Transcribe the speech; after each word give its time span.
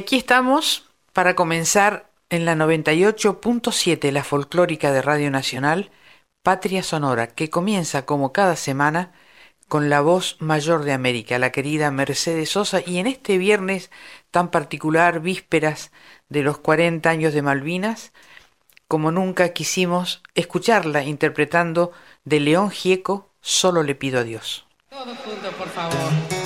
Aquí 0.00 0.16
estamos 0.16 0.86
para 1.12 1.36
comenzar 1.36 2.10
en 2.30 2.46
la 2.46 2.54
98.7, 2.54 4.10
la 4.12 4.24
folclórica 4.24 4.92
de 4.92 5.02
Radio 5.02 5.30
Nacional, 5.30 5.90
Patria 6.42 6.82
Sonora, 6.82 7.26
que 7.26 7.50
comienza 7.50 8.06
como 8.06 8.32
cada 8.32 8.56
semana 8.56 9.12
con 9.68 9.90
la 9.90 10.00
voz 10.00 10.36
mayor 10.40 10.84
de 10.84 10.92
América, 10.92 11.38
la 11.38 11.52
querida 11.52 11.90
Mercedes 11.90 12.50
Sosa, 12.50 12.80
y 12.84 12.98
en 12.98 13.06
este 13.06 13.36
viernes 13.36 13.90
tan 14.30 14.50
particular, 14.50 15.20
vísperas 15.20 15.92
de 16.30 16.42
los 16.42 16.58
40 16.58 17.08
años 17.10 17.34
de 17.34 17.42
Malvinas, 17.42 18.12
como 18.88 19.12
nunca 19.12 19.50
quisimos 19.50 20.22
escucharla 20.34 21.04
interpretando 21.04 21.92
de 22.24 22.40
León 22.40 22.70
Gieco, 22.70 23.28
Solo 23.42 23.82
le 23.82 23.94
pido 23.94 24.20
a 24.20 24.24
Dios. 24.24 24.66
Todo 24.90 25.14
junto, 25.14 25.50
por 25.52 25.68
favor. 25.68 26.39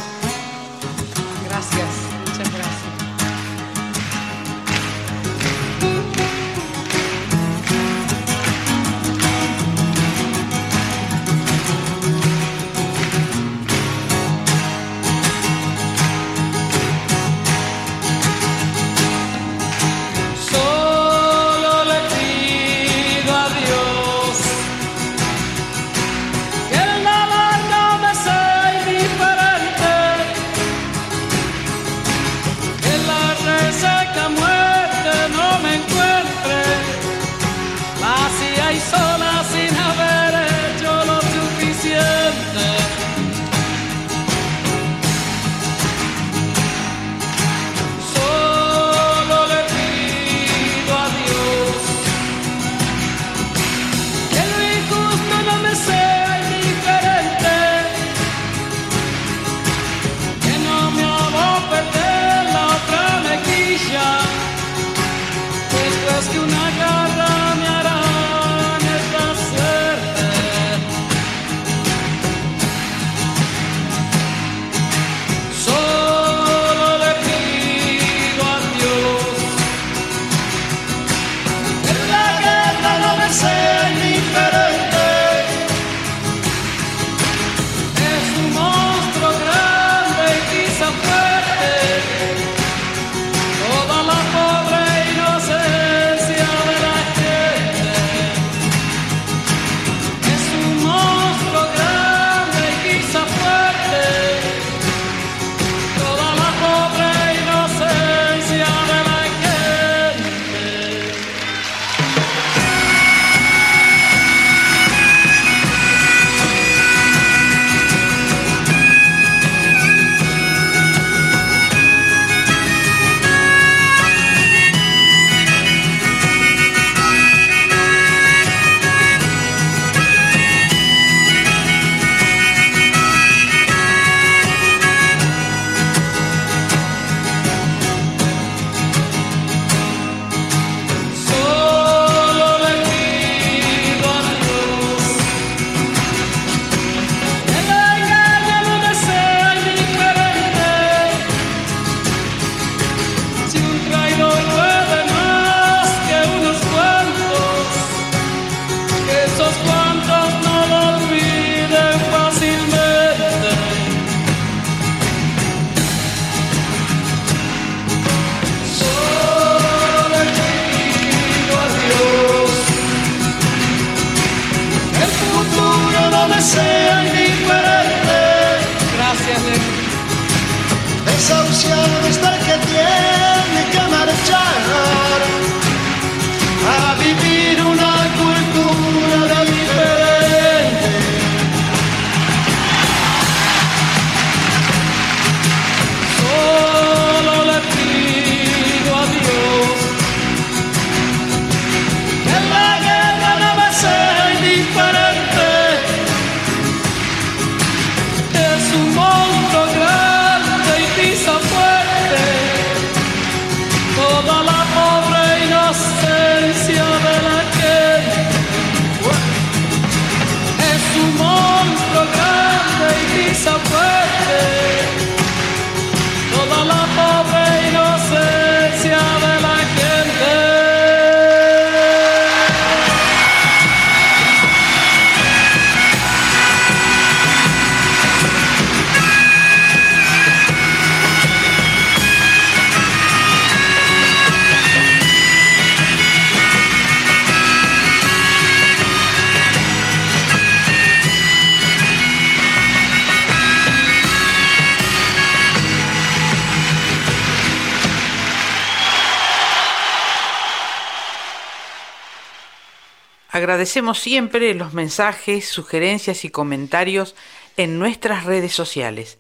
Agradecemos 263.44 263.98
siempre 263.98 264.54
los 264.54 264.72
mensajes, 264.72 265.46
sugerencias 265.46 266.24
y 266.24 266.30
comentarios 266.30 267.14
en 267.58 267.78
nuestras 267.78 268.24
redes 268.24 268.54
sociales. 268.54 269.18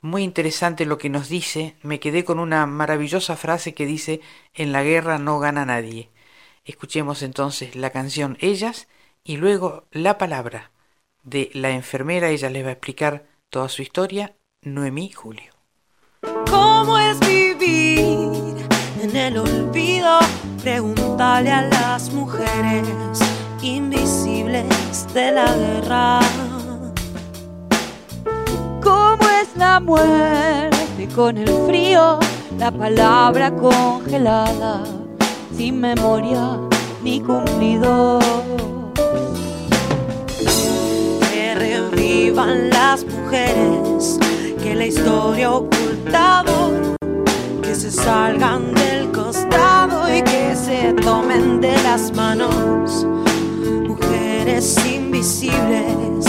muy 0.01 0.23
interesante 0.23 0.87
lo 0.87 0.99
que 0.99 1.11
nos 1.11 1.29
dice. 1.29 1.75
Me 1.83 1.99
quedé 1.99 2.25
con 2.25 2.39
una 2.39 2.65
maravillosa 2.67 3.37
frase 3.37 3.75
que 3.75 3.87
dice, 3.87 4.21
en 4.55 4.71
la 4.71 4.85
guerra 4.85 5.19
no 5.19 5.41
gana 5.41 5.67
nadie. 5.67 6.11
Escuchemos 6.65 7.25
entonces 7.25 7.75
la 7.75 7.91
canción 7.91 8.39
Ellas 8.41 8.87
y 9.25 9.37
luego 9.37 9.89
la 9.91 10.17
palabra 10.17 10.71
de 11.25 11.51
la 11.55 11.71
enfermera. 11.71 12.31
Ella 12.31 12.51
les 12.51 12.65
va 12.65 12.69
a 12.69 12.75
explicar 12.75 13.27
toda 13.51 13.69
su 13.69 13.83
historia. 13.83 14.37
Noemí 14.63 15.11
Julio. 15.11 15.53
¿Cómo 16.49 16.97
es 16.99 17.19
vivir 17.19 17.32
en 19.03 19.17
el 19.17 19.39
olvido? 19.39 20.21
Pregúntale 20.63 21.51
a 21.51 21.63
las 21.63 22.13
mujeres 22.13 23.19
invisibles 23.61 25.07
de 25.13 25.33
la 25.33 25.53
guerra. 25.55 26.21
¿Cómo 28.83 29.23
es 29.41 29.57
la 29.57 29.81
muerte 29.81 31.09
con 31.15 31.37
el 31.37 31.49
frío? 31.67 32.19
La 32.59 32.71
palabra 32.71 33.51
congelada, 33.51 34.85
sin 35.57 35.81
memoria 35.81 36.59
ni 37.03 37.21
cumplido. 37.21 38.21
Que 41.33 41.55
revivan 41.57 42.71
las 42.71 43.05
mujeres 43.05 44.19
que 44.63 44.75
la 44.77 44.87
historia 44.87 45.49
ha 45.49 45.55
ocultado, 45.55 46.92
que 47.73 47.79
se 47.79 47.91
salgan 47.91 48.75
del 48.75 49.11
costado 49.13 50.07
y 50.15 50.21
que 50.21 50.55
se 50.55 50.93
tomen 50.93 51.59
de 51.63 51.73
las 51.83 52.13
manos. 52.15 53.07
Mujeres 53.89 54.77
invisibles, 54.85 56.27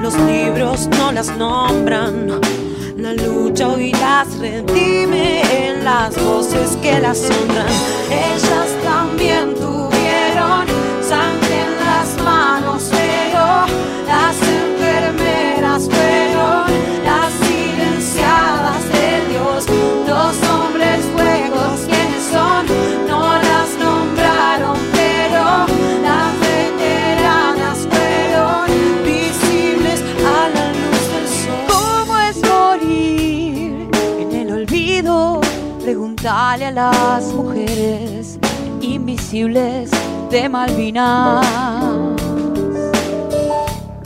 los 0.00 0.14
libros 0.20 0.88
no 0.98 1.12
las 1.12 1.28
nombran. 1.36 2.40
La 2.96 3.12
lucha 3.12 3.68
hoy 3.68 3.92
las 3.92 4.38
redime 4.38 5.42
en 5.68 5.84
las 5.84 6.14
voces 6.24 6.78
que 6.80 6.98
las 7.00 7.18
honran. 7.18 7.66
Ellas 8.10 8.70
también 8.82 9.54
tuvieron 9.56 10.66
sangre 11.02 11.37
Preguntale 36.48 36.80
a 36.80 36.92
las 36.92 37.34
mujeres 37.34 38.38
invisibles 38.80 39.90
de 40.30 40.48
Malvinas. 40.48 41.44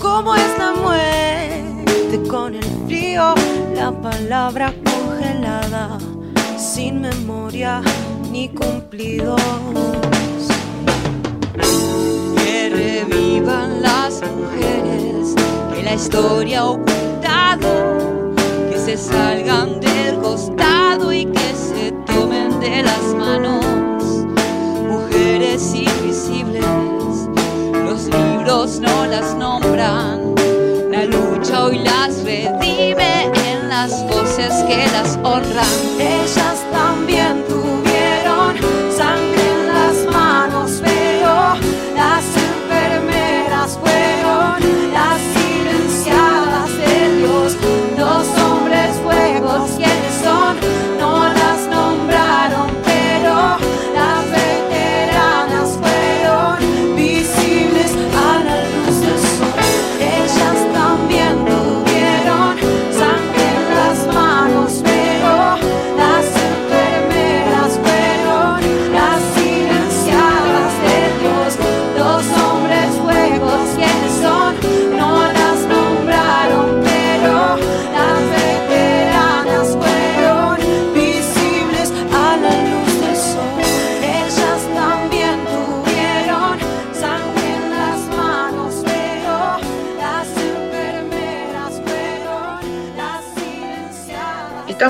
¿Cómo 0.00 0.34
es 0.34 0.58
la 0.58 0.72
muerte 0.72 2.20
con 2.28 2.56
el 2.56 2.64
frío? 2.86 3.36
La 3.76 3.92
palabra 3.92 4.74
congelada, 4.84 5.98
sin 6.58 7.02
memoria 7.02 7.80
ni 8.32 8.48
cumplidos. 8.48 9.40
Que 12.36 12.70
revivan 12.70 13.82
las 13.82 14.20
mujeres 14.20 15.36
que 15.72 15.82
la 15.84 15.94
historia 15.94 16.62
ha 16.62 16.70
ocultado, 16.70 18.32
que 18.68 18.78
se 18.78 18.96
salgan 18.96 19.78
del 19.78 20.18
costado 20.18 21.12
y 21.12 21.26
que 21.26 21.54
se 21.54 21.91
de 22.62 22.82
las 22.82 23.02
manos. 23.16 23.64
Mujeres 24.88 25.74
invisibles, 25.74 26.64
los 27.74 28.04
libros 28.04 28.78
no 28.78 29.06
las 29.06 29.34
nombran. 29.34 30.34
La 30.90 31.04
lucha 31.04 31.64
hoy 31.64 31.80
las 31.80 32.22
redime 32.22 33.24
en 33.48 33.68
las 33.68 34.06
voces 34.06 34.52
que 34.68 34.86
las 34.92 35.16
honran. 35.24 35.76
Ellas 35.98 36.61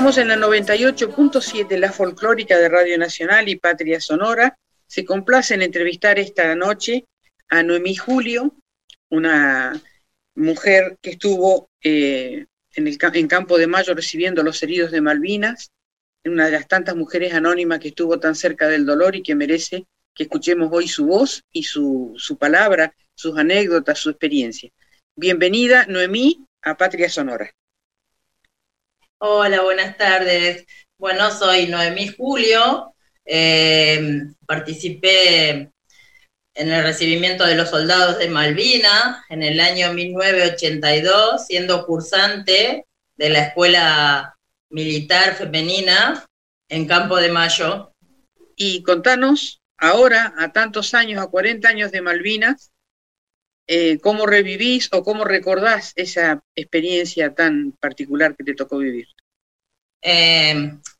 Estamos 0.03 0.17
en 0.17 0.27
la 0.27 0.35
98.7, 0.35 1.77
la 1.77 1.89
folclórica 1.89 2.57
de 2.57 2.67
Radio 2.67 2.97
Nacional 2.97 3.47
y 3.47 3.55
Patria 3.55 4.01
Sonora. 4.01 4.59
Se 4.85 5.05
complace 5.05 5.53
en 5.53 5.61
entrevistar 5.61 6.19
esta 6.19 6.53
noche 6.55 7.05
a 7.47 7.63
Noemí 7.63 7.95
Julio, 7.95 8.53
una 9.09 9.81
mujer 10.35 10.97
que 11.01 11.11
estuvo 11.11 11.69
eh, 11.81 12.47
en, 12.75 12.87
el, 12.89 12.97
Campo 13.29 13.57
de 13.57 13.67
Mayo 13.67 13.93
recibiendo 13.93 14.43
los 14.43 14.61
heridos 14.61 14.91
de 14.91 14.99
Malvinas, 14.99 15.71
una 16.25 16.47
de 16.47 16.51
las 16.51 16.67
tantas 16.67 16.97
mujeres 16.97 17.33
anónimas 17.33 17.79
que 17.79 17.87
estuvo 17.87 18.19
tan 18.19 18.35
cerca 18.35 18.67
del 18.67 18.85
dolor 18.85 19.15
y 19.15 19.23
que 19.23 19.35
merece 19.35 19.85
que 20.13 20.23
escuchemos 20.23 20.69
hoy 20.73 20.89
su 20.89 21.05
voz 21.05 21.45
y 21.53 21.63
su, 21.63 22.13
su 22.17 22.37
palabra, 22.37 22.93
sus 23.15 23.37
anécdotas, 23.37 23.99
su 23.99 24.09
experiencia. 24.09 24.69
Bienvenida, 25.15 25.85
Noemí, 25.87 26.45
a 26.61 26.75
Patria 26.75 27.07
Sonora. 27.07 27.49
Hola, 29.25 29.61
buenas 29.61 29.95
tardes. 29.95 30.65
Bueno, 30.97 31.31
soy 31.31 31.67
Noemí 31.67 32.09
Julio. 32.09 32.93
eh, 33.23 34.23
participé 34.45 35.71
en 36.53 36.69
el 36.69 36.83
recibimiento 36.83 37.45
de 37.45 37.55
los 37.55 37.69
soldados 37.69 38.19
de 38.19 38.27
Malvina 38.27 39.23
en 39.29 39.41
el 39.43 39.61
año 39.61 39.93
1982, 39.93 41.45
siendo 41.47 41.85
cursante 41.85 42.85
de 43.15 43.29
la 43.29 43.43
Escuela 43.43 44.37
Militar 44.69 45.35
Femenina 45.35 46.25
en 46.67 46.85
Campo 46.85 47.15
de 47.15 47.29
Mayo. 47.29 47.93
Y 48.57 48.83
contanos, 48.83 49.61
ahora, 49.77 50.33
a 50.37 50.51
tantos 50.51 50.93
años, 50.93 51.23
a 51.23 51.27
40 51.27 51.69
años 51.69 51.93
de 51.93 52.01
Malvinas, 52.01 52.72
eh, 53.65 53.99
¿cómo 53.99 54.25
revivís 54.25 54.89
o 54.91 55.03
cómo 55.03 55.23
recordás 55.23 55.93
esa 55.95 56.43
experiencia 56.55 57.33
tan 57.33 57.71
particular 57.79 58.35
que 58.35 58.43
te 58.43 58.55
tocó 58.55 58.77
vivir? 58.77 59.07
Eh, 60.01 60.51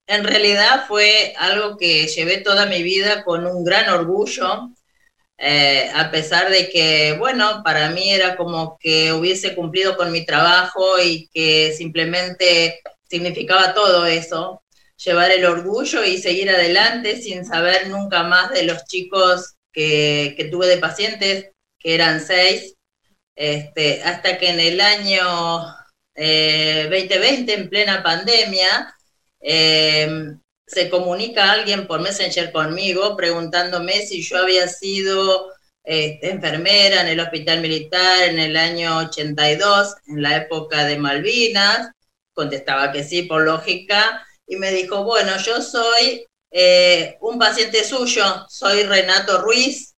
en 0.08 0.24
realidad 0.24 0.86
fue 0.88 1.34
algo 1.38 1.78
que 1.78 2.08
llevé 2.08 2.38
toda 2.38 2.66
mi 2.66 2.82
vida 2.82 3.24
con 3.26 3.46
un 3.46 3.66
gran 3.66 3.90
orgullo, 3.90 4.70
eh, 5.38 5.90
a 5.94 6.10
pesar 6.10 6.50
de 6.50 6.70
que, 6.70 7.18
bueno, 7.20 7.62
para 7.66 7.90
mí 7.90 8.12
era 8.12 8.38
como 8.38 8.78
que 8.80 9.12
hubiese 9.12 9.56
cumplido 9.56 9.98
con 9.98 10.12
mi 10.12 10.26
trabajo 10.26 11.02
y 11.02 11.30
que 11.34 11.74
simplemente 11.74 12.82
significaba 13.10 13.74
todo 13.74 14.06
eso, 14.06 14.64
llevar 15.04 15.32
el 15.32 15.44
orgullo 15.44 16.06
y 16.06 16.18
seguir 16.18 16.50
adelante 16.50 17.22
sin 17.22 17.44
saber 17.44 17.90
nunca 17.90 18.24
más 18.24 18.52
de 18.52 18.64
los 18.64 18.86
chicos 18.86 19.56
que 19.74 20.48
tuve 20.52 20.68
de 20.68 20.78
pacientes, 20.78 21.53
que 21.84 21.94
eran 21.94 22.26
seis, 22.26 22.76
este, 23.36 24.02
hasta 24.04 24.38
que 24.38 24.50
en 24.50 24.60
el 24.60 24.80
año 24.80 25.22
2020, 26.16 27.52
eh, 27.52 27.56
en 27.56 27.70
plena 27.70 28.02
pandemia, 28.02 28.96
eh, 29.42 30.08
se 30.66 30.90
comunica 30.90 31.52
alguien 31.52 31.86
por 31.86 32.00
Messenger 32.00 32.52
conmigo 32.52 33.18
preguntándome 33.18 34.06
si 34.06 34.24
yo 34.24 34.38
había 34.38 34.68
sido 34.68 35.52
este, 35.84 36.32
enfermera 36.32 37.02
en 37.02 37.08
el 37.08 37.20
hospital 37.20 37.60
militar 37.60 38.30
en 38.30 38.40
el 38.40 38.56
año 38.56 39.00
82, 39.00 39.96
en 40.08 40.22
la 40.22 40.38
época 40.38 40.86
de 40.86 40.98
Malvinas. 40.98 41.92
Contestaba 42.34 42.92
que 42.92 43.04
sí, 43.04 43.24
por 43.24 43.44
lógica, 43.44 44.26
y 44.48 44.56
me 44.56 44.72
dijo, 44.72 45.04
bueno, 45.04 45.38
yo 45.38 45.62
soy 45.62 46.26
eh, 46.52 47.18
un 47.22 47.38
paciente 47.38 47.84
suyo, 47.84 48.46
soy 48.48 48.84
Renato 48.84 49.42
Ruiz, 49.42 49.93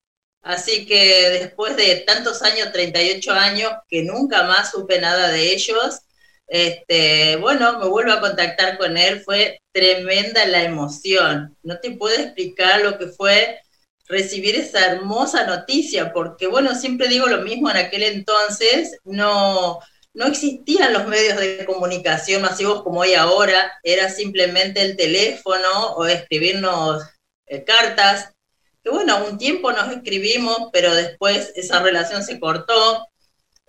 así 0.46 0.86
que 0.86 1.30
después 1.32 1.76
de 1.76 1.98
tantos 2.08 2.42
años, 2.42 2.72
38 2.72 3.34
años, 3.34 3.72
que 3.90 4.04
nunca 4.04 4.44
más 4.44 4.72
supe 4.72 5.02
nada 5.02 5.30
de 5.30 5.52
ellos, 5.54 6.02
este, 6.48 7.36
bueno, 7.38 7.80
me 7.80 7.88
vuelvo 7.88 8.14
a 8.14 8.22
contactar 8.22 8.78
con 8.78 8.96
él, 8.98 9.22
fue 9.22 9.60
tremenda 9.74 10.46
la 10.46 10.64
emoción. 10.64 11.58
No 11.64 11.80
te 11.80 11.92
puedo 11.92 12.16
explicar 12.16 12.82
lo 12.82 12.98
que 12.98 13.08
fue 13.08 13.60
recibir 14.08 14.56
esa 14.56 14.86
hermosa 14.86 15.46
noticia, 15.48 16.14
porque 16.14 16.48
bueno, 16.48 16.76
siempre 16.76 17.08
digo 17.08 17.28
lo 17.28 17.42
mismo 17.42 17.70
en 17.70 17.78
aquel 17.78 18.04
entonces, 18.04 19.00
no, 19.04 19.80
no 20.14 20.28
existían 20.28 20.94
los 20.94 21.08
medios 21.08 21.38
de 21.40 21.66
comunicación 21.66 22.44
masivos 22.44 22.84
como 22.84 23.00
hoy 23.02 23.16
ahora, 23.16 23.74
era 23.84 24.10
simplemente 24.10 24.82
el 24.82 24.96
teléfono 24.96 25.94
o 25.96 26.06
escribirnos 26.06 27.04
eh, 27.48 27.64
cartas, 27.64 28.35
que 28.86 28.92
bueno, 28.92 29.26
un 29.26 29.40
tiempo 29.40 29.72
nos 29.72 29.92
escribimos, 29.92 30.70
pero 30.72 30.94
después 30.94 31.52
esa 31.56 31.82
relación 31.82 32.24
se 32.24 32.40
cortó. 32.40 33.08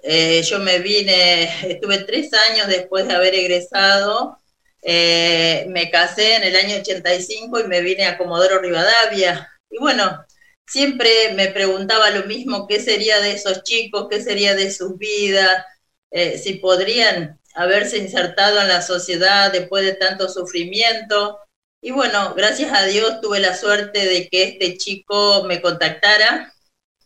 Eh, 0.03 0.43
yo 0.43 0.59
me 0.59 0.79
vine, 0.79 1.45
estuve 1.71 2.01
tres 2.05 2.35
años 2.35 2.67
después 2.67 3.09
de 3.09 3.15
haber 3.15 3.35
egresado, 3.35 4.39
eh, 4.83 5.65
me 5.71 5.91
casé 5.91 6.37
en 6.37 6.45
el 6.45 6.57
año 6.57 6.77
85 6.77 7.61
y 7.61 7.65
me 7.65 7.81
vine 7.81 8.05
a 8.05 8.19
Comodoro 8.19 8.59
Rivadavia. 8.61 9.51
Y 9.71 9.79
bueno, 9.79 10.23
siempre 10.67 11.33
me 11.35 11.49
preguntaba 11.49 12.11
lo 12.11 12.27
mismo, 12.27 12.67
¿qué 12.67 12.79
sería 12.79 13.19
de 13.21 13.33
esos 13.33 13.63
chicos? 13.63 14.09
¿Qué 14.11 14.23
sería 14.23 14.55
de 14.55 14.71
sus 14.71 14.99
vidas? 14.99 15.65
Eh, 16.11 16.37
si 16.37 16.55
podrían 16.57 17.41
haberse 17.55 17.97
insertado 17.97 18.61
en 18.61 18.69
la 18.69 18.83
sociedad 18.83 19.51
después 19.51 19.83
de 19.83 19.95
tanto 19.95 20.29
sufrimiento. 20.29 21.39
Y 21.81 21.91
bueno, 21.93 22.35
gracias 22.35 22.73
a 22.73 22.85
Dios 22.85 23.21
tuve 23.21 23.41
la 23.41 23.57
suerte 23.57 24.05
de 24.07 24.29
que 24.29 24.45
este 24.45 24.77
chico 24.77 25.45
me 25.45 25.61
contactara 25.61 26.53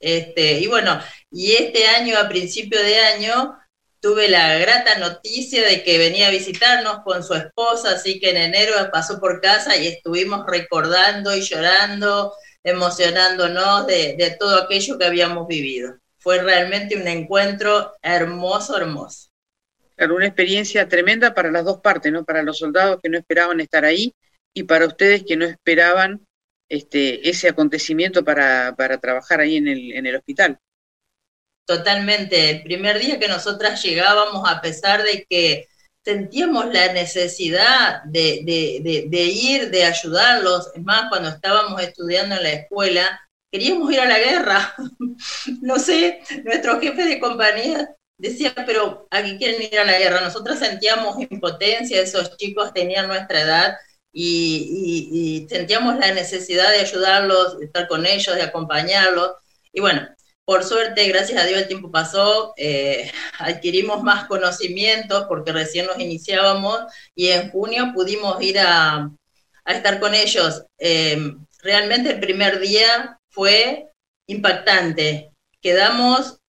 este, 0.01 0.61
y 0.61 0.67
bueno, 0.67 0.99
y 1.31 1.53
este 1.53 1.87
año, 1.87 2.19
a 2.19 2.29
principio 2.29 2.83
de 2.83 2.99
año, 2.99 3.57
tuve 4.01 4.29
la 4.29 4.57
grata 4.59 4.99
noticia 4.99 5.63
de 5.63 5.85
que 5.85 5.99
venía 5.99 6.29
a 6.29 6.31
visitarnos 6.31 7.01
con 7.05 7.23
su 7.23 7.35
esposa, 7.35 7.93
así 7.93 8.19
que 8.19 8.31
en 8.31 8.39
enero 8.39 8.75
pasó 8.91 9.21
por 9.21 9.43
casa 9.43 9.77
y 9.77 9.87
estuvimos 9.87 10.47
recordando 10.47 11.37
y 11.37 11.43
llorando, 11.43 12.33
emocionándonos 12.65 13.87
de, 13.87 14.17
de 14.17 14.31
todo 14.41 14.63
aquello 14.63 14.99
que 14.99 15.05
habíamos 15.05 15.47
vivido. 15.47 15.99
Fue 16.19 16.43
realmente 16.43 16.97
un 16.97 17.07
encuentro 17.07 17.93
hermoso, 18.01 18.79
hermoso. 18.79 19.29
Claro, 19.97 20.17
una 20.17 20.27
experiencia 20.27 20.89
tremenda 20.89 21.35
para 21.35 21.51
las 21.51 21.67
dos 21.67 21.81
partes, 21.83 22.11
¿no? 22.11 22.25
Para 22.25 22.43
los 22.43 22.57
soldados 22.57 23.01
que 23.03 23.11
no 23.11 23.19
esperaban 23.19 23.61
estar 23.61 23.85
ahí 23.85 24.15
y 24.55 24.65
para 24.65 24.87
ustedes 24.87 25.25
que 25.25 25.37
no 25.37 25.45
esperaban 25.45 26.27
este, 26.69 27.29
ese 27.29 27.49
acontecimiento 27.49 28.25
para, 28.25 28.75
trabajar 29.01 29.41
ahí 29.41 29.57
en 29.57 29.69
el, 29.69 29.93
en 29.93 30.07
el 30.07 30.17
hospital. 30.17 30.59
Totalmente. 31.67 32.51
El 32.51 32.63
primer 32.63 32.99
día 32.99 33.19
que 33.19 33.29
nosotras 33.29 33.83
llegábamos, 33.83 34.49
a 34.49 34.61
pesar 34.61 35.03
de 35.03 35.25
que 35.29 35.69
sentíamos 36.05 36.73
la 36.73 36.93
necesidad 36.93 38.03
de, 38.05 38.43
ir, 39.13 39.71
de 39.71 39.85
ayudarlos, 39.85 40.71
es 40.75 40.83
más, 40.83 41.09
cuando 41.09 41.29
estábamos 41.29 41.81
estudiando 41.83 42.37
en 42.37 42.43
la 42.43 42.53
escuela, 42.53 43.21
queríamos 43.53 43.93
ir 43.93 44.01
a 44.01 44.07
la 44.07 44.19
guerra. 44.19 44.75
no 45.63 45.79
sé, 45.79 46.21
nuestro 46.45 46.81
jefe 46.81 47.05
de 47.05 47.21
compañía 47.21 47.89
decía, 48.17 48.53
pero 48.67 49.07
¿a 49.11 49.23
qué 49.23 49.39
quieren 49.39 49.63
ir 49.63 49.79
a 49.79 49.85
la 49.85 49.99
guerra? 49.99 50.21
Nosotras 50.21 50.59
sentíamos 50.59 51.21
impotencia, 51.21 52.01
esos 52.01 52.37
chicos 52.37 52.73
tenían 52.73 53.07
nuestra 53.07 53.43
edad 53.43 53.77
y, 54.13 55.47
sentíamos 55.49 55.99
la 55.99 56.13
necesidad 56.13 56.71
de 56.71 56.81
ayudarlos, 56.81 57.59
de 57.59 57.67
estar 57.67 57.89
con 57.89 58.07
ellos, 58.07 58.35
de 58.35 58.43
acompañarlos. 58.43 59.33
Y 59.73 59.81
bueno, 59.81 60.09
por 60.45 60.65
suerte, 60.65 61.07
gracias 61.09 61.43
a 61.43 61.47
Dios 61.47 61.61
el 61.61 61.69
tiempo 61.69 61.91
pasó, 61.91 62.55
eh, 62.57 63.11
adquirimos 63.39 64.03
más 64.03 64.27
conocimientos 64.27 65.27
porque 65.29 65.53
recién 65.53 65.87
nos 65.87 65.99
iniciábamos 65.99 66.81
y 67.15 67.29
en 67.29 67.51
junio 67.51 67.93
pudimos 67.95 68.43
ir 68.43 68.59
a, 68.59 69.11
estar 69.67 70.01
con 70.01 70.15
ellos. 70.15 70.65
Eh, 70.79 71.33
realmente 71.63 72.11
el 72.11 72.21
primer 72.21 72.59
día 72.59 73.21
fue 73.29 73.91
impactante. 74.27 75.33
Quedamos, 75.61 76.41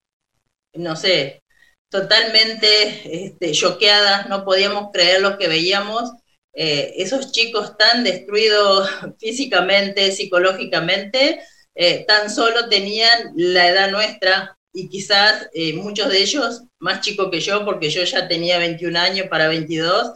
no 0.74 0.96
sé, 0.96 1.44
totalmente 1.90 3.26
este, 3.26 3.52
choqueadas, 3.52 4.30
no 4.30 4.46
podíamos 4.46 4.92
creer 4.92 5.22
lo 5.22 5.38
que 5.38 5.48
veíamos 5.48 6.12
eh, 6.54 6.94
esos 6.98 7.32
chicos 7.32 7.78
tan 7.78 8.04
destruidos 8.04 8.90
físicamente, 9.20 10.12
psicológicamente, 10.12 11.42
eh, 11.76 12.06
tan 12.06 12.30
solo 12.30 12.68
tenían 12.68 13.32
la 13.36 13.70
edad 13.70 13.92
nuestra 13.92 14.58
y 14.74 14.90
quizás 14.90 15.50
eh, 15.54 15.74
muchos 15.74 16.10
de 16.10 16.22
ellos 16.22 16.64
más 16.80 17.02
chicos 17.02 17.30
que 17.32 17.40
yo, 17.40 17.66
porque 17.66 17.90
yo 17.90 18.04
ya 18.04 18.28
tenía 18.28 18.58
21 18.58 19.00
años 19.00 19.28
para 19.28 19.48
22, 19.48 20.14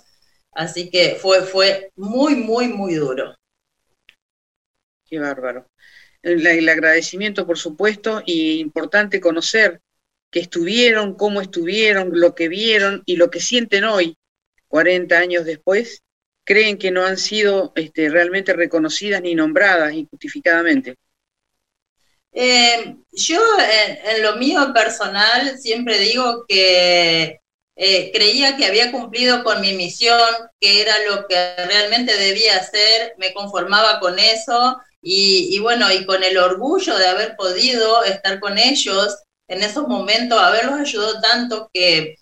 así 0.52 0.90
que 0.90 1.16
fue, 1.16 1.42
fue 1.42 1.92
muy, 1.96 2.36
muy, 2.36 2.68
muy 2.68 2.96
duro. 2.96 3.36
Qué 5.06 5.20
bárbaro. 5.20 5.68
El, 6.22 6.46
el 6.46 6.68
agradecimiento, 6.68 7.46
por 7.46 7.58
supuesto, 7.58 8.24
y 8.26 8.60
importante 8.60 9.20
conocer 9.20 9.82
que 10.32 10.40
estuvieron, 10.40 11.16
cómo 11.16 11.42
estuvieron, 11.42 12.10
lo 12.14 12.34
que 12.34 12.50
vieron 12.50 13.04
y 13.06 13.16
lo 13.18 13.30
que 13.30 13.40
sienten 13.40 13.84
hoy, 13.84 14.18
40 14.68 15.18
años 15.18 15.46
después, 15.46 16.02
creen 16.46 16.78
que 16.78 16.92
no 16.92 17.04
han 17.04 17.18
sido 17.18 17.74
este, 17.76 18.10
realmente 18.10 18.54
reconocidas 18.54 19.22
ni 19.22 19.36
nombradas 19.36 19.94
injustificadamente? 19.94 20.96
Eh, 22.32 22.98
yo 23.14 23.42
en, 24.04 24.22
lo 24.22 24.36
mío 24.36 24.72
personal 24.74 25.58
siempre 25.58 25.98
digo 26.00 26.46
que 26.48 27.40
eh, 27.78 28.12
creía 28.14 28.58
que 28.58 28.66
había 28.66 28.92
cumplido 28.92 29.44
con 29.44 29.62
mi 29.62 29.74
misión, 29.74 30.20
que 30.60 30.82
era 30.82 30.94
lo 31.10 31.28
que 31.28 31.56
realmente 31.66 32.18
debía 32.18 32.58
hacer, 32.58 33.16
me 33.18 33.34
conformaba 33.34 34.00
con 34.00 34.20
eso 34.20 34.78
y, 35.02 35.60
bueno, 35.60 35.92
y 35.92 36.06
con 36.06 36.24
el 36.24 36.38
orgullo 36.38 36.98
de 36.98 37.08
haber 37.08 37.36
podido 37.36 38.04
estar 38.04 38.40
con 38.40 38.58
ellos 38.58 39.16
en 39.48 39.62
esos 39.62 39.88
momentos, 39.88 40.42
haberlos 40.42 40.80
ayudado 40.80 41.22
tanto 41.22 41.70
que 41.72 42.16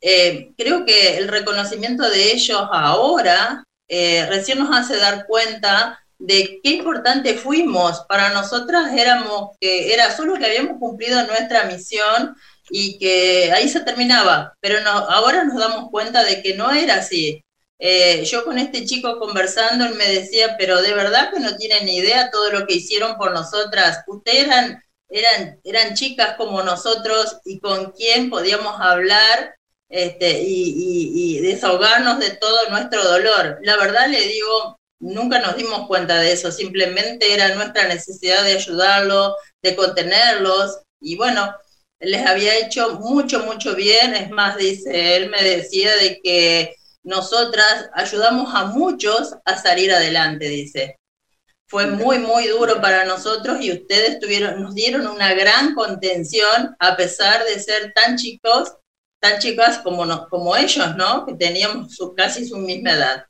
eh, 0.00 0.52
creo 0.56 0.84
que 0.84 1.18
el 1.18 1.28
reconocimiento 1.28 2.08
de 2.08 2.32
ellos 2.32 2.60
ahora 2.72 3.64
eh, 3.88 4.26
recién 4.28 4.58
nos 4.58 4.76
hace 4.76 4.96
dar 4.96 5.26
cuenta 5.26 6.00
de 6.18 6.60
qué 6.62 6.70
importante 6.70 7.34
fuimos. 7.34 8.00
Para 8.08 8.30
nosotras 8.30 8.92
éramos 8.92 9.56
era 9.60 10.14
solo 10.14 10.34
que 10.34 10.46
habíamos 10.46 10.78
cumplido 10.78 11.26
nuestra 11.26 11.64
misión 11.64 12.36
y 12.70 12.98
que 12.98 13.52
ahí 13.52 13.68
se 13.68 13.80
terminaba, 13.80 14.54
pero 14.60 14.80
no, 14.82 14.90
ahora 14.90 15.44
nos 15.44 15.58
damos 15.58 15.90
cuenta 15.90 16.22
de 16.24 16.42
que 16.42 16.54
no 16.54 16.70
era 16.70 16.96
así. 16.96 17.42
Eh, 17.78 18.24
yo 18.24 18.44
con 18.44 18.58
este 18.58 18.84
chico 18.84 19.18
conversando, 19.18 19.86
él 19.86 19.94
me 19.94 20.06
decía, 20.06 20.56
pero 20.58 20.82
de 20.82 20.92
verdad 20.92 21.32
que 21.32 21.40
no 21.40 21.56
tienen 21.56 21.86
ni 21.86 21.96
idea 21.96 22.30
todo 22.30 22.52
lo 22.52 22.66
que 22.66 22.74
hicieron 22.74 23.16
por 23.16 23.32
nosotras. 23.32 24.04
Ustedes 24.06 24.46
eran 24.46 24.82
eran, 25.10 25.60
eran 25.64 25.94
chicas 25.94 26.36
como 26.36 26.62
nosotros 26.62 27.38
y 27.44 27.58
con 27.58 27.90
quien 27.92 28.30
podíamos 28.30 28.80
hablar 28.80 29.56
este, 29.90 30.42
y, 30.42 31.36
y, 31.36 31.40
desahogarnos 31.40 32.18
de 32.20 32.30
todo 32.30 32.70
nuestro 32.70 33.04
dolor. 33.04 33.58
La 33.62 33.76
verdad 33.76 34.08
le 34.08 34.20
digo, 34.20 34.78
nunca 35.00 35.40
nos 35.40 35.56
dimos 35.56 35.86
cuenta 35.86 36.18
de 36.20 36.32
eso, 36.32 36.50
simplemente 36.52 37.34
era 37.34 37.54
nuestra 37.54 37.88
necesidad 37.88 38.44
de 38.44 38.52
ayudarlos, 38.52 39.34
de 39.62 39.76
contenerlos 39.76 40.78
y 41.00 41.16
bueno, 41.16 41.54
les 42.00 42.26
había 42.26 42.58
hecho 42.58 42.98
mucho, 43.00 43.40
mucho 43.40 43.74
bien. 43.74 44.14
Es 44.14 44.30
más, 44.30 44.56
dice, 44.56 45.16
él 45.16 45.30
me 45.30 45.42
decía 45.42 45.94
de 45.96 46.20
que 46.22 46.74
nosotras 47.02 47.90
ayudamos 47.94 48.54
a 48.54 48.66
muchos 48.66 49.34
a 49.44 49.58
salir 49.58 49.92
adelante, 49.92 50.48
dice. 50.48 50.96
Fue 51.66 51.86
muy, 51.86 52.18
muy 52.18 52.48
duro 52.48 52.80
para 52.80 53.04
nosotros 53.04 53.58
y 53.60 53.72
ustedes 53.72 54.18
tuvieron, 54.18 54.60
nos 54.60 54.74
dieron 54.74 55.06
una 55.06 55.34
gran 55.34 55.74
contención 55.74 56.74
a 56.80 56.96
pesar 56.96 57.44
de 57.44 57.60
ser 57.60 57.92
tan 57.94 58.16
chicos, 58.16 58.74
tan 59.20 59.38
chicas 59.38 59.78
como, 59.78 60.28
como 60.28 60.56
ellos, 60.56 60.96
¿no? 60.96 61.26
Que 61.26 61.34
teníamos 61.34 61.96
casi 62.16 62.46
su 62.46 62.56
misma 62.58 62.92
edad. 62.92 63.26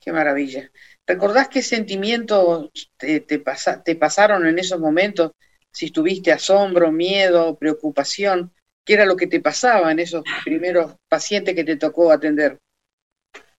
Qué 0.00 0.12
maravilla. 0.12 0.70
¿Recordás 1.06 1.48
qué 1.48 1.62
sentimientos 1.62 2.70
te, 2.96 3.20
te, 3.20 3.42
te 3.84 3.96
pasaron 3.96 4.46
en 4.46 4.58
esos 4.58 4.78
momentos? 4.78 5.32
Si 5.72 5.90
tuviste 5.90 6.32
asombro, 6.32 6.92
miedo, 6.92 7.58
preocupación, 7.58 8.52
¿qué 8.84 8.94
era 8.94 9.06
lo 9.06 9.16
que 9.16 9.26
te 9.26 9.40
pasaba 9.40 9.90
en 9.92 10.00
esos 10.00 10.22
primeros 10.44 10.94
pacientes 11.08 11.54
que 11.54 11.64
te 11.64 11.76
tocó 11.76 12.12
atender? 12.12 12.58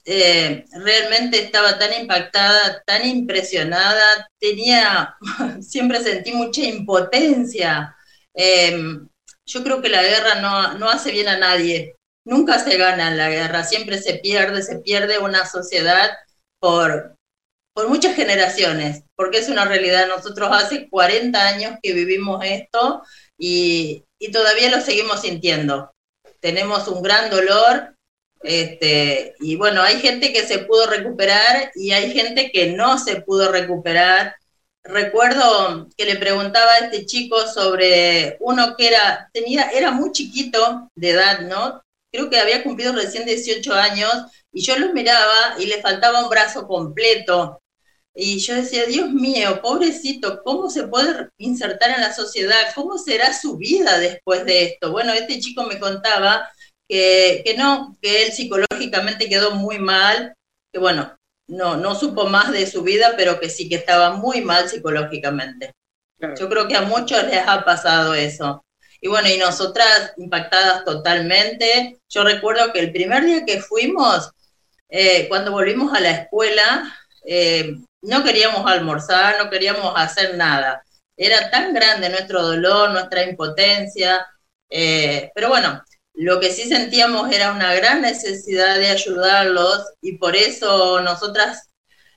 Eh, 0.05 0.65
realmente 0.71 1.39
estaba 1.39 1.77
tan 1.77 1.93
impactada, 2.01 2.81
tan 2.85 3.05
impresionada, 3.07 4.27
tenía, 4.39 5.15
siempre 5.61 6.01
sentí 6.01 6.31
mucha 6.31 6.61
impotencia. 6.63 7.95
Em, 8.33 9.08
yo 9.49 9.63
creo 9.63 9.81
que 9.81 9.89
la 9.89 10.03
guerra 10.03 10.35
no, 10.35 10.77
no 10.77 10.89
hace 10.89 11.11
bien 11.11 11.27
a 11.27 11.37
nadie, 11.37 11.95
nunca 12.25 12.59
se 12.59 12.77
gana 12.77 13.11
la 13.11 13.29
guerra, 13.29 13.63
siempre 13.63 14.01
se 14.01 14.15
pierde, 14.15 14.61
se 14.61 14.79
pierde 14.79 15.17
una 15.17 15.45
sociedad 15.45 16.11
por, 16.59 17.15
por 17.73 17.89
muchas 17.89 18.15
generaciones, 18.15 19.03
porque 19.15 19.39
es 19.39 19.49
una 19.49 19.65
realidad. 19.65 20.07
Nosotros 20.07 20.49
hace 20.51 20.89
40 20.89 21.47
años 21.47 21.77
que 21.81 21.93
vivimos 21.93 22.43
esto 22.45 23.01
y, 23.37 24.03
y 24.19 24.31
todavía 24.31 24.69
lo 24.69 24.81
seguimos 24.81 25.21
sintiendo. 25.21 25.91
Tenemos 26.39 26.87
un 26.87 27.01
gran 27.01 27.29
dolor 27.29 27.95
este, 28.41 29.35
y 29.39 29.55
bueno, 29.55 29.81
hay 29.81 29.99
gente 29.99 30.31
que 30.31 30.45
se 30.45 30.59
pudo 30.59 30.87
recuperar 30.87 31.71
y 31.75 31.91
hay 31.91 32.11
gente 32.13 32.51
que 32.51 32.71
no 32.71 32.97
se 32.97 33.21
pudo 33.21 33.51
recuperar. 33.51 34.35
Recuerdo 34.83 35.87
que 35.97 36.05
le 36.05 36.15
preguntaba 36.15 36.71
a 36.73 36.77
este 36.79 37.05
chico 37.05 37.45
sobre 37.47 38.37
uno 38.39 38.75
que 38.75 38.87
era, 38.87 39.29
tenía, 39.33 39.69
era 39.71 39.91
muy 39.91 40.11
chiquito 40.11 40.89
de 40.95 41.09
edad, 41.11 41.41
¿no? 41.41 41.81
Creo 42.11 42.29
que 42.29 42.39
había 42.39 42.63
cumplido 42.63 42.93
recién 42.93 43.25
18 43.25 43.73
años 43.73 44.11
y 44.51 44.61
yo 44.61 44.77
lo 44.77 44.93
miraba 44.93 45.55
y 45.59 45.65
le 45.65 45.81
faltaba 45.81 46.23
un 46.23 46.29
brazo 46.29 46.67
completo. 46.67 47.59
Y 48.15 48.39
yo 48.39 48.55
decía, 48.55 48.85
Dios 48.85 49.11
mío, 49.11 49.61
pobrecito, 49.61 50.41
¿cómo 50.43 50.69
se 50.69 50.87
puede 50.87 51.29
insertar 51.37 51.91
en 51.91 52.01
la 52.01 52.13
sociedad? 52.13 52.73
¿Cómo 52.75 52.97
será 52.97 53.33
su 53.33 53.57
vida 53.57 53.99
después 53.99 54.45
de 54.45 54.63
esto? 54.63 54.91
Bueno, 54.91 55.13
este 55.13 55.39
chico 55.39 55.63
me 55.63 55.79
contaba 55.79 56.49
que, 56.89 57.55
no, 57.57 57.95
que 58.01 58.23
él 58.23 58.31
psicológicamente 58.31 59.29
quedó 59.29 59.51
muy 59.51 59.77
mal, 59.77 60.33
que 60.73 60.79
bueno, 60.79 61.15
no, 61.49 61.75
no 61.77 61.95
supo 61.95 62.27
más 62.27 62.51
de 62.51 62.65
su 62.67 62.83
vida, 62.83 63.13
pero 63.17 63.39
que 63.39 63.49
sí 63.49 63.67
que 63.67 63.75
estaba 63.75 64.11
muy 64.11 64.41
mal 64.41 64.69
psicológicamente. 64.69 65.73
Yo 66.37 66.49
creo 66.49 66.67
que 66.67 66.75
a 66.75 66.81
muchos 66.81 67.23
les 67.23 67.47
ha 67.47 67.63
pasado 67.63 68.13
eso. 68.13 68.65
Y 69.01 69.07
bueno, 69.07 69.29
y 69.29 69.37
nosotras 69.37 70.13
impactadas 70.17 70.83
totalmente. 70.83 71.99
Yo 72.09 72.23
recuerdo 72.23 72.73
que 72.73 72.79
el 72.79 72.91
primer 72.91 73.23
día 73.25 73.45
que 73.45 73.61
fuimos, 73.61 74.31
eh, 74.89 75.27
cuando 75.29 75.51
volvimos 75.51 75.93
a 75.93 76.01
la 76.01 76.11
escuela, 76.11 76.97
eh, 77.25 77.77
no 78.01 78.23
queríamos 78.23 78.69
almorzar, 78.69 79.37
no 79.37 79.49
queríamos 79.49 79.93
hacer 79.95 80.35
nada. 80.35 80.83
Era 81.15 81.49
tan 81.49 81.73
grande 81.73 82.09
nuestro 82.09 82.43
dolor, 82.43 82.91
nuestra 82.91 83.23
impotencia. 83.23 84.27
Eh, 84.69 85.31
pero 85.33 85.49
bueno, 85.49 85.81
lo 86.19 86.41
que 86.41 86.51
sí 86.51 86.67
sentíamos 86.67 87.31
era 87.31 87.53
una 87.53 87.73
gran 87.73 88.01
necesidad 88.01 88.75
de 88.77 88.89
ayudarlos 88.89 89.85
y 90.01 90.17
por 90.17 90.35
eso 90.35 90.99
nosotras 90.99 91.69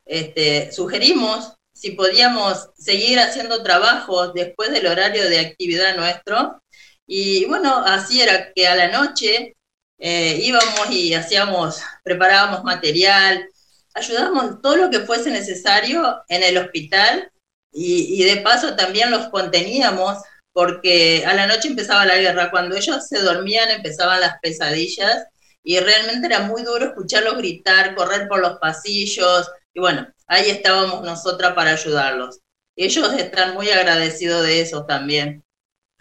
este, 0.04 0.72
sugerimos 0.72 1.52
si 1.72 1.92
podíamos 1.92 2.70
seguir 2.76 3.20
haciendo 3.20 3.62
trabajos 3.62 4.34
después 4.34 4.72
del 4.72 4.88
horario 4.88 5.28
de 5.28 5.38
actividad 5.38 5.96
nuestro. 5.96 6.60
Y 7.06 7.44
bueno, 7.44 7.78
así 7.86 8.20
era 8.20 8.52
que 8.52 8.66
a 8.66 8.74
la 8.74 8.88
noche 8.88 9.54
eh, 9.98 10.40
íbamos 10.42 10.90
y 10.90 11.14
hacíamos, 11.14 11.80
preparábamos 12.02 12.64
material, 12.64 13.48
ayudábamos 13.94 14.60
todo 14.60 14.76
lo 14.78 14.90
que 14.90 15.00
fuese 15.00 15.30
necesario 15.30 16.24
en 16.28 16.42
el 16.42 16.58
hospital 16.58 17.30
y, 17.72 18.20
y 18.20 18.24
de 18.24 18.38
paso 18.38 18.74
también 18.74 19.12
los 19.12 19.28
conteníamos 19.28 20.18
porque 20.52 21.24
a 21.26 21.34
la 21.34 21.46
noche 21.46 21.68
empezaba 21.68 22.04
la 22.06 22.18
guerra, 22.18 22.50
cuando 22.50 22.76
ellos 22.76 23.06
se 23.08 23.20
dormían 23.20 23.70
empezaban 23.70 24.20
las 24.20 24.38
pesadillas 24.40 25.26
y 25.62 25.78
realmente 25.78 26.26
era 26.26 26.40
muy 26.40 26.62
duro 26.62 26.86
escucharlos 26.86 27.38
gritar, 27.38 27.94
correr 27.94 28.28
por 28.28 28.40
los 28.40 28.58
pasillos 28.58 29.50
y 29.74 29.80
bueno, 29.80 30.06
ahí 30.26 30.50
estábamos 30.50 31.02
nosotras 31.02 31.54
para 31.54 31.72
ayudarlos. 31.72 32.40
Ellos 32.76 33.12
están 33.14 33.54
muy 33.54 33.70
agradecidos 33.70 34.44
de 34.44 34.60
eso 34.60 34.84
también. 34.84 35.44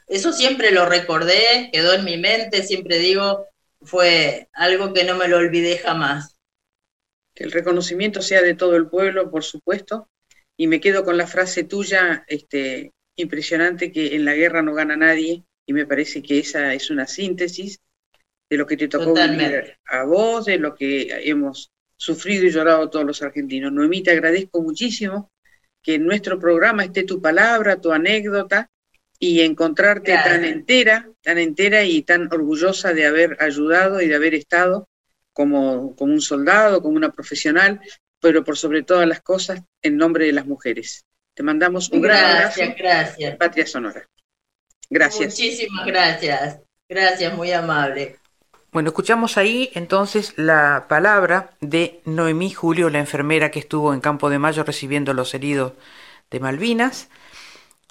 Eso 0.07 0.33
siempre 0.33 0.71
lo 0.71 0.85
recordé, 0.85 1.69
quedó 1.71 1.93
en 1.93 2.03
mi 2.03 2.17
mente, 2.17 2.63
siempre 2.63 2.99
digo, 2.99 3.45
fue 3.81 4.49
algo 4.53 4.93
que 4.93 5.05
no 5.05 5.15
me 5.15 5.27
lo 5.27 5.37
olvidé 5.37 5.77
jamás. 5.77 6.35
Que 7.33 7.45
el 7.45 7.51
reconocimiento 7.51 8.21
sea 8.21 8.41
de 8.41 8.55
todo 8.55 8.75
el 8.75 8.89
pueblo, 8.89 9.31
por 9.31 9.43
supuesto, 9.43 10.09
y 10.57 10.67
me 10.67 10.81
quedo 10.81 11.05
con 11.05 11.17
la 11.17 11.27
frase 11.27 11.63
tuya, 11.63 12.25
este, 12.27 12.91
impresionante 13.15 13.91
que 13.91 14.15
en 14.15 14.25
la 14.25 14.35
guerra 14.35 14.61
no 14.61 14.73
gana 14.73 14.95
nadie 14.95 15.43
y 15.65 15.73
me 15.73 15.85
parece 15.85 16.21
que 16.21 16.39
esa 16.39 16.73
es 16.73 16.89
una 16.89 17.07
síntesis 17.07 17.79
de 18.49 18.57
lo 18.57 18.65
que 18.67 18.77
te 18.77 18.87
tocó 18.87 19.13
vivir 19.13 19.77
a 19.85 20.03
vos, 20.03 20.45
de 20.45 20.57
lo 20.57 20.75
que 20.75 21.29
hemos 21.29 21.71
sufrido 21.95 22.45
y 22.45 22.51
llorado 22.51 22.89
todos 22.89 23.05
los 23.05 23.21
argentinos. 23.21 23.71
Noemí, 23.71 24.03
te 24.03 24.11
agradezco 24.11 24.61
muchísimo 24.61 25.31
que 25.81 25.95
en 25.95 26.05
nuestro 26.05 26.39
programa 26.39 26.83
esté 26.83 27.03
tu 27.03 27.21
palabra, 27.21 27.79
tu 27.79 27.91
anécdota 27.91 28.69
y 29.17 29.41
encontrarte 29.41 30.13
tan 30.13 30.43
entera, 30.43 31.09
tan 31.21 31.37
entera 31.37 31.83
y 31.83 32.01
tan 32.01 32.27
orgullosa 32.31 32.93
de 32.93 33.05
haber 33.05 33.37
ayudado 33.39 34.01
y 34.01 34.07
de 34.07 34.15
haber 34.15 34.33
estado 34.33 34.89
como, 35.31 35.95
como 35.95 36.13
un 36.13 36.21
soldado, 36.21 36.81
como 36.81 36.97
una 36.97 37.11
profesional, 37.11 37.79
pero 38.19 38.43
por 38.43 38.57
sobre 38.57 38.83
todas 38.83 39.07
las 39.07 39.21
cosas 39.21 39.61
en 39.81 39.97
nombre 39.97 40.25
de 40.25 40.33
las 40.33 40.45
mujeres. 40.45 41.05
Te 41.33 41.43
mandamos 41.43 41.89
un 41.91 42.01
gran 42.01 42.37
abrazo. 42.37 42.61
Gracias, 42.77 43.35
Patria 43.37 43.65
Sonora. 43.65 44.05
Gracias. 44.89 45.33
Muchísimas 45.33 45.85
gracias. 45.85 46.59
Gracias, 46.89 47.33
muy 47.33 47.51
amable. 47.51 48.17
Bueno, 48.73 48.89
escuchamos 48.89 49.37
ahí 49.37 49.69
entonces 49.73 50.33
la 50.37 50.85
palabra 50.87 51.51
de 51.59 52.01
Noemí 52.05 52.51
Julio, 52.51 52.89
la 52.89 52.99
enfermera 52.99 53.51
que 53.51 53.59
estuvo 53.59 53.93
en 53.93 53.99
Campo 53.99 54.29
de 54.29 54.39
Mayo 54.39 54.63
recibiendo 54.63 55.13
los 55.13 55.33
heridos 55.33 55.73
de 56.29 56.39
Malvinas, 56.39 57.09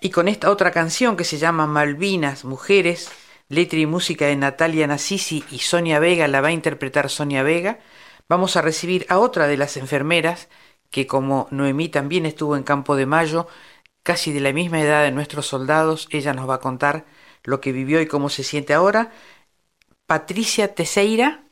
y 0.00 0.09
con 0.09 0.29
esta 0.29 0.50
otra 0.50 0.70
canción 0.70 1.16
que 1.18 1.24
se 1.24 1.37
llama 1.37 1.66
Malvinas, 1.66 2.46
Mujeres, 2.46 3.11
letra 3.50 3.79
y 3.79 3.85
música 3.85 4.26
de 4.26 4.37
Natalia 4.37 4.87
Nasisi 4.87 5.44
y 5.50 5.59
Sonia 5.59 5.98
Vega, 5.98 6.29
la 6.29 6.40
va 6.40 6.48
a 6.48 6.53
interpretar 6.53 7.11
Sonia 7.11 7.42
Vega, 7.42 7.81
vamos 8.26 8.57
a 8.57 8.62
recibir 8.62 9.05
a 9.11 9.18
otra 9.18 9.46
de 9.46 9.59
las 9.59 9.76
enfermeras 9.76 10.48
que 10.90 11.07
como 11.07 11.48
Noemí 11.50 11.88
también 11.88 12.26
estuvo 12.26 12.57
en 12.57 12.62
Campo 12.62 12.96
de 12.96 13.07
Mayo, 13.07 13.46
casi 14.03 14.33
de 14.33 14.40
la 14.40 14.53
misma 14.53 14.81
edad 14.81 15.03
de 15.03 15.12
nuestros 15.12 15.46
soldados, 15.46 16.09
ella 16.11 16.33
nos 16.35 16.48
va 16.48 16.57
a 16.57 16.61
contar 16.61 17.05
lo 17.44 17.61
que 17.61 17.72
vivió 17.72 18.00
y 18.00 18.07
cómo 18.07 18.29
se 18.29 18.42
siente 18.42 18.74
ahora. 18.74 19.12
Patricia 20.07 20.74
Teseira 20.74 21.44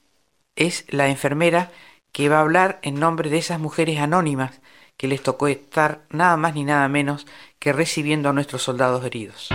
es 0.57 0.85
la 0.88 1.09
enfermera 1.09 1.70
que 2.12 2.29
va 2.29 2.38
a 2.38 2.42
hablar 2.42 2.81
en 2.83 2.98
nombre 2.98 3.31
de 3.31 3.38
esas 3.38 3.61
mujeres 3.61 4.01
anónimas 4.01 4.61
que 4.96 5.09
les 5.09 5.22
tocó 5.22 5.46
estar 5.46 6.03
nada 6.11 6.37
más 6.37 6.55
ni 6.55 6.64
nada 6.64 6.88
menos 6.88 7.27
que 7.59 7.72
recibiendo 7.72 8.29
a 8.29 8.33
nuestros 8.33 8.62
soldados 8.62 9.05
heridos. 9.05 9.51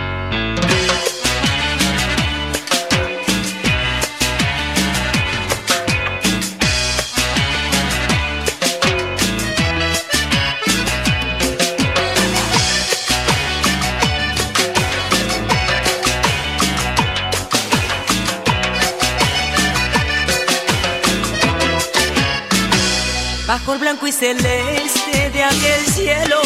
El 23.72 23.78
blanco 23.78 24.06
y 24.06 24.12
celeste 24.12 25.30
de 25.30 25.42
aquel 25.42 25.86
cielo 25.86 26.40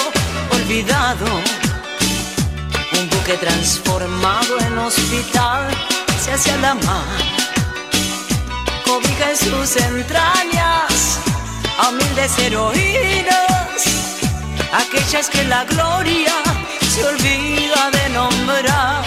olvidado. 0.52 1.26
Un 2.92 3.08
que 3.24 3.34
transformado 3.34 4.58
en 4.60 4.78
hospital 4.78 5.68
se 6.22 6.32
hacia 6.32 6.56
la 6.58 6.74
mar. 6.74 7.04
Cobija 8.84 9.30
en 9.30 9.36
sus 9.36 9.76
entrañas 9.76 11.18
a 11.78 11.88
humildes 11.88 12.38
heroínas, 12.38 13.84
aquellas 14.72 15.28
que 15.28 15.44
la 15.44 15.64
gloria 15.64 16.34
se 16.94 17.04
olvida 17.04 17.90
de 17.90 18.08
nombrar. 18.10 19.04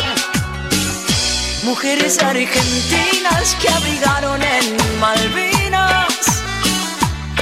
Mujeres 1.63 2.21
argentinas 2.21 3.56
que 3.62 3.69
abrigaron 3.69 4.41
en 4.43 5.00
Malvinas 5.00 6.21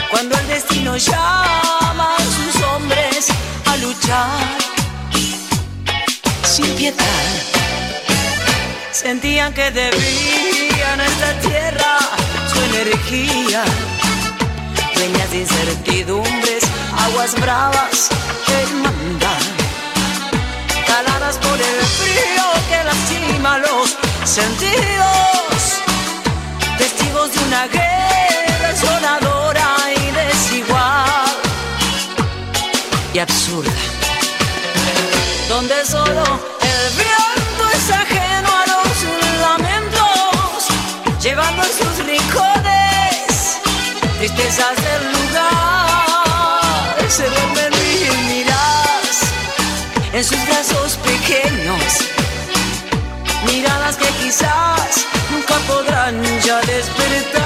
cuando 0.09 0.38
destino 0.99 1.17
llama 1.17 2.15
a 2.15 2.23
sus 2.23 2.63
hombres 2.63 3.27
a 3.65 3.77
luchar 3.77 4.57
sin 6.43 6.75
piedad. 6.75 7.05
Sentían 8.91 9.53
que 9.53 9.71
debían 9.71 10.99
a 10.99 11.05
esta 11.05 11.39
tierra 11.39 11.99
su 12.51 12.59
energía. 12.75 13.63
Dueñas 14.95 15.31
de 15.31 15.37
incertidumbres, 15.39 16.63
aguas 17.05 17.33
bravas 17.39 18.09
que 18.45 18.73
mandan. 18.75 19.43
Caladas 20.85 21.37
por 21.37 21.57
el 21.57 21.85
frío 21.99 22.45
que 22.69 22.83
lastima 22.83 23.57
los 23.59 23.95
sentidos. 24.25 25.79
Testigos 26.77 27.31
de 27.33 27.39
una 27.45 27.67
guerra 27.67 28.48
absurda 33.21 33.71
donde 35.49 35.85
solo 35.85 36.23
el 36.61 36.95
viento 36.95 37.69
es 37.73 37.89
ajeno 37.91 38.49
a 38.49 38.65
los 38.67 38.93
lamentos, 39.41 40.67
llevando 41.21 41.63
sus 41.63 42.05
rincones 42.05 43.57
tristezas 44.19 44.75
del 44.75 45.11
lugar. 45.11 45.49
Se 47.09 47.23
mil 47.23 48.17
miradas 48.27 49.17
en 50.13 50.23
sus 50.23 50.45
brazos 50.45 50.97
pequeños, 50.97 51.83
miradas 53.47 53.95
que 53.97 54.07
quizás 54.23 55.07
nunca 55.31 55.55
podrán 55.67 56.21
ya 56.41 56.61
despertar. 56.61 57.38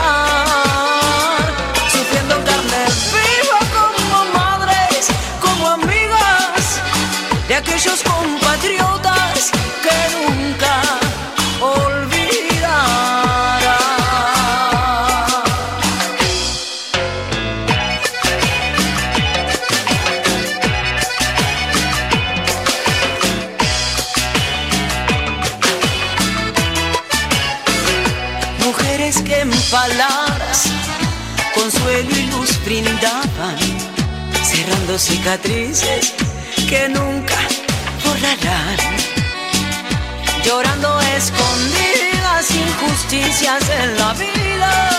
Llorando 40.44 41.00
escondidas 41.02 42.50
injusticias 42.50 43.64
en 43.70 43.98
la 43.98 44.14
vida 44.14 44.90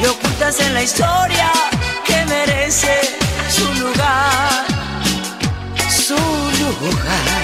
y 0.00 0.06
ocultas 0.06 0.60
en 0.60 0.72
la 0.74 0.82
historia 0.82 1.52
que 2.06 2.24
merece 2.24 3.00
su 3.50 3.66
lugar, 3.74 4.64
su 6.06 6.16
lugar. 6.16 7.42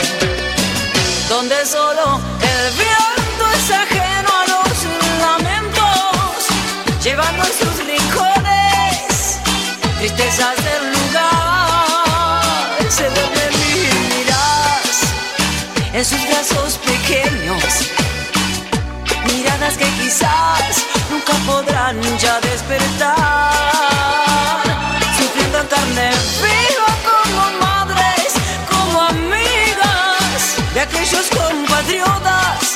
Donde 1.28 1.66
solo 1.66 2.18
el 2.40 2.72
viento 2.72 3.44
es 3.56 3.70
ajeno 3.70 4.30
a 4.40 4.46
los 4.54 4.74
lamentos, 5.20 6.46
llevando 7.04 7.44
en 7.44 7.52
sus 7.52 7.86
rincones 7.86 9.40
tristezas 9.98 10.56
del 10.64 10.95
en 15.96 16.04
sus 16.04 16.22
brazos 16.28 16.78
pequeños. 16.78 17.90
Miradas 19.32 19.78
que 19.78 19.86
quizás 20.00 20.84
nunca 21.10 21.32
podrán 21.46 22.00
ya 22.18 22.38
despertar. 22.40 23.14
Sufriendo 25.18 25.58
en 25.60 25.66
carne 25.68 26.10
viva 26.42 26.92
como 27.08 27.42
madres, 27.64 28.34
como 28.70 29.00
amigas 29.00 30.56
de 30.74 30.80
aquellos 30.80 31.30
compatriotas 31.30 32.75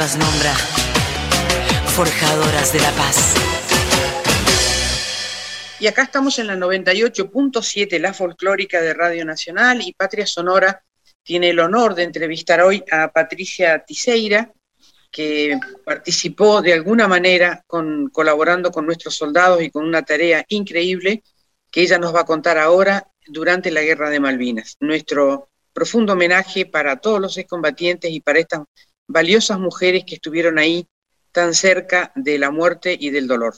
las 0.00 0.16
nombra 0.16 0.54
forjadoras 1.94 2.72
de 2.72 2.80
la 2.80 2.90
paz. 2.92 3.34
Y 5.78 5.88
acá 5.88 6.04
estamos 6.04 6.38
en 6.38 6.46
la 6.46 6.56
98.7, 6.56 8.00
la 8.00 8.14
folclórica 8.14 8.80
de 8.80 8.94
Radio 8.94 9.26
Nacional 9.26 9.82
y 9.82 9.92
Patria 9.92 10.24
Sonora 10.24 10.82
tiene 11.22 11.50
el 11.50 11.58
honor 11.60 11.94
de 11.94 12.04
entrevistar 12.04 12.62
hoy 12.62 12.82
a 12.90 13.08
Patricia 13.08 13.84
Tiseira, 13.84 14.50
que 15.10 15.60
participó 15.84 16.62
de 16.62 16.72
alguna 16.72 17.06
manera 17.06 17.62
con, 17.66 18.08
colaborando 18.08 18.70
con 18.70 18.86
nuestros 18.86 19.14
soldados 19.14 19.62
y 19.62 19.70
con 19.70 19.84
una 19.84 20.00
tarea 20.00 20.46
increíble 20.48 21.22
que 21.70 21.82
ella 21.82 21.98
nos 21.98 22.14
va 22.14 22.20
a 22.20 22.24
contar 22.24 22.56
ahora 22.56 23.06
durante 23.26 23.70
la 23.70 23.82
Guerra 23.82 24.08
de 24.08 24.20
Malvinas. 24.20 24.78
Nuestro 24.80 25.50
profundo 25.74 26.14
homenaje 26.14 26.64
para 26.64 26.96
todos 26.96 27.20
los 27.20 27.36
excombatientes 27.36 28.10
y 28.10 28.20
para 28.20 28.38
estas 28.38 28.60
valiosas 29.10 29.58
mujeres 29.58 30.04
que 30.06 30.14
estuvieron 30.14 30.56
ahí 30.58 30.88
tan 31.32 31.52
cerca 31.52 32.12
de 32.14 32.38
la 32.38 32.52
muerte 32.52 32.96
y 32.98 33.10
del 33.10 33.26
dolor. 33.26 33.54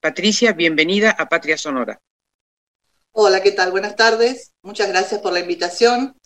Patricia, 0.00 0.54
bienvenida 0.54 1.10
a 1.10 1.28
Patria 1.28 1.58
Sonora. 1.58 2.00
Hola, 3.12 3.42
¿qué 3.42 3.52
tal? 3.52 3.70
Buenas 3.70 3.96
tardes. 3.96 4.52
Muchas 4.62 4.88
gracias 4.88 5.20
por 5.20 5.34
la 5.34 5.40
invitación. 5.40 6.18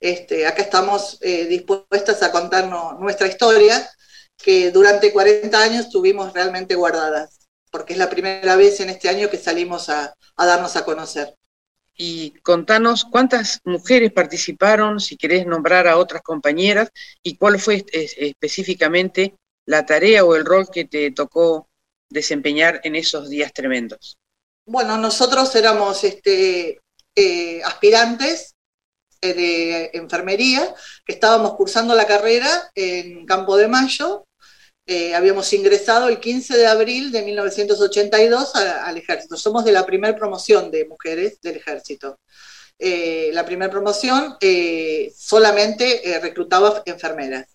Este, 0.00 0.46
acá 0.46 0.60
estamos 0.60 1.16
eh, 1.22 1.46
dispuestas 1.46 2.22
a 2.22 2.30
contarnos 2.30 3.00
nuestra 3.00 3.26
historia, 3.26 3.88
que 4.36 4.70
durante 4.70 5.10
40 5.10 5.58
años 5.58 5.88
tuvimos 5.88 6.34
realmente 6.34 6.74
guardadas, 6.74 7.48
porque 7.70 7.94
es 7.94 7.98
la 7.98 8.10
primera 8.10 8.54
vez 8.56 8.80
en 8.80 8.90
este 8.90 9.08
año 9.08 9.30
que 9.30 9.38
salimos 9.38 9.88
a 9.88 10.14
darnos 10.36 10.76
a 10.76 10.84
conocer 10.84 11.38
y 11.96 12.30
contanos 12.42 13.04
cuántas 13.04 13.60
mujeres 13.64 14.12
participaron, 14.12 15.00
si 15.00 15.16
querés 15.16 15.46
nombrar 15.46 15.86
a 15.86 15.98
otras 15.98 16.22
compañeras, 16.22 16.90
y 17.22 17.36
cuál 17.36 17.58
fue 17.58 17.84
específicamente 17.92 19.34
la 19.66 19.86
tarea 19.86 20.24
o 20.24 20.34
el 20.34 20.44
rol 20.44 20.68
que 20.72 20.84
te 20.84 21.10
tocó 21.10 21.68
desempeñar 22.08 22.80
en 22.84 22.96
esos 22.96 23.28
días 23.28 23.52
tremendos. 23.52 24.18
Bueno, 24.66 24.96
nosotros 24.96 25.54
éramos 25.56 26.04
este, 26.04 26.80
eh, 27.16 27.62
aspirantes 27.64 28.54
eh, 29.20 29.34
de 29.34 29.90
enfermería, 29.94 30.74
que 31.04 31.12
estábamos 31.12 31.54
cursando 31.54 31.94
la 31.94 32.06
carrera 32.06 32.70
en 32.74 33.26
Campo 33.26 33.56
de 33.56 33.68
Mayo, 33.68 34.24
eh, 34.92 35.14
habíamos 35.14 35.50
ingresado 35.54 36.08
el 36.08 36.20
15 36.20 36.54
de 36.54 36.66
abril 36.66 37.10
de 37.10 37.22
1982 37.22 38.54
al 38.54 38.96
ejército. 38.98 39.38
Somos 39.38 39.64
de 39.64 39.72
la 39.72 39.86
primera 39.86 40.14
promoción 40.14 40.70
de 40.70 40.84
mujeres 40.84 41.40
del 41.40 41.56
ejército. 41.56 42.18
Eh, 42.78 43.30
la 43.32 43.46
primera 43.46 43.70
promoción 43.70 44.36
eh, 44.38 45.10
solamente 45.16 46.18
reclutaba 46.20 46.82
enfermeras. 46.84 47.46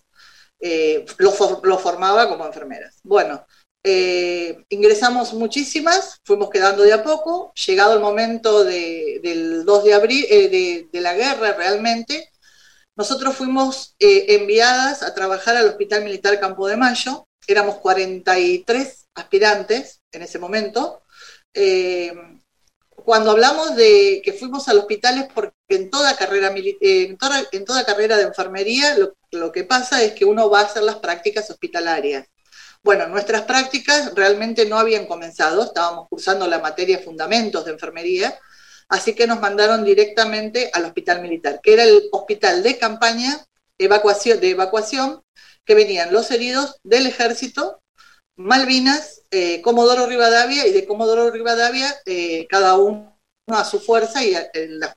Lo, 1.19 1.31
formaba 1.77 2.27
como 2.27 2.47
enfermeras. 2.47 2.95
Bueno, 3.03 3.45
ingresamos 4.69 5.33
muchísimas, 5.33 6.19
fuimos 6.23 6.49
quedando 6.49 6.81
de 6.81 6.93
a 6.93 7.03
poco. 7.03 7.53
Llegado 7.67 7.93
el 7.93 7.99
momento 7.99 8.63
del 8.63 9.63
2 9.63 9.83
de 9.83 9.93
abril, 9.93 10.25
de, 10.27 11.01
la 11.01 11.13
guerra 11.13 11.53
realmente, 11.53 12.31
nosotros 12.97 13.35
fuimos 13.35 13.95
eh, 13.99 14.25
enviadas 14.29 15.03
a 15.03 15.13
trabajar 15.13 15.55
al 15.55 15.67
Hospital 15.67 16.03
Militar 16.03 16.39
Campo 16.39 16.67
de 16.67 16.77
Mayo, 16.77 17.26
éramos 17.47 17.77
43 17.77 19.07
aspirantes 19.15 20.01
en 20.11 20.21
ese 20.21 20.37
momento. 20.37 21.03
Eh, 21.53 22.13
cuando 23.07 23.31
hablamos 23.31 23.75
de 23.75 24.21
que 24.23 24.33
fuimos 24.33 24.67
al 24.67 24.79
hospital 24.79 25.17
es 25.17 25.33
porque 25.33 25.53
en 25.69 25.89
toda 25.89 26.15
carrera, 26.17 26.53
toda, 27.17 27.43
en 27.51 27.65
toda 27.65 27.85
carrera 27.85 28.17
de 28.17 28.23
enfermería 28.23 28.97
lo, 28.97 29.15
lo 29.31 29.51
que 29.51 29.63
pasa 29.63 30.03
es 30.03 30.11
que 30.13 30.25
uno 30.25 30.49
va 30.49 30.61
a 30.61 30.65
hacer 30.65 30.83
las 30.83 30.97
prácticas 30.97 31.49
hospitalarias. 31.49 32.27
Bueno, 32.83 33.07
nuestras 33.07 33.43
prácticas 33.43 34.13
realmente 34.13 34.65
no 34.65 34.77
habían 34.77 35.07
comenzado, 35.07 35.63
estábamos 35.63 36.07
cursando 36.09 36.47
la 36.47 36.59
materia 36.59 36.99
Fundamentos 36.99 37.65
de 37.65 37.71
Enfermería, 37.71 38.37
así 38.89 39.13
que 39.13 39.27
nos 39.27 39.39
mandaron 39.39 39.83
directamente 39.83 40.69
al 40.73 40.85
Hospital 40.85 41.21
Militar, 41.21 41.59
que 41.61 41.73
era 41.73 41.83
el 41.83 42.09
hospital 42.11 42.63
de 42.63 42.77
campaña 42.77 43.45
evacuación, 43.77 44.39
de 44.39 44.51
evacuación 44.51 45.21
que 45.67 45.75
venían 45.75 46.13
los 46.13 46.31
heridos 46.31 46.79
del 46.83 47.05
ejército, 47.05 47.83
Malvinas, 48.37 49.23
eh, 49.31 49.61
Comodoro 49.61 50.07
Rivadavia 50.07 50.65
y 50.65 50.71
de 50.71 50.85
Comodoro 50.87 51.29
Rivadavia 51.29 51.93
eh, 52.05 52.47
cada 52.47 52.77
uno 52.77 53.19
a 53.47 53.65
su 53.65 53.79
fuerza 53.79 54.23
y 54.23 54.31
la 54.31 54.95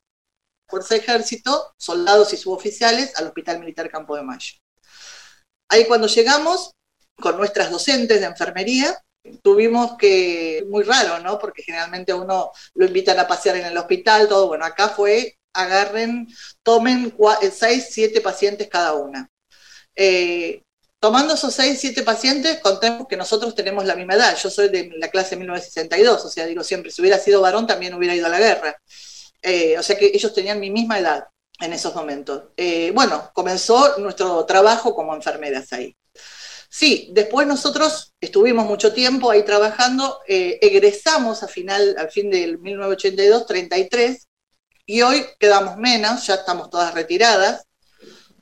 fuerza 0.69 0.95
de 0.95 1.01
ejército, 1.01 1.75
soldados 1.77 2.33
y 2.33 2.37
suboficiales 2.37 3.17
al 3.17 3.27
Hospital 3.27 3.59
Militar 3.59 3.91
Campo 3.91 4.17
de 4.17 4.23
Mayo. 4.23 4.55
Ahí 5.69 5.87
cuando 5.87 6.07
llegamos, 6.07 6.73
con 7.17 7.37
nuestras 7.37 7.71
docentes 7.71 8.21
de 8.21 8.27
enfermería, 8.27 8.97
tuvimos 9.43 9.97
que, 9.99 10.65
muy 10.69 10.85
raro, 10.85 11.19
¿no? 11.21 11.39
Porque 11.39 11.63
generalmente 11.63 12.15
uno 12.15 12.53
lo 12.75 12.87
invitan 12.87 13.19
a 13.19 13.27
pasear 13.27 13.57
en 13.57 13.67
el 13.67 13.77
hospital, 13.77 14.29
todo, 14.29 14.49
bueno, 14.49 14.65
acá 14.65 14.89
fue, 14.89 15.39
agarren, 15.53 16.29
tomen 16.63 17.15
eh, 17.43 17.51
seis, 17.51 17.89
siete 17.91 18.21
pacientes 18.21 18.69
cada 18.69 18.95
una. 18.95 19.29
Eh, 19.95 20.63
tomando 20.99 21.35
esos 21.35 21.55
seis, 21.55 21.79
siete 21.81 22.03
pacientes, 22.03 22.61
contemos 22.61 23.07
que 23.09 23.17
nosotros 23.17 23.55
tenemos 23.55 23.85
la 23.85 23.97
misma 23.97 24.15
edad. 24.15 24.37
Yo 24.43 24.51
soy 24.51 24.69
de 24.69 24.91
la 24.97 25.09
clase 25.09 25.37
1962, 25.37 26.25
o 26.25 26.31
sea, 26.31 26.47
digo 26.47 26.63
siempre, 26.65 26.91
si 26.91 27.01
hubiera 27.01 27.19
sido 27.19 27.41
varón 27.41 27.67
también 27.67 27.95
hubiera 27.95 28.15
ido 28.15 28.27
a 28.27 28.31
la 28.31 28.39
guerra. 28.39 28.77
Eh, 29.43 29.79
o 29.79 29.83
sea 29.83 29.97
que 29.97 30.07
ellos 30.07 30.35
tenían 30.35 30.61
mi 30.61 30.71
misma 30.71 30.99
edad 30.99 31.25
en 31.61 31.73
esos 31.73 31.95
momentos. 31.95 32.45
bueno, 32.95 33.31
comenzó 33.35 33.99
nuestro 33.99 34.45
trabajo 34.47 34.95
como 34.95 35.15
enfermeras 35.15 35.73
ahí. 35.73 35.97
Sí, 36.73 37.09
después 37.13 37.49
nosotros 37.49 38.15
estuvimos 38.21 38.65
mucho 38.65 38.93
tiempo 38.93 39.29
ahí 39.31 39.45
trabajando, 39.45 40.21
eh, 40.29 40.59
egresamos 40.63 41.43
a 41.43 41.49
final, 41.49 41.97
al 41.99 42.11
fin 42.13 42.31
del 42.31 42.59
1982, 42.61 43.45
33, 43.47 44.29
y 44.87 45.03
hoy 45.03 45.27
quedamos 45.41 45.77
menos, 45.79 46.25
ya 46.29 46.37
estamos 46.37 46.71
todas 46.71 46.95
retiradas, 46.95 47.67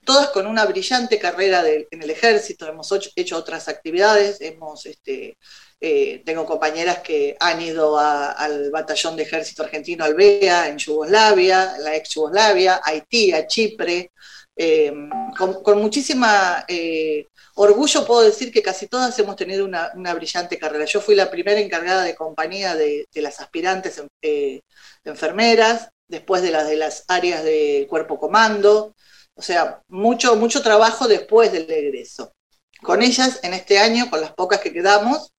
todas 0.08 0.30
con 0.30 0.46
una 0.46 0.64
brillante 0.64 1.18
carrera 1.18 1.62
en 1.68 2.02
el 2.02 2.08
ejército, 2.08 2.66
hemos 2.66 2.90
hecho 3.14 3.36
otras 3.36 3.68
actividades, 3.68 4.40
hemos, 4.40 4.86
este, 4.86 5.36
eh, 5.82 6.22
tengo 6.24 6.46
compañeras 6.46 7.00
que 7.00 7.36
han 7.38 7.60
ido 7.60 7.98
al 7.98 8.70
batallón 8.70 9.16
de 9.16 9.24
ejército 9.24 9.64
argentino 9.64 10.06
Albea 10.06 10.68
en 10.68 10.78
Yugoslavia, 10.78 11.74
la 11.80 11.94
ex 11.94 12.14
Yugoslavia, 12.14 12.80
Haití, 12.82 13.32
a 13.34 13.46
Chipre, 13.46 14.12
eh, 14.56 14.90
con, 15.36 15.78
muchísima 15.78 16.64
eh, 16.66 17.26
orgullo 17.56 18.06
puedo 18.06 18.22
decir 18.22 18.50
que 18.50 18.62
casi 18.62 18.86
todas 18.86 19.16
hemos 19.18 19.36
tenido 19.36 19.66
una, 19.66 20.14
brillante 20.14 20.58
carrera. 20.58 20.86
Yo 20.86 21.02
fui 21.02 21.16
la 21.16 21.30
primera 21.30 21.60
encargada 21.60 22.02
de 22.02 22.14
compañía 22.14 22.74
de, 22.76 23.06
las 23.16 23.40
aspirantes 23.40 24.02
eh, 24.22 24.62
enfermeras, 25.04 25.90
después 26.06 26.40
de 26.40 26.50
las 26.50 26.66
de 26.66 26.76
las 26.76 27.04
áreas 27.08 27.44
de 27.44 27.86
cuerpo 27.90 28.18
comando, 28.18 28.94
o 29.38 29.42
sea, 29.42 29.82
mucho, 29.86 30.34
mucho 30.34 30.62
trabajo 30.62 31.06
después 31.06 31.52
del 31.52 31.70
egreso. 31.70 32.34
Con 32.82 33.02
ellas, 33.02 33.38
en 33.44 33.54
este 33.54 33.78
año, 33.78 34.10
con 34.10 34.20
las 34.20 34.32
pocas 34.32 34.58
que 34.58 34.72
quedamos, 34.72 35.32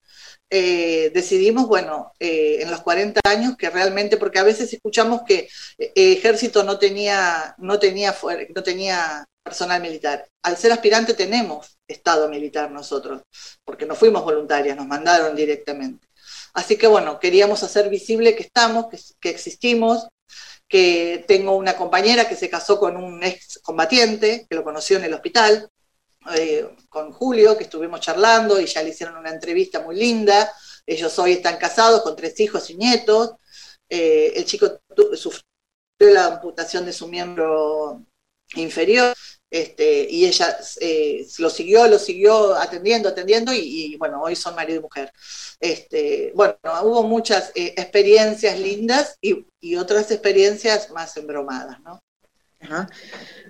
eh, 0.49 1.11
decidimos, 1.13 1.67
bueno, 1.67 2.13
eh, 2.17 2.59
en 2.61 2.71
los 2.71 2.81
40 2.81 3.19
años, 3.25 3.57
que 3.57 3.69
realmente, 3.69 4.15
porque 4.15 4.39
a 4.39 4.43
veces 4.43 4.71
escuchamos 4.71 5.23
que 5.27 5.49
eh, 5.77 5.91
ejército 5.95 6.63
no 6.63 6.79
tenía, 6.79 7.55
no, 7.57 7.77
tenía, 7.77 8.15
no 8.55 8.63
tenía 8.63 9.25
personal 9.43 9.81
militar. 9.81 10.29
Al 10.43 10.55
ser 10.55 10.71
aspirante 10.71 11.13
tenemos 11.13 11.77
estado 11.85 12.29
militar 12.29 12.71
nosotros, 12.71 13.23
porque 13.65 13.85
no 13.85 13.95
fuimos 13.95 14.23
voluntarias, 14.23 14.77
nos 14.77 14.87
mandaron 14.87 15.35
directamente. 15.35 16.07
Así 16.53 16.77
que 16.77 16.87
bueno, 16.87 17.19
queríamos 17.19 17.63
hacer 17.63 17.89
visible 17.89 18.33
que 18.33 18.43
estamos, 18.43 18.87
que, 18.87 18.97
que 19.19 19.29
existimos, 19.29 20.07
que 20.69 21.25
tengo 21.27 21.57
una 21.57 21.75
compañera 21.75 22.29
que 22.29 22.35
se 22.35 22.49
casó 22.49 22.79
con 22.79 22.95
un 22.95 23.23
ex 23.23 23.59
combatiente, 23.63 24.45
que 24.47 24.55
lo 24.55 24.63
conoció 24.63 24.97
en 24.97 25.05
el 25.05 25.13
hospital, 25.15 25.67
eh, 26.35 26.69
con 26.89 27.11
Julio, 27.11 27.57
que 27.57 27.63
estuvimos 27.63 27.99
charlando 28.01 28.61
y 28.61 28.67
ya 28.67 28.83
le 28.83 28.89
hicieron 28.89 29.17
una 29.17 29.31
entrevista 29.31 29.81
muy 29.81 29.95
linda. 29.95 30.53
Ellos 30.85 31.17
hoy 31.17 31.33
están 31.33 31.57
casados 31.57 32.03
con 32.03 32.15
tres 32.15 32.39
hijos 32.39 32.69
y 32.69 32.75
nietos. 32.75 33.31
Eh, 33.89 34.33
el 34.35 34.45
chico 34.45 34.79
sufrió 35.15 35.43
la 35.99 36.27
amputación 36.27 36.85
de 36.85 36.93
su 36.93 37.07
miembro 37.07 38.05
inferior 38.55 39.15
este, 39.51 40.07
y 40.09 40.25
ella 40.25 40.57
eh, 40.79 41.25
lo 41.39 41.49
siguió, 41.49 41.87
lo 41.87 41.97
siguió 41.97 42.55
atendiendo, 42.55 43.09
atendiendo 43.09 43.51
y, 43.53 43.95
bueno, 43.97 44.21
hoy 44.21 44.35
son 44.35 44.55
marido 44.55 44.79
y 44.79 44.83
mujer. 44.83 45.11
Este, 45.59 46.31
bueno, 46.35 46.55
hubo 46.83 47.03
muchas 47.03 47.51
experiencias 47.55 48.59
lindas 48.59 49.17
y, 49.21 49.45
otras 49.75 50.09
experiencias 50.11 50.89
más 50.91 51.15
embromadas, 51.17 51.79
¿no? 51.81 51.99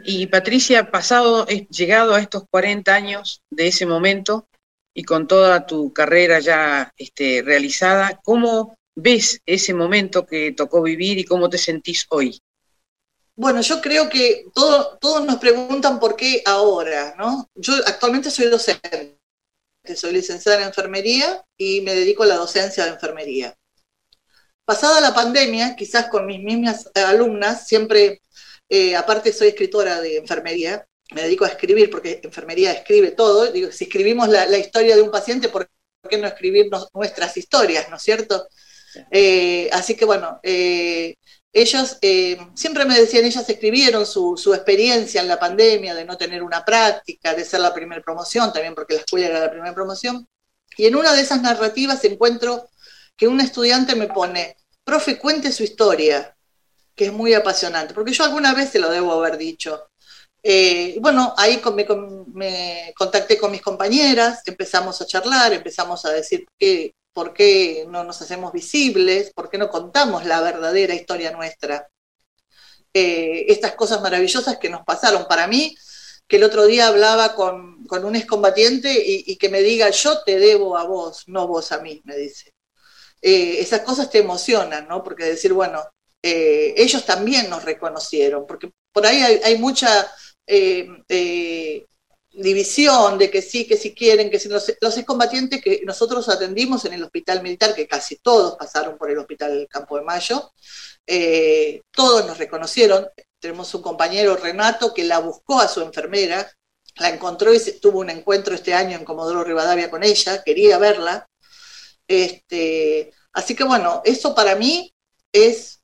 Y 0.05 0.27
Patricia, 0.27 0.91
pasado, 0.91 1.45
llegado 1.45 2.13
a 2.13 2.19
estos 2.19 2.43
40 2.49 2.93
años 2.93 3.41
de 3.49 3.67
ese 3.67 3.85
momento 3.85 4.47
y 4.93 5.03
con 5.03 5.27
toda 5.27 5.65
tu 5.65 5.93
carrera 5.93 6.39
ya 6.39 6.93
este, 6.97 7.41
realizada, 7.41 8.19
¿cómo 8.23 8.75
ves 8.95 9.41
ese 9.45 9.73
momento 9.73 10.25
que 10.25 10.51
tocó 10.51 10.81
vivir 10.81 11.17
y 11.17 11.23
cómo 11.23 11.49
te 11.49 11.57
sentís 11.57 12.05
hoy? 12.09 12.39
Bueno, 13.39 13.61
yo 13.61 13.79
creo 13.79 14.09
que 14.09 14.47
todos 14.53 15.25
nos 15.25 15.37
preguntan 15.37 15.97
por 15.97 16.17
qué 16.17 16.41
ahora, 16.45 17.15
¿no? 17.17 17.49
Yo 17.55 17.73
actualmente 17.85 18.29
soy 18.29 18.47
docente, 18.47 19.17
soy 19.95 20.11
licenciada 20.11 20.57
en 20.57 20.67
enfermería 20.67 21.41
y 21.55 21.79
me 21.79 21.95
dedico 21.95 22.23
a 22.23 22.25
la 22.25 22.35
docencia 22.35 22.83
de 22.83 22.91
enfermería. 22.91 23.55
Pasada 24.65 24.99
la 24.99 25.13
pandemia, 25.13 25.77
quizás 25.77 26.09
con 26.09 26.25
mis 26.25 26.41
mismas 26.41 26.91
alumnas, 26.95 27.65
siempre 27.65 28.21
eh, 28.67 28.97
aparte 28.97 29.31
soy 29.31 29.47
escritora 29.47 30.01
de 30.01 30.17
enfermería, 30.17 30.85
me 31.11 31.21
dedico 31.21 31.45
a 31.45 31.47
escribir 31.47 31.89
porque 31.89 32.19
enfermería 32.21 32.73
escribe 32.73 33.11
todo. 33.11 33.49
Digo, 33.53 33.71
si 33.71 33.85
escribimos 33.85 34.27
la, 34.27 34.57
historia 34.57 34.97
de 34.97 35.01
un 35.01 35.11
paciente, 35.11 35.47
¿por 35.47 35.71
qué 36.09 36.17
no 36.17 36.27
escribir 36.27 36.69
nuestras 36.93 37.37
historias, 37.37 37.89
no 37.89 37.95
es 37.95 38.03
cierto? 38.03 38.49
Eh, 39.11 39.69
así 39.71 39.95
que 39.95 40.03
bueno, 40.03 40.41
eh, 40.43 41.15
ellos 41.51 41.97
siempre 42.53 42.85
me 42.85 42.99
decían, 42.99 43.25
ellas 43.25 43.49
escribieron 43.49 44.05
su, 44.05 44.53
experiencia 44.53 45.21
en 45.21 45.27
la 45.27 45.39
pandemia 45.39 45.95
de 45.95 46.05
no 46.05 46.17
tener 46.17 46.43
una 46.43 46.63
práctica, 46.63 47.33
de 47.33 47.45
ser 47.45 47.61
la 47.61 47.73
primera 47.73 48.01
promoción, 48.01 48.53
también 48.53 48.75
porque 48.75 48.95
la 48.95 48.99
escuela 49.01 49.27
era 49.27 49.39
la 49.39 49.51
primera 49.51 49.73
promoción. 49.73 50.27
Y 50.77 50.85
en 50.85 50.95
una 50.95 51.13
de 51.13 51.21
esas 51.21 51.41
narrativas 51.41 52.03
encuentro 52.05 52.69
que 53.17 53.27
un 53.27 53.41
estudiante 53.41 53.95
me 53.95 54.07
pone, 54.07 54.57
profe, 54.83 55.17
cuente 55.17 55.51
su 55.51 55.63
historia 55.63 56.35
que 56.95 57.05
es 57.05 57.13
muy 57.13 57.33
apasionante, 57.33 57.93
porque 57.93 58.11
yo 58.11 58.25
alguna 58.25 58.53
vez 58.53 58.69
se 58.69 58.79
lo 58.79 58.89
debo 58.89 59.13
haber 59.13 59.37
dicho. 59.37 59.89
Eh, 60.43 60.97
bueno, 61.01 61.33
ahí 61.37 61.61
me, 62.33 62.93
contacté 62.95 63.37
con 63.37 63.51
mis 63.51 63.61
compañeras, 63.61 64.41
empezamos 64.45 65.01
a 65.01 65.05
charlar, 65.05 65.53
empezamos 65.53 66.05
a 66.05 66.11
decir 66.11 66.45
por 67.13 67.33
qué 67.33 67.85
no 67.89 68.03
nos 68.03 68.21
hacemos 68.21 68.53
visibles, 68.53 69.31
por 69.33 69.49
qué 69.49 69.57
no 69.57 69.69
contamos 69.69 70.25
la 70.25 70.41
verdadera 70.41 70.93
historia 70.93 71.31
nuestra. 71.31 71.89
Eh, 72.93 73.45
estas 73.49 73.73
cosas 73.73 74.01
maravillosas 74.01 74.57
que 74.57 74.69
nos 74.69 74.83
pasaron. 74.83 75.25
Para 75.27 75.47
mí, 75.47 75.75
que 76.27 76.37
el 76.37 76.43
otro 76.43 76.65
día 76.65 76.87
hablaba 76.87 77.35
con, 77.35 77.87
un 77.89 78.15
excombatiente 78.15 78.93
y, 79.03 79.35
que 79.37 79.49
me 79.49 79.61
diga, 79.61 79.89
yo 79.89 80.23
te 80.23 80.39
debo 80.39 80.77
a 80.77 80.85
vos, 80.85 81.23
no 81.27 81.47
vos 81.47 81.71
a 81.71 81.79
mí, 81.79 82.01
me 82.05 82.15
dice. 82.17 82.53
Eh, 83.21 83.57
esas 83.59 83.81
cosas 83.81 84.09
te 84.09 84.19
emocionan, 84.19 84.87
¿no? 84.87 85.03
Porque 85.03 85.25
decir, 85.25 85.53
bueno, 85.53 85.83
eh, 86.21 86.73
ellos 86.77 87.05
también 87.05 87.49
nos 87.49 87.65
reconocieron, 87.65 88.45
porque 88.47 88.71
por 88.91 89.05
ahí 89.05 89.21
hay, 89.21 89.57
mucha 89.57 90.11
división 92.41 93.17
de 93.17 93.29
que 93.29 93.41
sí, 93.41 93.67
que 93.67 93.77
sí 93.77 93.93
quieren, 93.93 94.29
que 94.29 94.39
sí, 94.39 94.49
los, 94.49 94.73
los 94.81 94.97
excombatientes 94.97 95.61
que 95.61 95.81
nosotros 95.85 96.27
atendimos 96.29 96.85
en 96.85 96.93
el 96.93 97.03
hospital 97.03 97.41
militar, 97.41 97.75
que 97.75 97.87
casi 97.87 98.17
todos 98.17 98.55
pasaron 98.57 98.97
por 98.97 99.11
el 99.11 99.17
hospital 99.17 99.67
Campo 99.69 99.97
de 99.97 100.03
Mayo, 100.03 100.51
todos 101.91 102.25
nos 102.25 102.37
reconocieron. 102.37 103.07
Tenemos 103.39 103.73
un 103.73 103.81
compañero, 103.81 104.35
Renato, 104.35 104.93
que 104.93 105.03
la 105.03 105.19
buscó 105.19 105.59
a 105.59 105.67
su 105.67 105.81
enfermera, 105.81 106.51
la 106.97 107.09
encontró 107.09 107.53
y 107.53 107.59
tuvo 107.79 107.99
un 107.99 108.09
encuentro 108.09 108.53
este 108.55 108.73
año 108.73 108.97
en 108.97 109.05
Comodoro 109.05 109.43
Rivadavia 109.43 109.89
con 109.89 110.03
ella, 110.03 110.43
quería 110.43 110.77
verla. 110.77 111.27
Este, 112.07 113.13
así 113.33 113.55
que 113.55 113.63
bueno, 113.63 114.01
eso 114.03 114.33
para 114.33 114.55
mí 114.55 114.93
es 115.31 115.79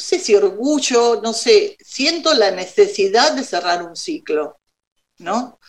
no 0.00 0.06
sé 0.06 0.18
si 0.18 0.34
orgullo, 0.34 1.20
no 1.22 1.34
sé, 1.34 1.76
siento 1.78 2.32
la 2.32 2.50
necesidad 2.52 3.32
de 3.32 3.44
cerrar 3.44 3.82
un 3.82 3.94
ciclo, 3.94 4.58
¿no? 5.18 5.59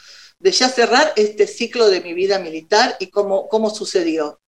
De 0.41 0.51
ya 0.51 0.69
cerrar 0.69 1.13
este 1.15 1.47
ciclo 1.47 1.87
de 1.89 2.01
mi 2.01 2.13
vida 2.13 2.39
militar 2.39 2.97
y 2.99 3.07
cómo, 3.07 3.47
cómo 3.47 3.69
sucedió. 3.69 4.41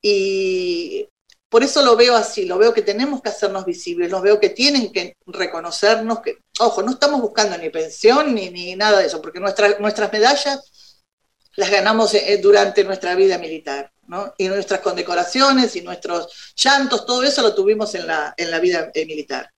Y 0.00 1.08
por 1.48 1.62
eso 1.62 1.84
lo 1.84 1.96
veo 1.96 2.16
así, 2.16 2.46
lo 2.46 2.56
veo 2.56 2.72
que 2.72 2.80
tenemos 2.82 3.20
que 3.20 3.28
hacernos 3.28 3.66
visibles, 3.66 4.10
lo 4.10 4.22
veo 4.22 4.40
que 4.40 4.48
tienen 4.48 4.90
que 4.90 5.16
reconocernos, 5.26 6.20
que, 6.20 6.38
ojo, 6.60 6.82
no 6.82 6.92
estamos 6.92 7.20
buscando 7.20 7.58
ni 7.58 7.68
pensión 7.68 8.34
ni, 8.34 8.48
ni 8.48 8.74
nada 8.74 9.00
de 9.00 9.06
eso, 9.06 9.20
porque 9.20 9.38
nuestras 9.38 9.78
nuestras 9.78 10.10
medallas 10.10 10.60
las 11.56 11.70
ganamos 11.70 12.14
eh, 12.14 12.38
durante 12.42 12.84
nuestra 12.84 13.14
vida 13.14 13.38
militar, 13.38 13.92
¿no? 14.06 14.32
Y 14.38 14.48
nuestras 14.48 14.80
condecoraciones 14.80 15.76
y 15.76 15.82
nuestros 15.82 16.54
llantos, 16.56 17.04
todo 17.04 17.22
eso 17.22 17.42
lo 17.42 17.54
tuvimos 17.54 17.94
en 17.94 18.06
la, 18.06 18.32
en 18.36 18.50
la 18.50 18.58
vida 18.58 18.90
eh, 18.94 19.04
militar. 19.04 19.50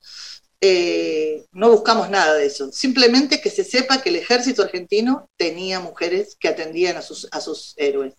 Eh, 0.67 1.45
no 1.53 1.71
buscamos 1.71 2.09
nada 2.09 2.33
de 2.37 2.47
eso, 2.47 2.73
simplemente 2.73 3.43
que 3.43 3.51
se 3.51 3.65
sepa 3.65 4.01
que 4.01 4.09
el 4.09 4.17
ejército 4.17 4.63
argentino 4.63 5.29
tenía 5.37 5.79
mujeres 5.79 6.39
que 6.41 6.49
atendían 6.49 6.97
a 6.97 7.03
sus, 7.03 7.29
a 7.33 7.43
sus 7.43 7.75
héroes. 7.77 8.15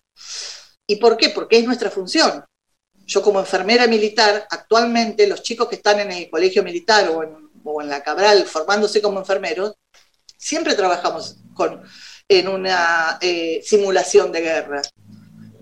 ¿Y 0.86 0.94
por 0.94 1.16
qué? 1.16 1.30
Porque 1.30 1.58
es 1.58 1.64
nuestra 1.64 1.90
función. 1.90 2.44
Yo 3.04 3.20
como 3.20 3.40
enfermera 3.40 3.88
militar, 3.88 4.46
actualmente 4.48 5.26
los 5.26 5.42
chicos 5.42 5.66
que 5.66 5.74
están 5.74 5.98
en 5.98 6.12
el 6.12 6.30
colegio 6.30 6.62
militar 6.62 7.08
o 7.08 7.24
en, 7.24 7.88
la 7.88 8.04
Cabral 8.04 8.46
formándose 8.46 9.02
como 9.02 9.18
enfermeros, 9.18 9.74
siempre 10.38 10.76
trabajamos 10.76 11.38
con, 11.52 11.82
en 12.28 12.46
una 12.46 13.18
eh, 13.22 13.60
simulación 13.64 14.30
de 14.30 14.40
guerra. 14.42 14.82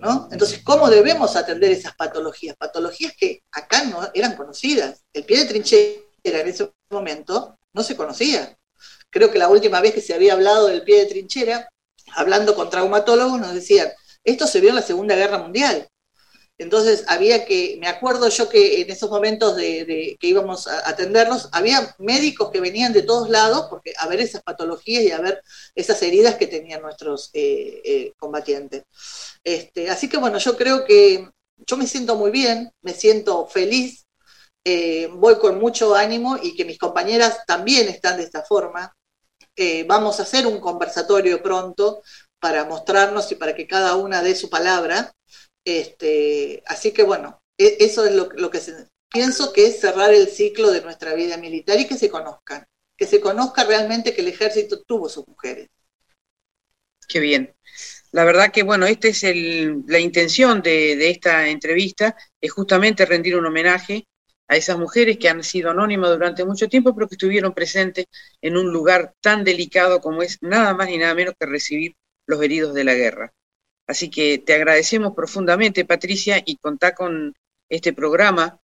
¿no? 0.01 0.29
Entonces, 0.31 0.61
¿cómo 0.63 0.91
debemos 0.91 1.35
atender 1.35 1.71
esas 1.71 1.95
patologías? 1.97 2.57
Patologías 2.59 3.15
que 3.19 3.43
acá 3.53 3.85
no 3.85 4.07
eran 4.13 4.37
conocidas. 4.37 5.03
El 5.15 5.25
pie 5.25 5.39
de 5.39 5.45
trinchera 5.47 6.04
en 6.25 6.49
ese 6.49 6.73
momento 6.91 7.59
no 7.73 7.83
se 7.83 7.97
conocía. 7.97 8.57
Creo 9.11 9.31
que 9.31 9.39
la 9.39 9.49
última 9.49 9.81
vez 9.81 9.95
que 9.95 10.01
se 10.01 10.15
había 10.15 10.33
hablado 10.33 10.67
del 10.67 10.83
pie 10.83 11.01
de 11.01 11.07
trinchera, 11.07 11.69
hablando 12.15 12.55
con 12.55 12.71
traumatólogos, 12.71 13.41
nos 13.41 13.55
decían, 13.55 13.91
esto 14.25 14.47
se 14.47 14.61
vio 14.61 14.71
en 14.71 14.77
la 14.77 14.83
Segunda 14.83 15.15
Guerra 15.15 15.39
Mundial. 15.39 15.89
Entonces 16.57 17.05
había 17.09 17.45
que, 17.47 17.77
me 17.81 17.89
acuerdo 17.89 18.29
yo 18.29 18.49
que 18.49 18.81
en 18.81 18.91
esos 18.91 19.11
momentos 19.11 19.57
de, 19.57 20.17
que 20.21 20.27
íbamos 20.29 20.69
a 20.69 20.89
atenderlos, 20.89 21.49
había 21.51 21.95
médicos 21.99 22.51
que 22.51 22.61
venían 22.61 22.93
de 22.93 23.03
todos 23.03 23.29
lados 23.29 23.67
porque 23.69 23.93
a 23.99 24.07
ver 24.07 24.21
esas 24.21 24.43
patologías 24.43 25.03
y 25.03 25.11
a 25.11 25.21
ver 25.21 25.43
esas 25.75 26.01
heridas 26.03 26.37
que 26.37 26.47
tenían 26.47 26.83
nuestros 26.83 27.31
eh, 27.33 27.83
eh, 27.85 28.13
combatientes. 28.19 28.85
Este, 29.43 29.91
así 29.91 30.09
que 30.09 30.17
bueno, 30.17 30.39
yo 30.39 30.57
creo 30.57 30.85
que 30.85 31.29
yo 31.67 31.77
me 31.77 31.87
siento 31.89 32.15
muy 32.15 32.31
bien, 32.31 32.71
me 32.83 32.95
siento 32.95 33.47
feliz, 33.47 34.04
eh, 34.65 35.09
voy 35.13 35.39
con 35.39 35.59
mucho 35.59 35.95
ánimo 35.95 36.39
y 36.43 36.57
que 36.57 36.65
mis 36.65 36.79
compañeras 36.79 37.45
también 37.47 37.89
están 37.89 38.17
de 38.17 38.25
esta 38.25 38.43
forma. 38.43 38.95
vamos 39.87 40.19
a 40.19 40.25
hacer 40.25 40.47
un 40.47 40.61
conversatorio 40.61 41.43
pronto 41.43 42.03
para 42.41 42.65
mostrarnos 42.65 43.31
y 43.33 43.37
para 43.37 43.55
que 43.55 43.67
cada 43.67 43.97
una 43.97 44.23
dé 44.23 44.35
su 44.35 44.51
palabra 44.51 45.15
este, 45.65 46.63
así 46.67 46.93
que 46.93 47.03
bueno, 47.03 47.43
e, 47.57 47.79
eso 47.81 48.05
es 48.05 48.15
lo, 48.15 48.29
que 48.29 48.61
pienso 49.09 49.53
que 49.53 49.67
es 49.67 49.81
cerrar 49.81 50.13
el 50.13 50.29
ciclo 50.29 50.71
de 50.71 50.83
nuestra 50.83 51.15
vida 51.15 51.37
militar 51.39 51.81
y 51.81 51.87
que 51.87 51.97
se 51.97 52.11
conozcan, 52.11 52.67
que 52.97 53.07
se 53.07 53.21
conozca 53.21 53.65
realmente 53.65 54.15
que 54.15 54.21
el 54.21 54.29
ejército 54.29 54.83
tuvo 54.83 55.09
sus 55.09 55.27
mujeres. 55.27 55.69
Qué 57.09 57.21
bien. 57.21 57.55
La 58.13 58.25
verdad 58.25 58.53
que, 58.53 58.63
bueno, 58.63 58.87
esta 58.87 59.09
es 59.09 59.23
la 59.25 59.99
intención 59.99 60.63
de, 60.63 61.11
esta 61.11 61.49
entrevista, 61.49 62.17
es 62.41 62.53
justamente 62.53 63.05
rendir 63.07 63.37
un 63.37 63.47
homenaje 63.47 64.07
a 64.49 64.57
esas 64.57 64.79
mujeres 64.79 65.19
que 65.19 65.29
han 65.29 65.43
sido 65.43 65.71
anónimas 65.71 66.11
durante 66.11 66.45
mucho 66.45 66.69
tiempo, 66.69 66.95
pero 66.95 67.09
que 67.09 67.15
estuvieron 67.15 67.55
presentes 67.55 68.07
en 68.43 68.57
un 68.57 68.73
lugar 68.73 69.15
tan 69.21 69.45
delicado 69.45 70.01
como 70.01 70.23
es 70.23 70.39
nada 70.43 70.75
más 70.75 70.89
y 70.91 70.99
nada 70.99 71.15
menos 71.15 71.35
que 71.39 71.47
recibir 71.47 71.95
los 72.27 72.43
heridos 72.43 72.75
de 72.75 72.85
la 72.85 72.95
guerra. 72.95 73.33
Así 73.87 74.11
que 74.11 74.39
te 74.39 74.55
agradecemos 74.55 75.15
profundamente, 75.15 75.85
Patricia, 75.85 76.43
y 76.45 76.57
contá 76.57 76.95
con 76.95 77.35
este 77.69 77.93
programa 77.93 78.61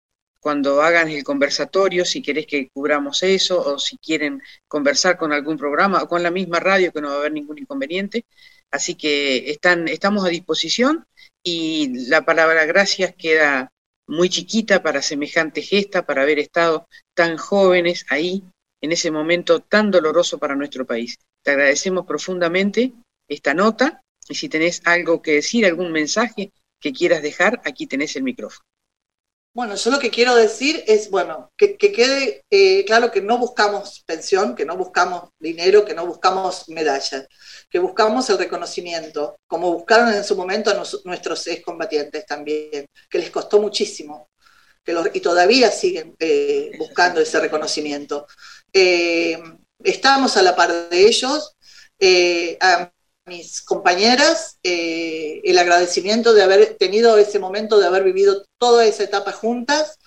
cuando 0.40 0.82
hagan 0.82 1.08
el 1.08 1.24
conversatorio, 1.24 2.04
si 2.04 2.20
querés 2.20 2.46
que 2.46 2.68
cubramos 2.68 3.22
eso, 3.22 3.64
o 3.64 3.78
si 3.78 3.96
quieren 3.96 4.42
conversar 4.68 5.16
con 5.16 5.32
algún 5.32 5.56
programa, 5.56 6.02
o 6.02 6.08
con 6.08 6.22
la 6.22 6.30
misma 6.30 6.60
radio, 6.60 6.92
que 6.92 7.00
no 7.00 7.08
va 7.08 7.14
a 7.14 7.18
haber 7.20 7.32
ningún 7.32 7.58
inconveniente. 7.58 8.26
Así 8.70 8.94
que 8.94 9.50
están, 9.50 9.88
estamos 9.88 10.24
a 10.24 10.28
disposición 10.28 11.06
y 11.42 12.08
la 12.08 12.24
palabra 12.26 12.66
gracias 12.66 13.14
queda 13.16 13.72
muy 14.06 14.28
chiquita 14.28 14.82
para 14.82 15.02
semejante 15.02 15.62
gesta, 15.62 16.06
para 16.06 16.22
haber 16.22 16.38
estado 16.38 16.86
tan 17.14 17.36
jóvenes 17.36 18.06
ahí, 18.10 18.44
en 18.80 18.92
ese 18.92 19.10
momento 19.10 19.60
tan 19.60 19.90
doloroso 19.90 20.38
para 20.38 20.54
nuestro 20.54 20.86
país. 20.86 21.18
Te 21.42 21.52
agradecemos 21.52 22.04
profundamente 22.06 22.92
esta 23.28 23.54
nota 23.54 24.02
y 24.28 24.34
si 24.34 24.48
tenés 24.48 24.82
algo 24.84 25.22
que 25.22 25.32
decir, 25.32 25.64
algún 25.64 25.90
mensaje 25.92 26.52
que 26.80 26.92
quieras 26.92 27.22
dejar, 27.22 27.62
aquí 27.64 27.86
tenés 27.86 28.14
el 28.16 28.24
micrófono. 28.24 28.64
Bueno, 29.54 29.76
yo 29.76 29.90
lo 29.92 30.00
que 30.00 30.10
quiero 30.10 30.34
decir 30.34 30.82
es, 30.88 31.08
bueno, 31.10 31.52
que, 31.56 31.76
quede 31.76 32.42
eh, 32.50 32.84
claro 32.84 33.12
que 33.12 33.20
no 33.20 33.38
buscamos 33.38 34.02
pensión, 34.04 34.56
que 34.56 34.64
no 34.64 34.76
buscamos 34.76 35.30
dinero, 35.38 35.84
que 35.84 35.94
no 35.94 36.04
buscamos 36.04 36.68
medallas, 36.70 37.28
que 37.70 37.78
buscamos 37.78 38.28
el 38.30 38.38
reconocimiento, 38.38 39.36
como 39.46 39.72
buscaron 39.72 40.12
en 40.12 40.24
su 40.24 40.34
momento 40.34 40.70
a 40.72 40.84
nuestros 41.04 41.46
excombatientes 41.46 42.26
también, 42.26 42.86
que 43.08 43.18
les 43.18 43.30
costó 43.30 43.60
muchísimo, 43.60 44.28
que 44.84 44.92
y 45.14 45.20
todavía 45.20 45.70
siguen 45.70 46.16
eh, 46.18 46.72
buscando 46.76 47.20
ese 47.20 47.38
reconocimiento. 47.38 48.26
Eh, 48.72 49.40
estamos 49.84 50.36
a 50.36 50.42
la 50.42 50.56
par 50.56 50.88
de 50.90 51.06
ellos 51.06 51.56
mis 53.26 53.62
compañeras 53.62 54.58
eh, 54.62 55.40
el 55.44 55.58
agradecimiento 55.58 56.34
de 56.34 56.42
haber 56.42 56.76
tenido 56.76 57.16
ese 57.16 57.38
momento, 57.38 57.78
de 57.78 57.86
haber 57.86 58.04
vivido 58.04 58.44
toda 58.58 58.84
esa 58.84 59.04
etapa 59.04 59.32
juntas, 59.32 59.98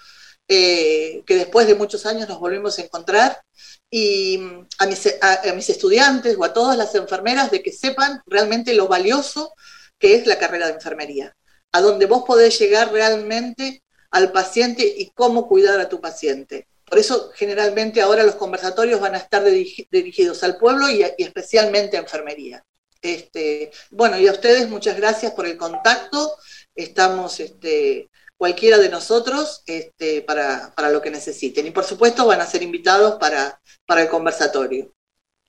eh, 0.48 1.24
que 1.26 1.36
después 1.36 1.68
de 1.68 1.76
muchos 1.76 2.06
años 2.06 2.30
nos 2.30 2.40
volvimos 2.40 2.78
a 2.78 2.84
encontrar, 2.84 3.42
y 3.90 4.40
a 4.80 4.86
mis, 4.86 5.08
a 5.22 5.54
mis, 5.54 5.70
estudiantes 5.70 6.36
o 6.38 6.44
a 6.44 6.54
todas 6.54 6.78
las 6.78 6.94
enfermeras 6.96 7.52
de 7.52 7.64
que 7.64 7.72
sepan 7.72 8.22
realmente 8.26 8.74
lo 8.74 8.88
valioso 8.88 9.54
que 9.98 10.16
es 10.16 10.28
la 10.28 10.38
carrera 10.38 10.68
de 10.68 10.74
enfermería, 10.74 11.36
a 11.72 11.82
donde 11.82 12.06
vos 12.06 12.24
podés 12.26 12.60
llegar 12.60 12.92
realmente 12.92 13.84
al 14.12 14.32
paciente 14.32 14.84
y 14.86 15.12
cómo 15.12 15.48
cuidar 15.48 15.80
a 15.80 15.90
tu 15.90 16.02
paciente. 16.02 16.68
Por 16.86 17.00
eso 17.00 17.32
generalmente 17.36 18.02
ahora 18.02 18.24
los 18.24 18.36
conversatorios 18.36 19.02
van 19.02 19.16
a 19.16 19.20
estar 19.20 19.44
dirigidos 19.44 20.44
al 20.44 20.58
pueblo 20.58 20.90
y, 20.90 21.04
y 21.18 21.24
especialmente 21.24 21.98
a 21.98 22.02
enfermería. 22.02 22.64
Este, 23.02 23.72
bueno, 23.92 24.18
y 24.18 24.28
a 24.28 24.32
ustedes 24.32 24.70
muchas 24.70 24.98
gracias 24.98 25.34
por 25.34 25.46
el 25.46 25.58
contacto. 25.58 26.36
Estamos 26.76 27.40
este, 27.40 28.10
cualquiera 28.38 28.78
de 28.78 28.90
nosotros 28.90 29.64
este, 29.66 30.22
para, 30.22 30.74
lo 30.92 31.02
que 31.02 31.12
necesiten. 31.12 31.66
Y 31.68 31.72
por 31.72 31.84
supuesto 31.84 32.26
van 32.26 32.42
a 32.42 32.46
ser 32.46 32.64
invitados 32.64 33.16
para, 33.20 33.60
para 33.86 34.04
el 34.04 34.10
conversatorio. 34.10 34.94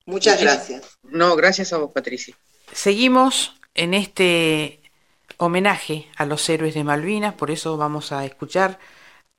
Muchas 0.06 0.40
gracias. 0.40 0.98
No, 1.02 1.36
gracias 1.36 1.72
a 1.72 1.78
vos, 1.78 1.92
Patricia. 1.92 2.34
Seguimos 2.72 3.54
en 3.74 3.94
este 3.94 4.80
homenaje 5.36 6.08
a 6.16 6.24
los 6.24 6.48
héroes 6.48 6.74
de 6.74 6.82
Malvinas, 6.82 7.34
por 7.34 7.50
eso 7.50 7.76
vamos 7.76 8.10
a 8.12 8.24
escuchar 8.24 8.78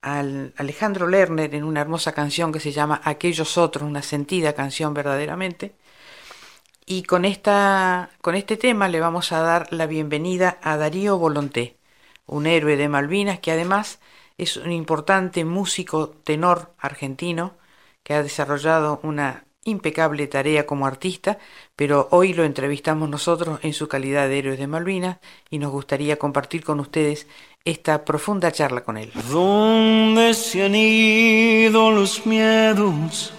al 0.02 0.54
Alejandro 0.56 1.08
Lerner 1.08 1.54
en 1.56 1.64
una 1.64 1.82
hermosa 1.82 2.14
canción 2.14 2.52
que 2.52 2.60
se 2.60 2.72
llama 2.72 3.02
Aquellos 3.04 3.58
Otros, 3.58 3.88
una 3.88 4.02
sentida 4.02 4.54
canción 4.54 4.94
verdaderamente. 4.94 5.76
Y 6.92 7.04
con, 7.04 7.24
esta, 7.24 8.10
con 8.20 8.34
este 8.34 8.58
tema 8.58 8.90
le 8.90 9.00
vamos 9.00 9.32
a 9.32 9.42
dar 9.42 9.72
la 9.72 9.86
bienvenida 9.86 10.58
a 10.64 10.76
Darío 10.76 11.20
Volonté, 11.20 11.78
un 12.26 12.48
héroe 12.48 12.78
de 12.78 12.90
Malvinas 12.90 13.38
que 13.38 13.52
además 13.52 14.00
es 14.40 14.58
un 14.58 14.72
importante 14.72 15.46
músico 15.46 16.10
tenor 16.10 16.74
argentino 16.80 17.54
que 18.02 18.16
ha 18.16 18.24
desarrollado 18.24 19.00
una 19.04 19.46
impecable 19.66 20.26
tarea 20.26 20.66
como 20.66 20.88
artista, 20.88 21.38
pero 21.76 22.08
hoy 22.10 22.34
lo 22.34 22.44
entrevistamos 22.44 23.08
nosotros 23.08 23.60
en 23.62 23.74
su 23.74 23.88
calidad 23.88 24.28
de 24.28 24.40
héroe 24.40 24.58
de 24.58 24.66
Malvinas 24.66 25.20
y 25.52 25.60
nos 25.60 25.72
gustaría 25.72 26.18
compartir 26.18 26.64
con 26.64 26.80
ustedes 26.80 27.28
esta 27.66 28.04
profunda 28.04 28.52
charla 28.52 28.84
con 28.84 28.98
él. 28.98 29.12
¿Dónde 29.30 30.34
se 30.34 30.66
han 30.66 30.74
ido 30.74 31.92
los 31.92 32.26
miedos? 32.26 33.32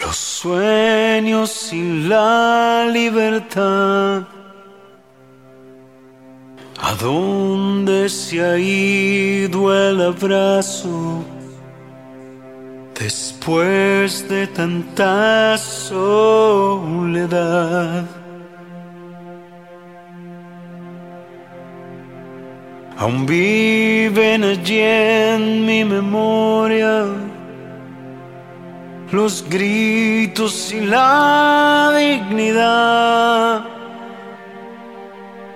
Los 0.00 0.16
sueños 0.16 1.72
y 1.72 2.08
la 2.08 2.86
libertad. 2.92 4.24
¿A 6.80 6.94
dónde 7.00 8.08
se 8.08 8.44
ha 8.44 8.58
ido 8.58 9.72
el 9.74 10.02
abrazo 10.02 11.24
después 12.98 14.28
de 14.28 14.46
tanta 14.48 15.56
soledad? 15.56 16.44
Aún 22.96 23.26
viven 23.26 24.44
allí 24.44 24.80
en 24.80 25.66
mi 25.66 25.84
memoria 25.84 27.06
los 29.12 29.44
gritos 29.48 30.72
y 30.72 30.80
la 30.80 31.92
dignidad 31.96 33.64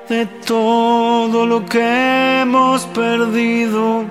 de 0.09 0.27
todo 0.47 1.45
lo 1.45 1.67
que 1.67 2.41
hemos 2.41 2.87
perdido, 2.87 4.05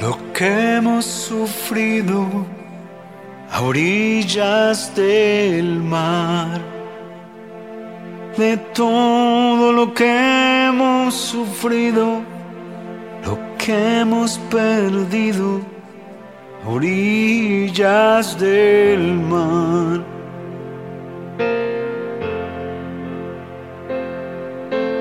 lo 0.00 0.32
que 0.32 0.76
hemos 0.76 1.04
sufrido 1.04 2.26
a 3.50 3.62
orillas 3.62 4.94
del 4.94 5.80
mar. 5.80 6.60
De 8.36 8.56
todo 8.56 9.72
lo 9.72 9.94
que 9.94 10.66
hemos 10.66 11.14
sufrido, 11.14 12.20
lo 13.24 13.38
que 13.58 14.00
hemos 14.00 14.38
perdido 14.50 15.73
orillas 16.66 18.38
del 18.38 19.14
mar. 19.14 20.04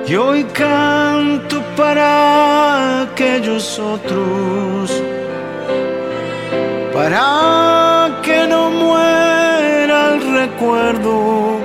Y 0.05 0.15
hoy 0.15 0.43
canto 0.53 1.61
para 1.77 3.03
aquellos 3.03 3.79
otros, 3.79 5.01
para 6.93 8.19
que 8.21 8.45
no 8.47 8.69
muera 8.69 10.13
el 10.13 10.33
recuerdo, 10.41 11.57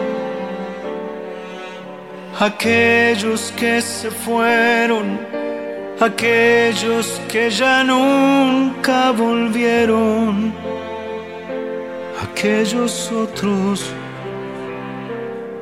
aquellos 2.40 3.52
que 3.58 3.82
se 3.82 4.10
fueron, 4.10 5.18
aquellos 6.00 7.20
que 7.28 7.50
ya 7.50 7.82
nunca 7.82 9.10
volvieron, 9.12 10.52
aquellos 12.22 13.10
otros. 13.12 13.92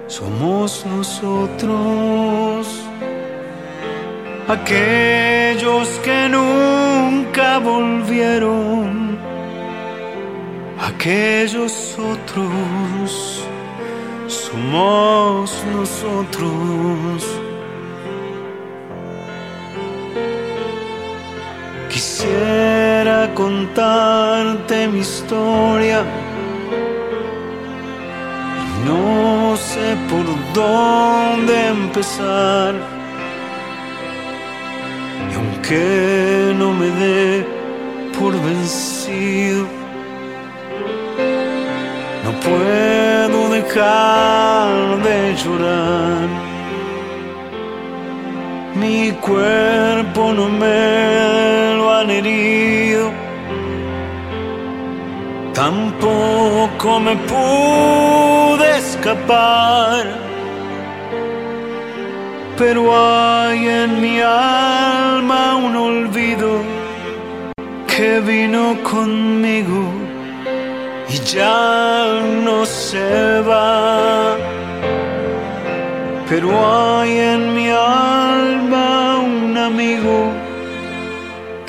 Somos 0.09 0.87
nosotros, 0.87 2.69
aquellos 4.47 5.89
que 6.05 6.29
nunca 6.29 7.59
volvieron, 7.59 9.19
aquellos 10.81 11.99
otros, 11.99 13.43
somos 14.29 15.65
nosotros. 15.75 17.46
Quisiera 22.27 23.31
contarte 23.35 24.89
mi 24.89 24.99
historia 24.99 26.03
no 28.85 29.57
sé 29.57 29.97
por 30.11 30.27
dónde 30.53 31.69
empezar. 31.69 32.75
Y 35.31 35.35
aunque 35.35 36.55
no 36.59 36.73
me 36.73 36.89
dé 37.03 37.47
por 38.19 38.33
vencido, 38.33 39.67
no 42.25 42.31
puedo 42.47 43.39
dejar 43.51 45.03
de 45.07 45.35
llorar. 45.43 46.29
Mi 48.75 49.11
cuerpo 49.13 50.33
no 50.35 50.49
me 50.49 51.76
han 52.01 52.11
herido 52.11 53.27
Tampoco 55.57 57.01
me 57.01 57.17
pude 57.17 58.77
escapar, 58.77 60.05
pero 62.59 62.81
hay 62.95 63.67
en 63.67 64.01
mi 64.03 64.21
alma 64.21 65.57
un 65.57 65.75
olvido 65.75 66.61
que 67.87 68.21
vino 68.21 68.77
conmigo 68.83 69.91
y 71.09 71.17
ya 71.21 72.21
no 72.45 72.67
se 72.67 73.41
va. 73.41 74.37
Pero 76.29 76.51
hay 76.51 77.19
en 77.19 77.55
mi 77.55 77.71
alma 77.71 79.21
un 79.25 79.57
amigo 79.57 80.46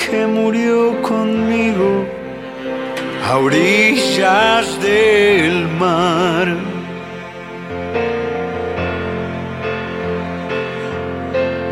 que 0.09 0.25
murió 0.25 1.01
conmigo 1.01 2.05
a 3.25 3.37
orillas 3.37 4.81
del 4.81 5.67
mar. 5.79 6.47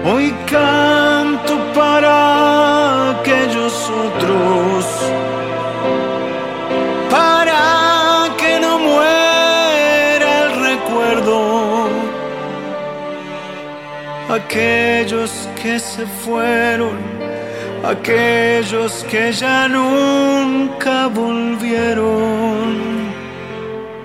Hoy 0.03 0.33
canto 0.51 1.53
para 1.73 3.11
aquellos 3.11 3.73
otros, 4.05 4.85
para 7.09 8.35
que 8.37 8.59
no 8.59 8.79
muera 8.79 10.29
el 10.43 10.49
recuerdo, 10.71 11.87
aquellos 14.29 15.47
que 15.61 15.79
se 15.79 16.05
fueron 16.05 17.04
aquellos 17.89 19.03
que 19.09 19.31
ya 19.31 19.67
nunca 19.67 21.07
volvieron, 21.07 22.77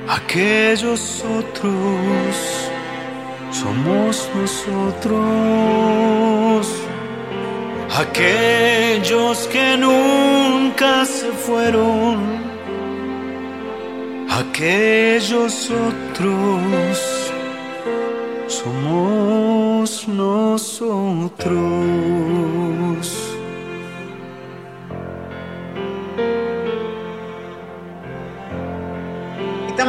aquellos 0.09 1.25
otros. 1.39 2.71
Somos 3.51 4.31
nosotros, 4.35 5.21
aquellos 7.99 9.47
que 9.49 9.77
nunca 9.77 11.05
se 11.05 11.31
fueron, 11.33 12.19
aquellos 14.31 15.71
otros. 15.71 17.33
Somos 18.47 20.07
nosotros. 20.09 21.61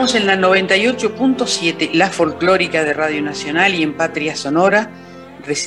Estamos 0.01 0.19
en 0.19 0.25
la 0.25 0.35
98.7, 0.35 1.91
la 1.93 2.09
folclórica 2.09 2.83
de 2.83 2.91
Radio 2.91 3.21
Nacional 3.21 3.75
y 3.75 3.83
en 3.83 3.95
Patria 3.95 4.35
Sonora. 4.35 4.89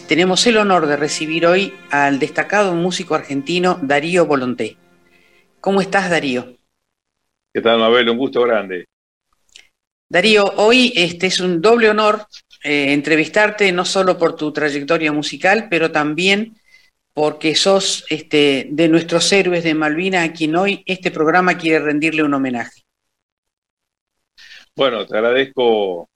Tenemos 0.09 0.45
el 0.49 0.57
honor 0.57 0.89
de 0.89 0.97
recibir 0.97 1.47
hoy 1.47 1.73
al 1.93 2.19
destacado 2.19 2.75
músico 2.75 3.15
argentino 3.15 3.79
Darío 3.81 4.27
Volonté. 4.27 4.77
¿Cómo 5.61 5.81
estás, 5.81 6.11
Darío? 6.11 6.57
¿Qué 7.53 7.61
tal, 7.61 7.79
Mabel? 7.79 8.11
Un 8.11 8.19
gusto 8.19 8.43
grande. 8.43 8.87
Darío, 10.09 10.53
hoy 10.57 10.93
este 10.97 11.29
es 11.29 11.39
un 11.39 11.61
doble 11.61 11.91
honor 11.91 12.27
eh, 12.65 12.93
entrevistarte, 12.93 13.71
no 13.71 13.85
solo 13.85 14.19
por 14.19 14.35
tu 14.35 14.53
trayectoria 14.53 15.13
musical, 15.13 15.69
pero 15.71 15.93
también 15.93 16.57
porque 17.13 17.55
sos 17.55 18.05
este, 18.11 18.67
de 18.69 18.89
nuestros 18.89 19.33
héroes 19.33 19.63
de 19.63 19.75
Malvina, 19.75 20.25
a 20.25 20.33
quien 20.33 20.57
hoy 20.57 20.83
este 20.87 21.13
programa 21.13 21.57
quiere 21.57 21.79
rendirle 21.79 22.25
un 22.25 22.35
homenaje. 22.35 22.84
Bueno, 24.77 25.07
te 25.07 25.17
agradezco 25.17 26.09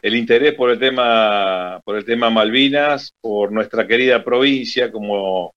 el 0.00 0.14
interés 0.14 0.54
por 0.54 0.70
el 0.70 0.78
tema, 0.78 1.80
por 1.84 1.96
el 1.96 2.04
tema 2.04 2.30
Malvinas, 2.30 3.12
por 3.20 3.50
nuestra 3.50 3.86
querida 3.86 4.22
provincia, 4.22 4.92
como 4.92 5.52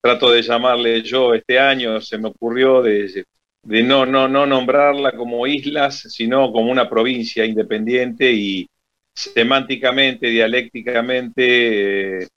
trato 0.00 0.30
de 0.30 0.42
llamarle 0.42 1.02
yo 1.02 1.34
este 1.34 1.58
año, 1.58 2.00
se 2.00 2.16
me 2.16 2.28
ocurrió 2.28 2.80
de, 2.82 3.24
no, 3.64 4.06
no, 4.06 4.26
no 4.26 4.46
nombrarla 4.46 5.12
como 5.12 5.46
islas, 5.46 6.00
sino 6.08 6.50
como 6.50 6.70
una 6.70 6.88
provincia 6.88 7.44
independiente 7.44 8.32
y 8.32 8.66
semánticamente, 9.14 10.28
dialécticamente, 10.28 12.22
eh, 12.22 12.28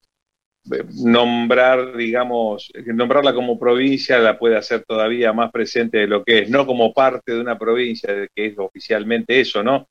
nombrar, 1.03 1.95
digamos, 1.97 2.71
nombrarla 2.85 3.33
como 3.33 3.59
provincia 3.59 4.19
la 4.19 4.37
puede 4.37 4.57
hacer 4.57 4.83
todavía 4.87 5.33
más 5.33 5.51
presente 5.51 5.99
de 5.99 6.07
lo 6.07 6.23
que 6.23 6.39
es, 6.39 6.49
no 6.49 6.65
como 6.65 6.93
parte 6.93 7.33
de 7.33 7.41
una 7.41 7.57
provincia, 7.57 8.09
que 8.35 8.45
es 8.45 8.57
oficialmente 8.57 9.39
eso, 9.39 9.63
¿no? 9.63 9.87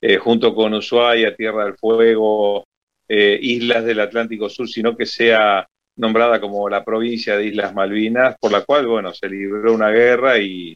Eh, 0.00 0.16
junto 0.16 0.54
con 0.54 0.74
Ushuaia, 0.74 1.34
Tierra 1.36 1.64
del 1.64 1.76
Fuego, 1.76 2.64
eh, 3.08 3.38
Islas 3.40 3.84
del 3.84 4.00
Atlántico 4.00 4.48
Sur, 4.48 4.68
sino 4.68 4.96
que 4.96 5.06
sea 5.06 5.66
nombrada 5.96 6.40
como 6.40 6.68
la 6.68 6.84
provincia 6.84 7.36
de 7.36 7.46
Islas 7.46 7.74
Malvinas, 7.74 8.36
por 8.40 8.52
la 8.52 8.62
cual, 8.62 8.86
bueno, 8.86 9.12
se 9.12 9.28
libró 9.28 9.74
una 9.74 9.90
guerra 9.90 10.38
y 10.38 10.74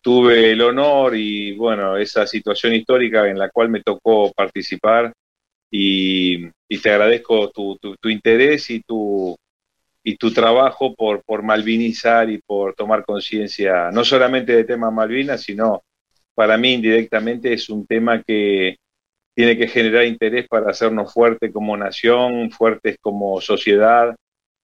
tuve 0.00 0.52
el 0.52 0.62
honor 0.62 1.16
y, 1.16 1.54
bueno, 1.56 1.96
esa 1.96 2.26
situación 2.26 2.74
histórica 2.74 3.28
en 3.28 3.38
la 3.38 3.50
cual 3.50 3.68
me 3.68 3.82
tocó 3.82 4.32
participar 4.32 5.12
y, 5.70 6.48
te 6.82 6.90
agradezco 6.90 7.50
tu, 7.50 7.78
interés 8.04 8.70
y 8.70 8.80
tu, 8.82 9.36
y 10.02 10.16
tu 10.16 10.32
trabajo 10.32 10.94
por, 10.94 11.22
por 11.24 11.42
malvinizar 11.42 12.30
y 12.30 12.38
por 12.38 12.74
tomar 12.74 13.04
conciencia, 13.04 13.90
no 13.90 14.04
solamente 14.04 14.52
de 14.54 14.64
tema 14.64 14.90
Malvinas, 14.90 15.42
sino 15.42 15.82
para 16.34 16.56
mí 16.56 16.72
indirectamente 16.72 17.52
es 17.52 17.68
un 17.68 17.86
tema 17.86 18.22
que 18.22 18.76
tiene 19.34 19.56
que 19.56 19.68
generar 19.68 20.06
interés 20.06 20.48
para 20.48 20.70
hacernos 20.70 21.12
fuertes 21.12 21.52
como 21.52 21.76
nación, 21.76 22.50
fuertes 22.50 22.96
como 23.00 23.40
sociedad, 23.40 24.14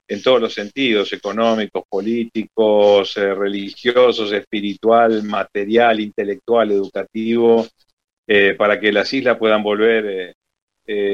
en 0.08 0.22
todos 0.22 0.40
los 0.40 0.54
sentidos, 0.54 1.12
económicos, 1.12 1.84
políticos, 1.88 3.16
eh, 3.16 3.34
religiosos, 3.34 4.32
espiritual, 4.32 5.22
material, 5.24 6.00
intelectual, 6.00 6.70
educativo, 6.70 7.66
eh, 8.26 8.54
para 8.56 8.78
que 8.78 8.92
las 8.92 9.12
islas 9.12 9.38
puedan 9.38 9.62
volver 9.62 10.06
eh, 10.06 10.34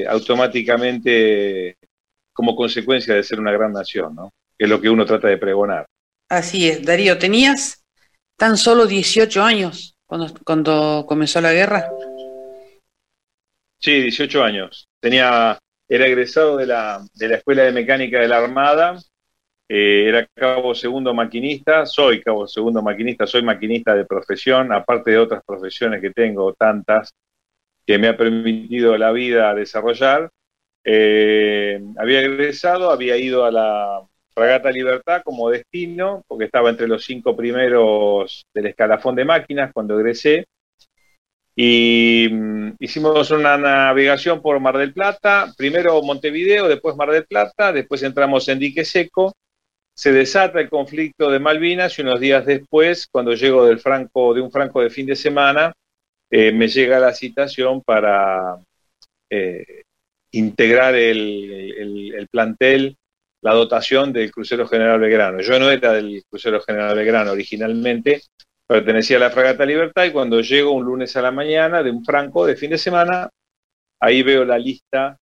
automáticamente 0.08 1.76
como 2.32 2.56
consecuencia 2.56 3.14
de 3.14 3.22
ser 3.22 3.40
una 3.40 3.52
gran 3.52 3.72
nación, 3.72 4.14
¿no? 4.14 4.30
que 4.58 4.64
es 4.64 4.70
lo 4.70 4.80
que 4.80 4.90
uno 4.90 5.04
trata 5.04 5.28
de 5.28 5.38
pregonar. 5.38 5.86
Así 6.28 6.68
es, 6.68 6.84
Darío, 6.84 7.18
tenías 7.18 7.84
tan 8.36 8.56
solo 8.56 8.86
18 8.86 9.42
años 9.42 9.94
cuando, 10.06 10.32
cuando 10.44 11.04
comenzó 11.06 11.40
la 11.40 11.52
guerra. 11.52 11.90
Sí, 13.78 14.00
18 14.00 14.42
años. 14.42 14.88
Tenía, 15.00 15.58
era 15.88 16.06
egresado 16.06 16.56
de 16.56 16.66
la, 16.66 17.04
de 17.14 17.28
la 17.28 17.36
Escuela 17.36 17.64
de 17.64 17.72
Mecánica 17.72 18.20
de 18.20 18.28
la 18.28 18.38
Armada, 18.38 18.98
eh, 19.68 20.08
era 20.08 20.26
cabo 20.34 20.74
segundo 20.74 21.14
maquinista, 21.14 21.86
soy 21.86 22.20
cabo 22.20 22.46
segundo 22.46 22.82
maquinista, 22.82 23.26
soy 23.26 23.42
maquinista 23.42 23.94
de 23.94 24.04
profesión, 24.04 24.72
aparte 24.72 25.12
de 25.12 25.18
otras 25.18 25.42
profesiones 25.46 26.00
que 26.00 26.10
tengo, 26.10 26.52
tantas, 26.52 27.14
que 27.86 27.98
me 27.98 28.08
ha 28.08 28.16
permitido 28.16 28.96
la 28.96 29.12
vida 29.12 29.54
desarrollar. 29.54 30.30
Eh, 30.84 31.80
había 31.96 32.20
egresado, 32.20 32.90
había 32.90 33.16
ido 33.16 33.44
a 33.44 33.50
la 33.50 34.02
Fragata 34.34 34.70
Libertad 34.70 35.22
como 35.24 35.50
destino, 35.50 36.24
porque 36.26 36.46
estaba 36.46 36.70
entre 36.70 36.88
los 36.88 37.04
cinco 37.04 37.36
primeros 37.36 38.46
del 38.54 38.66
escalafón 38.66 39.14
de 39.14 39.24
máquinas 39.24 39.72
cuando 39.72 39.98
egresé. 39.98 40.46
Y 41.54 42.28
mm, 42.30 42.76
hicimos 42.78 43.30
una 43.30 43.58
navegación 43.58 44.40
por 44.40 44.58
Mar 44.58 44.78
del 44.78 44.94
Plata, 44.94 45.52
primero 45.56 46.02
Montevideo, 46.02 46.66
después 46.66 46.96
Mar 46.96 47.10
del 47.10 47.26
Plata, 47.26 47.72
después 47.72 48.02
entramos 48.02 48.48
en 48.48 48.58
Dique 48.58 48.84
Seco, 48.84 49.34
se 49.94 50.12
desata 50.12 50.60
el 50.60 50.70
conflicto 50.70 51.30
de 51.30 51.38
Malvinas 51.38 51.98
y 51.98 52.02
unos 52.02 52.18
días 52.20 52.46
después, 52.46 53.06
cuando 53.06 53.34
llego 53.34 53.66
del 53.66 53.78
franco, 53.78 54.32
de 54.32 54.40
un 54.40 54.50
franco 54.50 54.80
de 54.80 54.88
fin 54.88 55.04
de 55.06 55.16
semana, 55.16 55.74
eh, 56.34 56.50
me 56.50 56.66
llega 56.66 56.98
la 56.98 57.12
citación 57.12 57.82
para 57.82 58.56
eh, 59.28 59.82
integrar 60.30 60.94
el, 60.94 62.26
plantel, 62.30 62.96
la 63.42 63.52
dotación 63.52 64.14
del 64.14 64.32
crucero 64.32 64.66
General 64.66 64.98
Belgrano. 64.98 65.42
Yo 65.42 65.58
no 65.58 65.70
era 65.70 65.92
del 65.92 66.24
crucero 66.30 66.62
General 66.62 66.96
Belgrano 66.96 67.32
originalmente, 67.32 68.22
pertenecía 68.66 69.18
a 69.18 69.20
la 69.20 69.30
Fragata 69.30 69.66
Libertad 69.66 70.06
y 70.06 70.12
cuando 70.12 70.40
llego 70.40 70.72
un 70.72 70.86
lunes 70.86 71.14
a 71.18 71.22
la 71.22 71.32
mañana 71.32 71.82
de 71.82 71.90
un 71.90 72.02
franco 72.02 72.46
de 72.46 72.56
fin 72.56 72.70
de 72.70 72.78
semana, 72.78 73.28
ahí 74.00 74.22
veo 74.22 74.46
la 74.46 74.56
lista, 74.56 75.18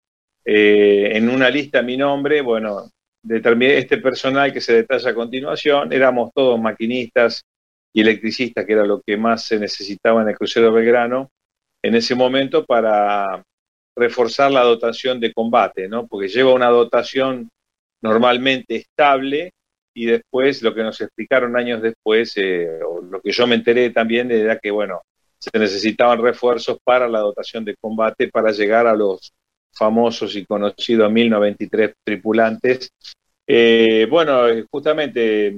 eh, 0.43 1.11
en 1.13 1.29
una 1.29 1.51
lista 1.51 1.83
mi 1.83 1.99
nombre, 1.99 2.41
bueno, 2.41 2.91
determiné 3.23 3.77
este 3.77 3.99
personal 3.99 4.55
que 4.55 4.63
se 4.63 4.73
detalla 4.73 5.11
a 5.11 5.15
continuación, 5.15 5.93
éramos 5.93 6.31
todos 6.35 6.59
maquinistas 6.59 7.45
y 7.95 8.01
electricistas, 8.01 8.67
que 8.67 8.73
era 8.73 8.85
lo 8.85 9.01
que 9.01 9.17
más 9.17 9.47
se 9.47 9.59
necesitaba 9.59 10.21
en 10.23 10.29
el 10.29 10.37
crucero 10.37 10.73
Belgrano 10.73 11.31
en 11.83 11.95
ese 11.95 12.15
momento 12.15 12.65
para 12.65 13.43
reforzar 13.97 14.51
la 14.51 14.63
dotación 14.63 15.21
de 15.21 15.33
combate, 15.33 15.89
¿no? 15.89 16.07
Porque 16.07 16.29
lleva 16.29 16.53
una 16.53 16.69
dotación 16.69 17.49
normalmente 18.03 18.77
estable 18.77 19.53
y 19.95 20.07
después 20.07 20.61
lo 20.63 20.75
que 20.75 20.83
nos 20.83 21.01
explicaron 21.01 21.57
años 21.57 21.81
después, 21.81 22.33
eh, 22.37 22.81
o 22.85 23.01
lo 23.01 23.21
que 23.21 23.31
yo 23.31 23.47
me 23.47 23.55
enteré 23.55 23.91
también, 23.91 24.31
era 24.33 24.59
que, 24.59 24.73
bueno, 24.73 25.03
se 25.39 25.57
necesitaban 25.57 26.21
refuerzos 26.21 26.79
para 26.83 27.07
la 27.07 27.21
dotación 27.21 27.65
de 27.65 27.77
combate 27.77 28.29
para 28.29 28.51
llegar 28.51 28.89
a 28.89 28.97
los 28.97 29.33
famosos 29.73 30.35
y 30.35 30.45
conocidos 30.47 31.13
1093 31.13 31.93
tripulantes. 32.03 32.91
Eh, 33.47 34.07
bueno, 34.11 34.47
justamente 34.71 35.55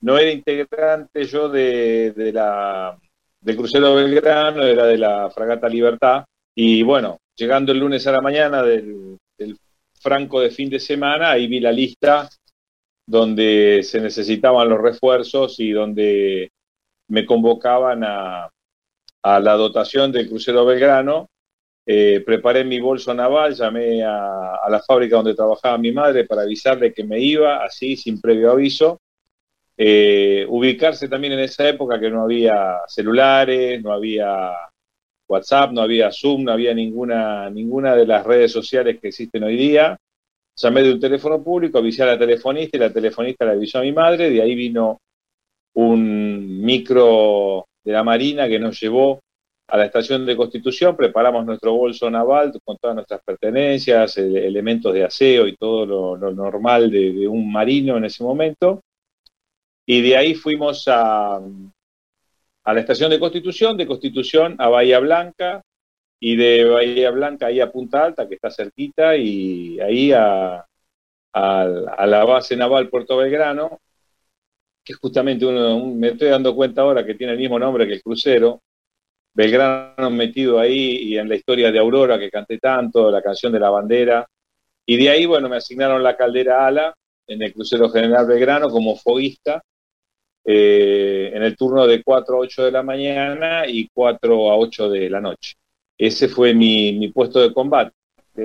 no 0.00 0.18
era 0.18 0.30
integrante 0.30 1.24
yo 1.24 1.48
de, 1.48 2.12
de 2.12 2.32
la, 2.32 2.98
del 3.40 3.56
crucero 3.56 3.94
Belgrano, 3.94 4.62
era 4.62 4.86
de 4.86 4.98
la 4.98 5.30
fragata 5.30 5.68
Libertad, 5.68 6.24
y 6.54 6.82
bueno, 6.82 7.18
llegando 7.36 7.70
el 7.70 7.78
lunes 7.78 8.04
a 8.06 8.12
la 8.12 8.20
mañana 8.20 8.62
del, 8.62 9.16
franco 10.00 10.40
de 10.40 10.50
fin 10.50 10.68
de 10.68 10.80
semana, 10.80 11.30
ahí 11.30 11.46
vi 11.46 11.60
la 11.60 11.72
lista 11.72 12.28
donde 13.06 13.80
se 13.84 14.00
necesitaban 14.00 14.68
los 14.68 14.80
refuerzos 14.80 15.58
y 15.60 15.70
donde 15.70 16.50
me 17.08 17.24
convocaban 17.24 18.02
a, 18.04 18.50
la 19.22 19.54
dotación 19.54 20.10
del 20.10 20.28
crucero 20.28 20.64
Belgrano. 20.64 21.28
Eh, 21.86 22.22
preparé 22.24 22.64
mi 22.64 22.80
bolso 22.80 23.14
naval, 23.14 23.54
llamé 23.54 24.02
a, 24.04 24.68
la 24.68 24.80
fábrica 24.80 25.16
donde 25.16 25.34
trabajaba 25.34 25.78
mi 25.78 25.92
madre 25.92 26.24
para 26.24 26.42
avisarle 26.42 26.92
que 26.92 27.04
me 27.04 27.20
iba, 27.20 27.64
así, 27.64 27.96
sin 27.96 28.20
previo 28.20 28.50
aviso. 28.50 28.98
Eh, 29.80 30.44
ubicarse 30.48 31.08
también 31.08 31.34
en 31.34 31.38
esa 31.38 31.68
época 31.68 32.00
que 32.00 32.10
no 32.10 32.22
había 32.22 32.80
celulares, 32.88 33.80
no 33.80 33.92
había 33.92 34.50
WhatsApp, 35.28 35.70
no 35.70 35.82
había 35.82 36.10
Zoom, 36.10 36.42
no 36.44 36.52
había 36.52 36.74
ninguna, 36.74 37.48
ninguna 37.48 37.94
de 37.94 38.04
las 38.04 38.26
redes 38.26 38.50
sociales 38.50 38.98
que 39.00 39.08
existen 39.08 39.44
hoy 39.44 39.56
día. 39.56 39.96
Llamé 40.56 40.82
de 40.82 40.94
un 40.94 41.00
teléfono 41.00 41.40
público, 41.44 41.78
avisé 41.78 42.02
a 42.02 42.06
la 42.06 42.18
telefonista 42.18 42.76
y 42.76 42.80
la 42.80 42.92
telefonista 42.92 43.44
le 43.44 43.52
avisó 43.52 43.78
a 43.78 43.82
mi 43.82 43.92
madre, 43.92 44.30
de 44.30 44.42
ahí 44.42 44.56
vino 44.56 44.98
un 45.74 46.60
micro 46.60 47.66
de 47.84 47.92
la 47.92 48.02
Marina 48.02 48.48
que 48.48 48.58
nos 48.58 48.80
llevó 48.80 49.20
a 49.68 49.76
la 49.76 49.84
estación 49.84 50.26
de 50.26 50.34
Constitución, 50.34 50.96
preparamos 50.96 51.44
nuestro 51.46 51.74
bolso 51.74 52.10
naval 52.10 52.52
con 52.64 52.78
todas 52.78 52.96
nuestras 52.96 53.20
pertenencias, 53.22 54.16
elementos 54.16 54.92
de 54.92 55.04
aseo 55.04 55.46
y 55.46 55.56
todo 55.56 56.16
lo, 56.16 56.32
normal 56.32 56.90
de, 56.90 57.28
un 57.28 57.52
marino 57.52 57.96
en 57.96 58.06
ese 58.06 58.24
momento. 58.24 58.80
Y 59.90 60.02
de 60.02 60.18
ahí 60.18 60.34
fuimos 60.34 60.86
a, 60.86 61.36
a 61.36 62.74
la 62.74 62.80
estación 62.80 63.10
de 63.10 63.18
Constitución, 63.18 63.74
de 63.74 63.86
Constitución 63.86 64.54
a 64.58 64.68
Bahía 64.68 64.98
Blanca, 64.98 65.62
y 66.20 66.36
de 66.36 66.66
Bahía 66.66 67.10
Blanca 67.10 67.46
ahí 67.46 67.58
a 67.58 67.72
Punta 67.72 68.04
Alta, 68.04 68.28
que 68.28 68.34
está 68.34 68.50
cerquita, 68.50 69.16
y 69.16 69.80
ahí 69.80 70.12
a, 70.12 70.62
a, 71.32 72.06
la 72.06 72.24
base 72.26 72.54
naval 72.54 72.90
Puerto 72.90 73.16
Belgrano, 73.16 73.80
que 74.84 74.92
justamente 74.92 75.46
uno, 75.46 75.86
me 75.86 76.08
estoy 76.08 76.28
dando 76.28 76.54
cuenta 76.54 76.82
ahora 76.82 77.06
que 77.06 77.14
tiene 77.14 77.32
el 77.32 77.38
mismo 77.38 77.58
nombre 77.58 77.86
que 77.86 77.94
el 77.94 78.02
crucero, 78.02 78.60
Belgrano 79.32 80.10
metido 80.10 80.58
ahí 80.58 80.98
y 80.98 81.16
en 81.16 81.30
la 81.30 81.34
historia 81.34 81.72
de 81.72 81.78
Aurora 81.78 82.18
que 82.18 82.30
canté 82.30 82.58
tanto, 82.58 83.10
la 83.10 83.22
canción 83.22 83.52
de 83.52 83.60
la 83.60 83.70
bandera, 83.70 84.26
y 84.84 84.98
de 84.98 85.08
ahí, 85.08 85.24
bueno, 85.24 85.48
me 85.48 85.56
asignaron 85.56 86.02
la 86.02 86.14
caldera 86.14 86.66
ala 86.66 86.94
en 87.26 87.40
el 87.40 87.54
crucero 87.54 87.88
General 87.88 88.26
Belgrano 88.26 88.68
como 88.68 88.94
foguista, 88.94 89.62
eh, 90.44 91.30
en 91.34 91.42
el 91.42 91.56
turno 91.56 91.86
de 91.86 92.02
4 92.02 92.36
a 92.36 92.38
8 92.38 92.64
de 92.64 92.72
la 92.72 92.82
mañana 92.82 93.66
y 93.66 93.88
4 93.88 94.50
a 94.50 94.56
8 94.56 94.90
de 94.90 95.10
la 95.10 95.20
noche 95.20 95.54
ese 95.98 96.28
fue 96.28 96.54
mi, 96.54 97.08
puesto 97.08 97.40
de 97.40 97.52
combate. 97.52 97.92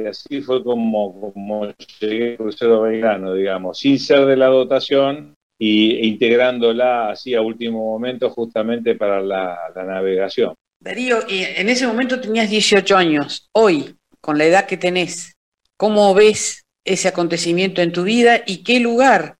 Así 0.10 0.41
fue 0.41 0.64
como, 0.64 1.72
llegué 2.00 2.32
al 2.32 2.38
crucero 2.38 2.82
Belgrano, 2.82 3.36
digamos, 3.36 3.78
sin 3.78 4.00
ser 4.00 4.26
de 4.26 4.36
la 4.36 4.48
dotación 4.48 5.36
e 5.60 6.08
integrándola 6.08 7.12
así 7.12 7.36
a 7.36 7.41
último 7.41 7.91
momento 7.91 8.32
justamente 8.32 8.96
para 8.96 9.22
la, 9.22 9.72
navegación. 9.76 10.56
Darío, 10.80 11.20
en 11.30 11.70
ese 11.70 11.86
momento 11.86 12.20
tenías 12.20 12.50
18 12.50 12.98
años. 12.98 13.48
Hoy, 13.54 13.96
con 14.20 14.39
la 14.39 14.46
edad 14.46 14.66
que 14.66 14.78
tenés, 14.78 15.36
¿cómo 15.78 16.14
ves 16.16 16.66
ese 16.84 17.08
acontecimiento 17.08 17.82
en 17.82 17.94
tu 17.94 18.04
vida 18.04 18.41
y 18.48 18.64
qué 18.64 18.80
lugar 18.80 19.38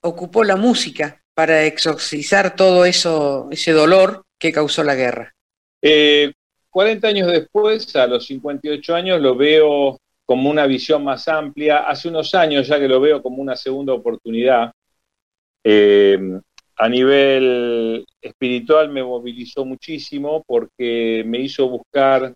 ocupó 0.00 0.42
la 0.42 0.56
música 0.56 1.22
para 1.36 1.64
exorcizar 1.64 2.56
todo 2.56 2.86
eso, 2.86 3.48
ese 3.50 3.72
dolor 3.72 4.24
que 4.38 4.52
causó 4.52 4.82
la 4.82 4.94
guerra? 4.94 5.34
Eh, 5.82 6.32
40 6.70 7.08
años 7.08 7.30
después, 7.30 7.94
a 7.94 8.06
los 8.06 8.24
58 8.24 8.94
años, 8.94 9.20
lo 9.20 9.36
veo 9.36 9.98
como 10.24 10.48
una 10.48 10.66
visión 10.66 11.04
más 11.04 11.28
amplia. 11.28 11.88
Hace 11.88 12.08
unos 12.08 12.34
años 12.34 12.66
ya 12.66 12.80
que 12.80 12.88
lo 12.88 13.00
veo 13.00 13.22
como 13.22 13.42
una 13.42 13.54
segunda 13.54 13.92
oportunidad. 13.92 14.72
Eh, 15.62 16.18
a 16.76 16.88
nivel 16.88 18.06
espiritual 18.18 18.88
me 18.88 19.04
movilizó 19.04 19.66
muchísimo 19.66 20.42
porque 20.46 21.22
me 21.26 21.40
hizo 21.40 21.68
buscar 21.68 22.32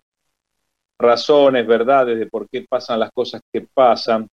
razones, 0.99 1.65
verdades 1.65 2.19
de 2.19 2.27
por 2.27 2.47
qué 2.47 2.67
pasan 2.69 2.99
las 2.99 3.09
cosas 3.11 3.41
que 3.51 3.61
pasan. 3.61 4.27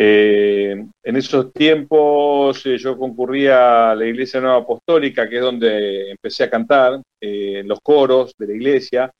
Eh, 0.00 0.86
en 1.02 1.16
esos 1.16 1.52
tiempos 1.52 2.64
eh, 2.66 2.78
yo 2.78 2.96
concurría 2.96 3.90
a 3.90 3.94
la 3.96 4.06
Iglesia 4.06 4.40
Nueva 4.40 4.58
Apostólica, 4.58 5.28
que 5.28 5.38
es 5.38 5.42
donde 5.42 6.12
empecé 6.12 6.44
a 6.44 6.50
cantar, 6.50 7.02
en 7.20 7.66
los 7.66 7.80
coros 7.80 8.32
de 8.38 8.46
la 8.46 8.52
iglesia, 8.52 9.12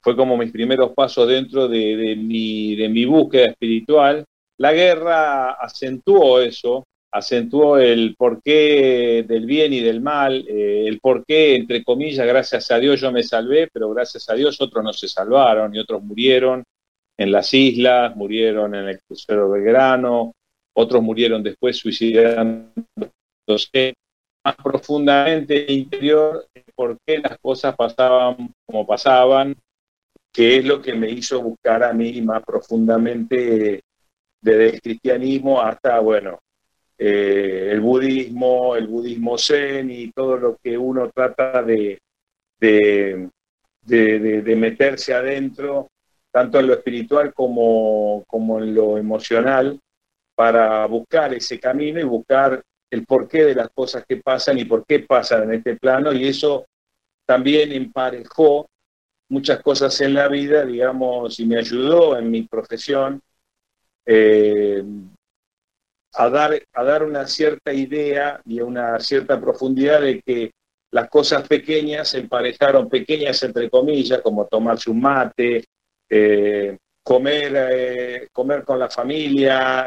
fue 0.00 0.16
como 0.16 0.38
mis 0.38 0.50
primeros 0.50 0.94
pasos 0.94 1.28
dentro 1.28 1.68
de, 1.68 2.16
mi, 2.16 2.74
de 2.76 2.88
mi 2.88 3.04
búsqueda 3.04 3.48
espiritual. 3.48 4.24
La 4.56 4.72
guerra 4.72 5.50
acentuó 5.52 6.40
eso, 6.40 6.86
acentuó 7.10 7.76
el 7.76 8.14
porqué 8.16 9.26
del 9.28 9.44
bien 9.44 9.74
y 9.74 9.80
del 9.80 10.00
mal, 10.00 10.46
eh, 10.48 10.84
el 10.86 10.98
porqué, 10.98 11.56
entre 11.56 11.84
comillas, 11.84 12.26
gracias 12.26 12.70
a 12.70 12.78
Dios 12.78 13.02
yo 13.02 13.12
me 13.12 13.22
salvé, 13.22 13.68
pero 13.70 13.90
gracias 13.90 14.30
a 14.30 14.34
Dios 14.34 14.58
otros 14.62 14.82
no 14.82 14.94
se 14.94 15.08
salvaron 15.08 15.74
y 15.74 15.78
otros 15.78 16.02
murieron 16.02 16.64
en 17.16 17.32
las 17.32 17.52
islas, 17.54 18.16
murieron 18.16 18.74
en 18.74 18.88
el 18.88 19.00
crucero 19.00 19.50
Belgrano, 19.50 20.32
otros 20.74 21.02
murieron 21.02 21.42
después 21.42 21.76
suicidándose 21.76 23.94
más 24.44 24.56
profundamente 24.56 25.72
interior 25.72 26.46
por 26.74 26.98
qué 27.06 27.18
las 27.18 27.38
cosas 27.38 27.76
pasaban 27.76 28.52
como 28.66 28.86
pasaban, 28.86 29.54
que 30.32 30.56
es 30.56 30.64
lo 30.64 30.80
que 30.80 30.94
me 30.94 31.10
hizo 31.10 31.42
buscar 31.42 31.84
a 31.84 31.92
mí 31.92 32.20
más 32.22 32.42
profundamente 32.42 33.82
desde 34.40 34.70
el 34.70 34.80
cristianismo 34.80 35.60
hasta, 35.60 36.00
bueno, 36.00 36.40
eh, 36.98 37.70
el 37.72 37.80
budismo, 37.80 38.76
el 38.76 38.86
budismo 38.86 39.38
zen 39.38 39.90
y 39.90 40.10
todo 40.12 40.36
lo 40.36 40.56
que 40.62 40.76
uno 40.76 41.10
trata 41.10 41.62
de, 41.62 41.98
de, 42.60 43.28
de, 43.82 44.56
meterse 44.56 45.12
adentro, 45.12 45.88
tanto 46.32 46.58
en 46.58 46.66
lo 46.66 46.74
espiritual 46.74 47.32
como, 47.34 48.24
como 48.26 48.58
en 48.58 48.74
lo 48.74 48.98
emocional, 48.98 49.78
para 50.34 50.86
buscar 50.86 51.34
ese 51.34 51.60
camino 51.60 52.00
y 52.00 52.04
buscar 52.04 52.62
el 52.90 53.06
porqué 53.06 53.44
de 53.44 53.54
las 53.54 53.68
cosas 53.70 54.04
que 54.06 54.16
pasan 54.16 54.58
y 54.58 54.64
por 54.64 54.84
qué 54.86 55.00
pasan 55.00 55.44
en 55.44 55.54
este 55.54 55.76
plano, 55.76 56.12
y 56.12 56.26
eso 56.26 56.66
también 57.26 57.72
emparejó 57.72 58.66
muchas 59.28 59.62
cosas 59.62 59.98
en 60.00 60.14
la 60.14 60.28
vida, 60.28 60.64
digamos, 60.64 61.38
y 61.38 61.46
me 61.46 61.58
ayudó 61.58 62.18
en 62.18 62.30
mi 62.30 62.42
profesión 62.42 63.22
eh, 64.04 64.82
a, 66.14 66.28
dar, 66.28 66.62
a 66.72 66.84
dar 66.84 67.02
una 67.02 67.26
cierta 67.26 67.72
idea 67.72 68.40
y 68.44 68.60
una 68.60 68.98
cierta 69.00 69.40
profundidad 69.40 70.02
de 70.02 70.20
que 70.20 70.50
las 70.90 71.08
cosas 71.08 71.48
pequeñas 71.48 72.12
emparejaron, 72.14 72.88
pequeñas 72.88 73.42
entre 73.42 73.70
comillas, 73.70 74.20
como 74.20 74.46
tomarse 74.46 74.90
un 74.90 75.00
mate, 75.00 75.64
eh, 76.14 76.76
comer, 77.02 77.52
eh, 77.70 78.28
comer 78.32 78.64
con 78.64 78.78
la 78.78 78.90
familia, 78.90 79.86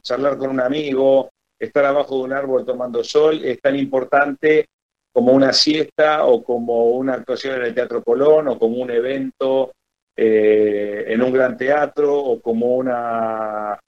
charlar 0.00 0.38
con 0.38 0.50
un 0.50 0.60
amigo, 0.60 1.30
estar 1.58 1.84
abajo 1.84 2.18
de 2.18 2.22
un 2.22 2.32
árbol 2.32 2.64
tomando 2.64 3.04
sol 3.04 3.44
es 3.44 3.60
tan 3.60 3.76
importante 3.76 4.66
como 5.12 5.32
una 5.32 5.52
siesta 5.52 6.24
o 6.24 6.42
como 6.42 6.90
una 6.90 7.14
actuación 7.14 7.56
en 7.56 7.66
el 7.66 7.74
Teatro 7.74 8.02
Colón 8.02 8.48
o 8.48 8.58
como 8.58 8.78
un 8.78 8.90
evento 8.90 9.72
eh, 10.16 11.04
en 11.08 11.22
un 11.22 11.32
gran 11.32 11.56
teatro 11.56 12.16
o 12.16 12.40
como 12.40 12.76
una 12.76 13.78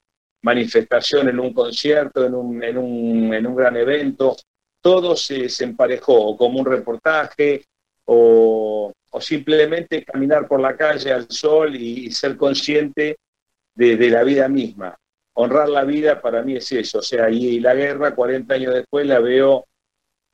manifestación 0.43 1.29
en 1.29 1.39
un 1.39 1.53
concierto, 1.55 2.25
en 2.25 2.35
un, 2.35 2.63
en 2.63 2.79
un, 2.79 3.35
en 3.35 3.47
un 3.47 3.55
gran 3.55 3.77
evento. 3.77 4.37
Todo 4.81 5.15
se, 5.15 5.49
se, 5.49 5.65
emparejó, 5.65 6.37
como 6.37 6.59
un 6.59 6.67
reportaje, 6.67 7.65
o, 8.07 8.93
o, 9.11 9.21
simplemente 9.21 10.05
caminar 10.05 10.49
por 10.49 10.61
la 10.61 10.77
calle 10.77 11.13
al 11.13 11.31
sol 11.31 11.77
y, 11.77 12.11
ser 12.11 12.37
consciente 12.37 13.17
de, 13.75 14.11
la 14.11 14.25
vida 14.25 14.49
misma 14.49 14.97
honrar 15.35 15.69
la 15.69 15.85
vida 15.85 16.21
para 16.21 16.43
mí 16.43 16.57
es 16.57 16.71
eso, 16.73 16.99
o 16.99 17.03
sea, 17.03 17.31
y 17.31 17.59
la 17.59 17.75
guerra 17.75 18.15
40 18.15 18.53
años 18.53 18.75
después 18.75 19.07
la 19.07 19.19
veo 19.19 19.65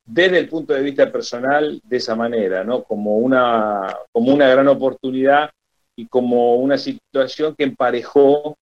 desde 0.05 0.39
el 0.39 0.49
punto 0.49 0.73
de 0.73 0.81
vista 0.81 1.11
personal 1.11 1.79
de 1.83 1.97
esa 1.97 2.15
manera, 2.15 2.63
¿no? 2.63 2.83
Como 2.83 3.17
una, 3.17 3.95
como 4.11 4.33
una 4.33 4.49
gran 4.49 4.67
oportunidad 4.67 5.51
y 5.95 6.07
como 6.07 6.55
una 6.55 6.77
situación 6.77 7.55
que 7.55 7.63
emparejó 7.63 8.57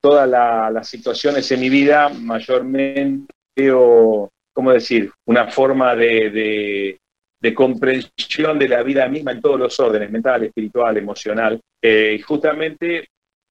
todas 0.00 0.28
las 0.28 0.88
situaciones 0.88 1.50
en 1.52 1.60
mi 1.60 1.68
vida, 1.68 2.08
mayormente, 2.08 3.32
o, 3.72 4.28
¿cómo 4.52 4.72
decir? 4.72 5.12
Una 5.26 5.48
forma 5.48 5.94
de, 5.94 6.98
comprensión 7.54 8.58
de 8.58 8.68
la 8.68 8.82
vida 8.82 9.08
misma 9.08 9.32
en 9.32 9.40
todos 9.40 9.58
los 9.58 9.78
órdenes, 9.80 10.10
mental, 10.10 10.44
espiritual, 10.44 10.96
emocional. 10.96 11.60
Eh, 11.80 12.16
y 12.18 12.22
justamente 12.22 13.08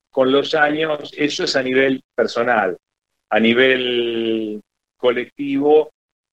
con 0.10 0.32
los 0.32 0.56
años, 0.56 1.14
eso 1.16 1.44
es 1.44 1.56
a 1.56 1.64
nivel 1.64 2.02
personal. 2.16 2.78
A 3.30 3.40
nivel 3.40 4.62
colectivo, 4.98 5.92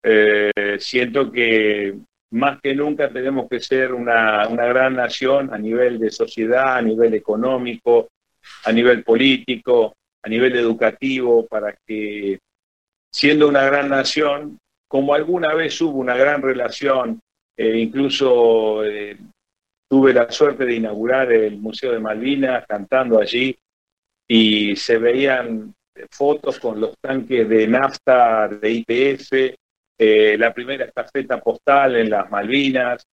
eh, 0.03 0.51
siento 0.79 1.31
que 1.31 1.95
más 2.31 2.59
que 2.61 2.75
nunca 2.75 3.09
tenemos 3.09 3.49
que 3.49 3.59
ser 3.59 3.93
una, 3.93 4.45
gran 4.47 4.95
nación 4.95 5.53
a 5.53 5.57
nivel 5.57 5.99
de 5.99 6.11
sociedad, 6.11 6.77
a 6.77 6.81
nivel 6.81 7.13
económico, 7.13 8.09
a 8.65 8.71
nivel 8.71 9.03
político, 9.03 9.95
a 10.21 10.29
nivel 10.29 10.55
educativo, 10.55 11.47
para 11.47 11.75
que 11.85 12.39
siendo 13.11 13.47
una 13.47 13.63
gran 13.63 13.89
nación, 13.89 14.59
como 14.87 15.13
alguna 15.13 15.53
vez 15.53 15.79
hubo 15.81 15.97
una 15.99 16.15
gran 16.15 16.41
relación, 16.41 17.19
eh, 17.61 17.77
incluso 17.77 18.85
eh, 18.85 19.17
tuve 19.85 20.13
la 20.13 20.31
suerte 20.31 20.65
de 20.65 20.75
inaugurar 20.75 21.29
el 21.29 21.57
Museo 21.57 21.91
de 21.91 21.99
Malvinas 21.99 22.63
cantando 22.65 23.19
allí, 23.19 23.53
y 24.25 24.77
se 24.77 24.97
veían 24.97 25.75
fotos 26.09 26.57
con 26.57 26.79
los 26.79 26.97
tanques 27.01 27.49
de 27.49 27.67
nafta 27.67 28.47
de 28.47 28.71
IPF, 28.71 29.33
eh, 29.97 30.37
la 30.37 30.53
primera 30.53 30.85
estafeta 30.85 31.41
postal 31.41 31.97
en 31.97 32.09
las 32.09 32.31
Malvinas, 32.31 33.05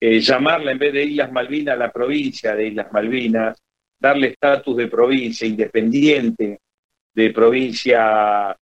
llamarla 0.00 0.70
en 0.70 0.78
vez 0.78 0.92
de 0.92 1.02
Islas 1.02 1.32
Malvinas 1.32 1.76
la 1.76 1.90
provincia 1.90 2.54
de 2.54 2.68
Islas 2.68 2.92
Malvinas, 2.92 3.58
darle 3.98 4.28
estatus 4.28 4.76
de 4.76 4.86
provincia 4.86 5.44
independiente, 5.44 6.60
de 7.12 7.30
provincia, 7.32 8.56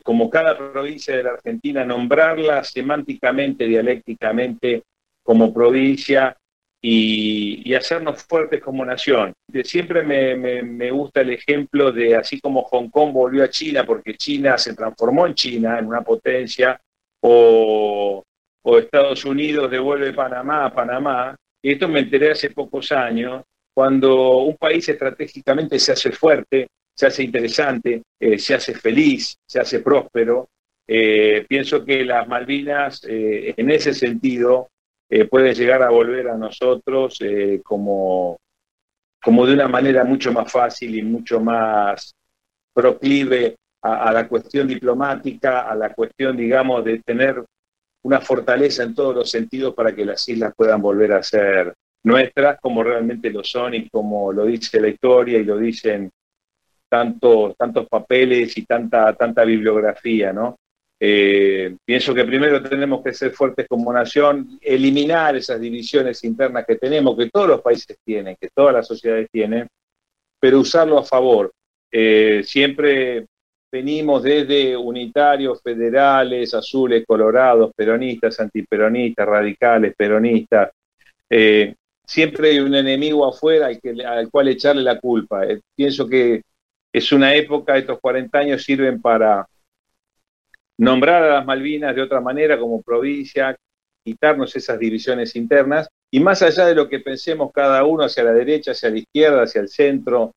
como 0.00 0.30
cada 0.30 0.56
provincia 0.56 1.16
de 1.16 1.22
la 1.22 1.30
Argentina, 1.30 1.84
nombrarla 1.84 2.64
semánticamente, 2.64 3.66
dialécticamente 3.66 4.82
como 5.22 5.52
provincia 5.52 6.36
y, 6.80 7.74
hacernos 7.74 8.22
fuertes 8.24 8.60
como 8.60 8.84
nación. 8.84 9.32
Siempre 9.62 10.02
me, 10.02 10.90
gusta 10.90 11.20
el 11.20 11.30
ejemplo 11.30 11.92
de 11.92 12.16
así 12.16 12.40
como 12.40 12.62
Hong 12.64 12.88
Kong 12.90 13.12
volvió 13.12 13.44
a 13.44 13.50
China 13.50 13.84
porque 13.84 14.16
China 14.16 14.58
se 14.58 14.74
transformó 14.74 15.26
en 15.26 15.34
China, 15.34 15.78
en 15.78 15.86
una 15.86 16.02
potencia, 16.02 16.80
o, 17.20 18.22
Estados 18.78 19.24
Unidos 19.24 19.70
devuelve 19.70 20.12
Panamá 20.12 20.66
a 20.66 20.74
Panamá. 20.74 21.36
Y 21.62 21.72
esto 21.72 21.88
me 21.88 22.00
enteré 22.00 22.32
hace 22.32 22.50
pocos 22.50 22.90
años, 22.90 23.42
cuando 23.74 24.38
un 24.38 24.56
país 24.56 24.88
estratégicamente 24.88 25.78
se 25.78 25.92
hace 25.92 26.10
fuerte, 26.10 26.68
se 27.02 27.06
hace 27.08 27.24
interesante, 27.24 28.02
eh, 28.20 28.38
se 28.38 28.54
hace 28.54 28.74
feliz, 28.74 29.36
se 29.44 29.58
hace 29.58 29.80
próspero. 29.80 30.50
Eh, 30.86 31.44
pienso 31.48 31.84
que 31.84 32.04
las 32.04 32.28
Malvinas, 32.28 33.02
eh, 33.08 33.54
en 33.56 33.72
ese 33.72 33.92
sentido, 33.92 34.68
eh, 35.10 35.24
puede 35.24 35.52
llegar 35.52 35.82
a 35.82 35.90
volver 35.90 36.28
a 36.28 36.36
nosotros 36.36 37.18
como, 37.64 38.38
como 39.20 39.46
de 39.46 39.54
una 39.54 39.66
manera 39.66 40.04
mucho 40.04 40.32
más 40.32 40.50
fácil 40.52 40.96
y 40.96 41.02
mucho 41.02 41.40
más 41.40 42.14
proclive 42.72 43.56
a, 43.82 44.12
la 44.12 44.28
cuestión 44.28 44.68
diplomática, 44.68 45.62
a 45.62 45.74
la 45.74 45.92
cuestión, 45.92 46.36
digamos, 46.36 46.84
de 46.84 47.00
tener 47.00 47.44
una 48.04 48.20
fortaleza 48.20 48.84
en 48.84 48.94
todos 48.94 49.16
los 49.16 49.28
sentidos 49.28 49.74
para 49.74 49.92
que 49.92 50.04
las 50.04 50.28
islas 50.28 50.54
puedan 50.56 50.80
volver 50.80 51.14
a 51.14 51.22
ser 51.24 51.74
nuestras 52.04 52.60
como 52.60 52.84
realmente 52.84 53.30
lo 53.30 53.42
son 53.42 53.74
y 53.74 53.88
como 53.88 54.32
lo 54.32 54.44
dice 54.44 54.80
la 54.80 54.88
historia 54.88 55.38
y 55.38 55.44
lo 55.44 55.58
dicen 55.58 56.10
tantos, 56.92 57.56
tantos 57.56 57.88
papeles 57.88 58.54
y 58.58 58.66
tanta, 58.66 59.14
tanta 59.14 59.44
bibliografía, 59.44 60.30
¿no? 60.30 60.58
Eh, 61.00 61.74
pienso 61.86 62.12
que 62.12 62.22
primero 62.22 62.62
tenemos 62.62 63.02
que 63.02 63.14
ser 63.14 63.30
fuertes 63.32 63.66
como 63.66 63.90
nación, 63.90 64.58
eliminar 64.60 65.34
esas 65.34 65.58
divisiones 65.58 66.22
internas 66.22 66.66
que 66.66 66.76
tenemos, 66.76 67.16
que 67.16 67.30
todos 67.30 67.48
los 67.48 67.62
países 67.62 67.96
tienen, 68.04 68.36
que 68.38 68.50
todas 68.54 68.74
las 68.74 68.86
sociedades 68.86 69.26
tienen, 69.32 69.66
pero 70.38 70.60
usarlo 70.60 70.98
a 70.98 71.02
favor. 71.02 71.50
Eh, 71.90 72.42
siempre 72.44 73.24
venimos 73.72 74.22
desde 74.22 74.76
unitarios, 74.76 75.62
federales, 75.62 76.52
azules, 76.52 77.04
colorados, 77.08 77.72
peronistas, 77.74 78.38
antiperonistas, 78.38 79.26
radicales, 79.26 79.94
peronistas. 79.96 80.70
Eh, 81.30 81.74
siempre 82.06 82.50
hay 82.50 82.58
un 82.58 82.74
enemigo 82.74 83.26
afuera 83.26 83.68
al, 83.68 83.80
que, 83.80 84.04
al 84.04 84.30
cual 84.30 84.48
echarle 84.48 84.82
la 84.82 85.00
culpa. 85.00 85.40
pienso 85.74 86.06
que 86.06 86.42
es 86.92 87.10
una 87.12 87.34
época, 87.34 87.76
estos 87.76 87.98
40 88.00 88.38
años 88.38 88.62
sirven 88.62 89.00
para 89.00 89.46
nombrar 90.78 91.22
a 91.22 91.34
las 91.34 91.46
Malvinas 91.46 91.94
de 91.94 92.02
otra 92.02 92.20
manera 92.20 92.58
como 92.58 92.82
provincia, 92.82 93.56
quitarnos 94.04 94.54
esas 94.56 94.78
divisiones 94.78 95.36
internas 95.36 95.88
y 96.10 96.20
más 96.20 96.42
allá 96.42 96.66
de 96.66 96.74
lo 96.74 96.88
que 96.88 97.00
pensemos 97.00 97.50
cada 97.52 97.84
uno 97.84 98.04
hacia 98.04 98.24
la 98.24 98.32
derecha, 98.32 98.72
hacia 98.72 98.90
la 98.90 98.98
izquierda, 98.98 99.42
hacia 99.42 99.60
el 99.60 99.68
centro, 99.68 100.32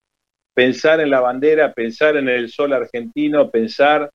pensar 0.54 1.02
en 1.02 1.10
la 1.10 1.20
bandera, 1.20 1.74
pensar 1.74 2.16
en 2.16 2.30
el 2.30 2.50
sol 2.50 2.74
argentino, 2.74 3.50
pensar 3.50 4.10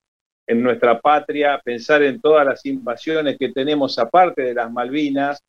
en 0.47 0.63
nuestra 0.63 0.99
patria, 0.99 1.61
pensar 1.63 2.01
en 2.01 2.19
todas 2.19 2.45
las 2.45 2.65
invasiones 2.65 3.37
que 3.37 3.49
tenemos 3.49 3.99
aparte 3.99 4.41
de 4.41 4.53
las 4.55 4.71
Malvinas, 4.71 5.39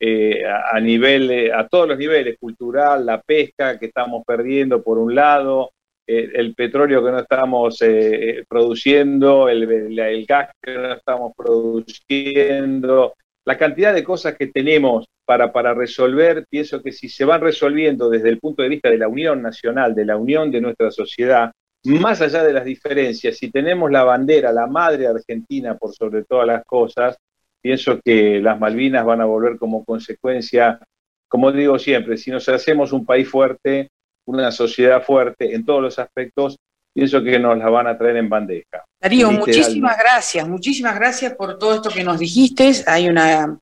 eh, 0.00 0.44
a, 0.46 0.78
nivel, 0.78 1.52
a 1.52 1.66
todos 1.66 1.88
los 1.88 1.98
niveles, 1.98 2.36
cultural, 2.38 3.04
la 3.04 3.20
pesca 3.20 3.78
que 3.78 3.86
estamos 3.86 4.22
perdiendo 4.24 4.80
por 4.80 4.96
un 4.98 5.14
lado, 5.14 5.72
eh, 6.10 6.30
el 6.36 6.54
petróleo 6.54 7.04
que 7.04 7.10
no 7.10 7.18
estamos 7.18 7.82
eh, 7.82 8.42
produciendo, 8.48 9.46
el, 9.50 9.98
el, 9.98 10.24
gas 10.24 10.50
que 10.62 10.72
no 10.72 10.94
estamos 10.94 11.32
produciendo, 11.36 13.12
la 13.44 13.58
cantidad 13.58 13.92
de 13.92 14.04
cosas 14.04 14.34
que 14.34 14.46
tenemos 14.46 15.04
para, 15.26 15.52
para 15.52 15.74
resolver, 15.74 16.46
pienso 16.48 16.82
que 16.82 16.92
si 16.92 17.10
se 17.10 17.26
van 17.26 17.42
resolviendo 17.42 18.08
desde 18.08 18.30
el 18.30 18.38
punto 18.38 18.62
de 18.62 18.70
vista 18.70 18.88
de 18.88 18.96
la 18.96 19.06
unión 19.06 19.42
nacional, 19.42 19.94
de 19.94 20.06
la 20.06 20.16
unión 20.16 20.50
de 20.50 20.62
nuestra 20.62 20.90
sociedad, 20.90 21.52
más 21.84 22.22
allá 22.22 22.42
de 22.42 22.54
las 22.54 22.64
diferencias, 22.64 23.36
si 23.36 23.50
tenemos 23.50 23.90
la 23.90 24.04
bandera, 24.04 24.50
la 24.50 24.66
madre 24.66 25.08
argentina 25.08 25.76
por 25.76 25.92
sobre 25.94 26.24
todas 26.24 26.46
las 26.46 26.64
cosas, 26.64 27.18
pienso 27.60 28.00
que 28.02 28.40
las 28.40 28.58
Malvinas 28.58 29.04
van 29.04 29.20
a 29.20 29.26
volver 29.26 29.58
como 29.58 29.84
consecuencia, 29.84 30.80
como 31.28 31.52
digo 31.52 31.78
siempre, 31.78 32.16
si 32.16 32.30
nos 32.30 32.48
hacemos 32.48 32.94
un 32.94 33.04
país 33.04 33.28
fuerte, 33.28 33.90
una 34.28 34.52
sociedad 34.52 35.02
fuerte 35.02 35.54
en 35.54 35.64
todos 35.64 35.82
los 35.82 35.98
aspectos, 35.98 36.56
pienso 36.94 37.22
que 37.22 37.38
nos 37.38 37.56
la 37.56 37.70
van 37.70 37.86
a 37.86 37.96
traer 37.96 38.16
en 38.16 38.28
bandeja. 38.28 38.84
Darío, 39.00 39.30
muchísimas 39.30 39.96
gracias, 39.98 40.46
muchísimas 40.46 40.94
gracias 40.96 41.34
por 41.34 41.58
todo 41.58 41.74
esto 41.74 41.90
que 41.90 42.04
nos 42.04 42.18
dijiste. 42.18 42.70
Hay 42.86 43.08
una 43.08 43.58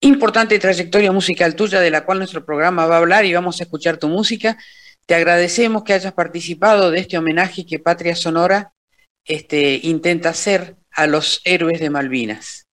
importante 0.00 0.58
trayectoria 0.58 1.10
musical 1.10 1.54
tuya 1.54 1.80
de 1.80 1.90
la 1.90 2.04
cual 2.04 2.18
nuestro 2.18 2.44
programa 2.44 2.86
va 2.86 2.96
a 2.96 2.98
hablar 2.98 3.24
y 3.24 3.32
vamos 3.32 3.60
a 3.60 3.64
escuchar 3.64 3.96
tu 3.96 4.08
música. 4.08 4.58
Te 5.06 5.14
agradecemos 5.14 5.84
que 5.84 5.94
hayas 5.94 6.12
participado 6.12 6.90
de 6.90 7.00
este 7.00 7.16
homenaje 7.16 7.64
que 7.64 7.78
Patria 7.78 8.14
Sonora 8.14 8.72
este, 9.24 9.80
intenta 9.84 10.28
hacer 10.30 10.76
a 10.90 11.06
los 11.06 11.40
héroes 11.44 11.80
de 11.80 11.88
Malvinas. 11.88 12.66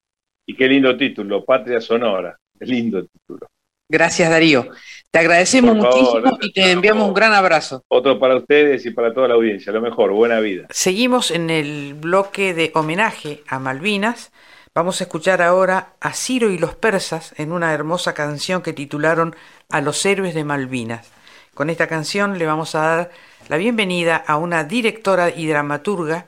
Y 0.46 0.56
qué 0.56 0.68
lindo 0.68 0.98
título, 0.98 1.46
Patria 1.46 1.80
Sonora, 1.80 2.38
qué 2.60 2.66
lindo 2.66 3.06
título. 3.06 3.48
Gracias, 3.90 4.30
Darío. 4.30 4.70
Te 5.18 5.22
agradecemos 5.22 5.76
muchísimo 5.76 6.38
y 6.42 6.52
te 6.52 6.72
enviamos 6.72 7.08
un 7.08 7.14
gran 7.16 7.34
abrazo. 7.34 7.84
Otro 7.88 8.20
para 8.20 8.36
ustedes 8.36 8.86
y 8.86 8.92
para 8.92 9.16
toda 9.16 9.28
la 9.28 9.34
audiencia. 9.34 9.74
Lo 9.74 9.82
mejor, 9.82 10.12
buena 10.12 10.40
vida. 10.40 10.68
Seguimos 10.70 11.32
en 11.32 11.50
el 11.50 11.96
bloque 11.96 12.54
de 12.54 12.72
homenaje 12.76 13.42
a 13.48 13.58
Malvinas. 13.58 14.32
Vamos 14.76 15.02
a 15.02 15.06
escuchar 15.06 15.42
ahora 15.42 15.94
a 16.02 16.14
Ciro 16.14 16.52
y 16.52 16.60
los 16.60 16.76
persas 16.76 17.34
en 17.38 17.52
una 17.52 17.74
hermosa 17.74 18.14
canción 18.14 18.62
que 18.62 18.74
titularon 18.74 19.36
A 19.72 19.82
los 19.82 20.06
héroes 20.06 20.36
de 20.36 20.44
Malvinas. 20.44 21.12
Con 21.56 21.72
esta 21.72 21.88
canción 21.88 22.38
le 22.38 22.46
vamos 22.46 22.76
a 22.76 22.82
dar 22.82 23.12
la 23.50 23.58
bienvenida 23.58 24.18
a 24.18 24.38
una 24.38 24.66
directora 24.66 25.32
y 25.36 25.48
dramaturga 25.48 26.28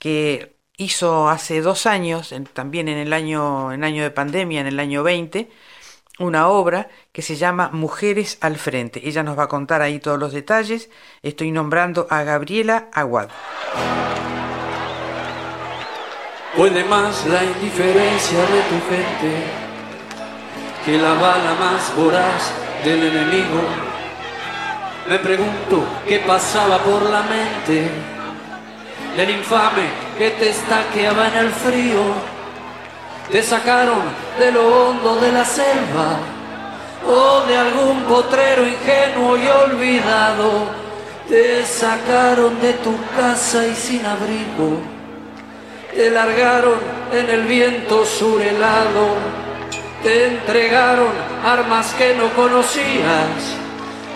que 0.00 0.56
hizo 0.76 1.28
hace 1.28 1.60
dos 1.60 1.86
años, 1.86 2.34
también 2.52 2.88
en 2.88 2.98
el 2.98 3.12
año, 3.12 3.72
en 3.72 3.84
año 3.84 4.02
de 4.02 4.10
pandemia, 4.10 4.60
en 4.60 4.66
el 4.66 4.80
año 4.80 5.04
20, 5.04 5.48
una 6.18 6.48
obra 6.48 6.88
que 7.12 7.22
se 7.22 7.36
llama 7.36 7.70
Mujeres 7.72 8.38
al 8.40 8.56
Frente. 8.56 9.08
Ella 9.08 9.22
nos 9.22 9.38
va 9.38 9.44
a 9.44 9.48
contar 9.48 9.82
ahí 9.82 9.98
todos 9.98 10.18
los 10.18 10.32
detalles. 10.32 10.90
Estoy 11.22 11.50
nombrando 11.50 12.06
a 12.10 12.22
Gabriela 12.22 12.88
Aguad. 12.92 13.28
Puede 16.56 16.84
más 16.84 17.26
la 17.26 17.42
indiferencia 17.42 18.38
de 18.38 18.60
tu 18.62 18.78
gente 18.88 19.42
que 20.84 20.98
la 20.98 21.14
bala 21.14 21.54
más 21.58 21.96
voraz 21.96 22.52
del 22.84 23.02
enemigo. 23.02 23.60
Me 25.08 25.18
pregunto 25.18 25.84
qué 26.06 26.20
pasaba 26.20 26.78
por 26.78 27.02
la 27.02 27.22
mente 27.22 27.90
del 29.16 29.30
infame 29.30 29.88
que 30.16 30.30
te 30.30 30.50
estaqueaba 30.50 31.28
en 31.28 31.34
el 31.46 31.50
frío 31.50 32.33
te 33.30 33.42
sacaron 33.42 34.02
de 34.38 34.52
lo 34.52 34.88
hondo 34.88 35.16
de 35.16 35.32
la 35.32 35.44
selva 35.44 36.18
o 37.06 37.40
de 37.46 37.56
algún 37.56 38.02
potrero 38.02 38.66
ingenuo 38.66 39.36
y 39.36 39.46
olvidado. 39.46 40.84
Te 41.28 41.64
sacaron 41.64 42.60
de 42.60 42.74
tu 42.74 42.94
casa 43.16 43.66
y 43.66 43.74
sin 43.74 44.04
abrigo. 44.04 44.78
Te 45.94 46.10
largaron 46.10 46.78
en 47.12 47.30
el 47.30 47.42
viento 47.42 48.04
surelado. 48.04 49.16
Te 50.02 50.26
entregaron 50.26 51.12
armas 51.42 51.94
que 51.94 52.14
no 52.14 52.28
conocías, 52.34 53.56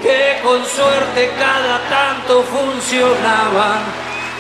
que 0.03 0.39
con 0.43 0.65
suerte 0.67 1.31
cada 1.39 1.81
tanto 1.89 2.43
funcionaban. 2.43 3.81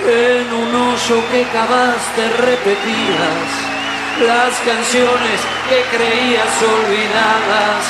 En 0.06 0.52
un 0.52 0.74
hoyo 0.74 1.22
que 1.32 1.42
cavaste 1.52 2.28
repetías 2.38 3.77
las 4.20 4.58
canciones 4.66 5.38
que 5.68 5.96
creías 5.96 6.54
olvidadas. 6.62 7.82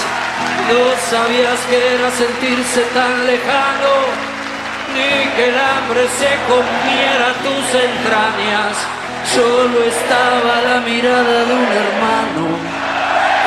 No 0.68 0.85
sabías 1.09 1.59
que 1.70 1.79
era 1.95 2.11
sentirse 2.11 2.83
tan 2.93 3.26
lejano, 3.26 3.95
ni 4.93 5.24
que 5.33 5.49
el 5.49 5.59
hambre 5.59 6.05
se 6.20 6.31
comiera 6.45 7.33
tus 7.41 7.66
entrañas. 7.72 8.76
Solo 9.24 9.85
estaba 9.85 10.61
la 10.68 10.81
mirada 10.81 11.45
de 11.45 11.55
un 11.55 11.70
hermano, 11.85 12.45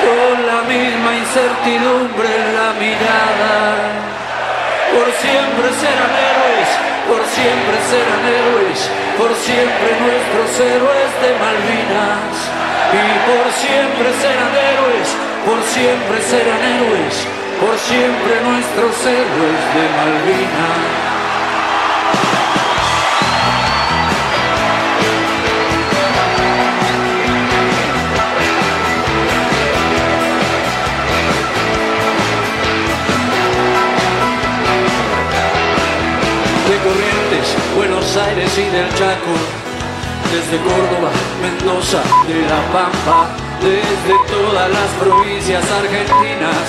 con 0.02 0.48
la 0.48 0.62
misma 0.66 1.16
incertidumbre 1.22 2.30
en 2.34 2.48
la 2.58 2.70
mirada. 2.82 3.62
Por 4.92 5.08
siempre 5.22 5.68
serán 5.78 6.14
héroes, 6.18 6.70
por 7.08 7.22
siempre 7.30 7.78
serán 7.90 8.24
héroes, 8.26 8.80
por 9.18 9.32
siempre 9.36 9.90
nuestros 10.02 10.50
héroes 10.60 11.10
de 11.22 11.30
Malvinas 11.40 12.51
y 12.94 13.04
por 13.26 13.52
siempre 13.54 14.12
serán 14.20 14.54
héroes, 14.54 15.16
por 15.46 15.64
siempre 15.64 16.22
serán 16.22 16.62
héroes, 16.62 17.26
por 17.60 17.78
siempre 17.78 18.42
nuestros 18.44 19.06
héroes 19.06 19.62
de 19.76 19.84
Malvinas. 19.96 21.12
de 36.68 36.78
Corrientes, 36.78 37.56
Buenos 37.76 38.18
Aires 38.18 38.58
y 38.58 38.70
del 38.70 38.94
Chaco 38.96 39.61
desde 40.32 40.64
Córdoba, 40.64 41.12
Mendoza, 41.44 42.00
de 42.24 42.40
La 42.48 42.64
Pampa, 42.72 43.36
desde 43.60 44.16
todas 44.32 44.72
las 44.72 44.90
provincias 44.96 45.64
argentinas, 45.68 46.66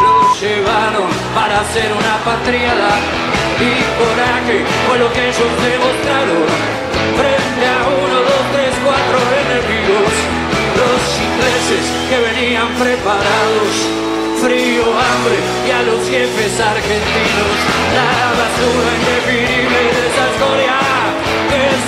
los 0.00 0.40
llevaron 0.40 1.12
para 1.36 1.60
hacer 1.60 1.92
una 1.92 2.16
patriada 2.24 2.96
y 3.60 3.70
coraje 4.00 4.64
fue 4.88 4.98
lo 4.98 5.12
que 5.12 5.28
ellos 5.28 5.52
demostraron. 5.60 6.48
Frente 7.20 7.64
a 7.68 7.80
uno, 8.00 8.16
dos, 8.24 8.44
tres, 8.56 8.72
cuatro 8.80 9.18
enemigos, 9.44 10.12
los 10.80 11.02
ingleses 11.20 11.84
que 12.08 12.16
venían 12.16 12.68
preparados. 12.80 13.72
Frío, 14.40 14.88
hambre 14.88 15.38
y 15.68 15.70
a 15.70 15.82
los 15.84 16.00
jefes 16.08 16.58
argentinos. 16.58 17.56
La 17.92 18.32
basura 18.40 18.88
indefinible 18.98 19.78
de 19.78 20.02
esa 20.08 20.24
historia 20.32 20.91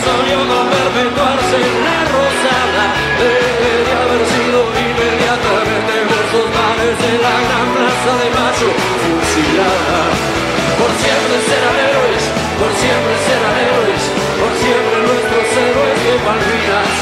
solió 0.05 0.39
no 0.45 0.61
perpetuarse 0.71 1.57
en 1.65 1.77
la 1.87 1.99
rosada. 2.13 2.85
Debería 3.19 3.97
haber 4.05 4.23
sido 4.35 4.59
inmediatamente 4.85 5.93
por 6.11 6.23
sus 6.33 6.47
mares 6.53 6.95
de 7.05 7.13
la 7.25 7.35
gran 7.45 7.67
plaza 7.75 8.13
de 8.21 8.29
Mayo 8.37 8.71
fusilada. 9.03 10.03
Por 10.79 10.91
siempre 11.01 11.37
serán 11.49 11.77
héroes 11.89 12.45
por 12.59 12.71
siempre 12.79 13.15
serán 13.27 13.57
héroes 13.67 14.03
por 14.39 14.53
siempre 14.63 14.97
nuestros 15.07 15.47
héroes 15.59 15.99
de 16.07 16.15
Malvinas 16.23 16.93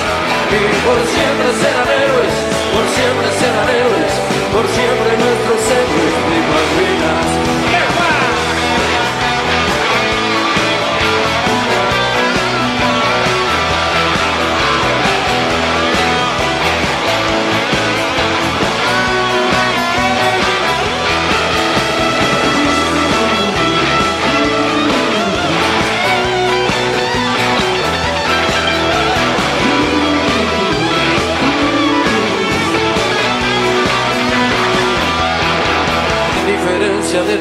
y 0.48 0.60
por 0.84 0.98
siempre 1.12 1.48
serán 1.60 1.88
héroes 1.92 2.34
por 2.72 2.84
siempre 2.96 3.28
serán 3.40 3.68
héroes 3.68 4.12
por 4.52 4.64
siempre 4.76 5.01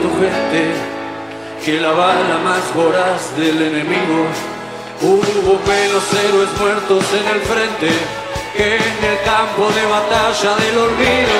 tu 0.02 0.10
gente 0.20 0.62
que 1.64 1.80
la 1.80 1.92
bala 1.92 2.38
más 2.44 2.64
voraz 2.74 3.36
del 3.38 3.62
enemigo. 3.62 4.26
Hubo 5.02 5.54
menos 5.66 6.04
héroes 6.26 6.50
muertos 6.60 7.04
en 7.20 7.26
el 7.36 7.42
frente 7.42 7.90
que 8.56 8.76
en 8.76 9.00
el 9.12 9.18
campo 9.24 9.70
de 9.78 9.84
batalla 9.86 10.52
del 10.62 10.78
olvido. 10.78 11.38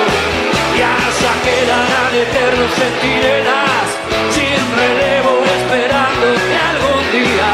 Y 0.76 0.80
allá 0.80 1.32
quedarán 1.46 2.12
eternos 2.14 2.70
centinelas 2.80 3.88
sin 4.34 4.62
relevo 4.80 5.32
esperando 5.58 6.26
que 6.46 6.56
algún 6.70 7.04
día 7.12 7.50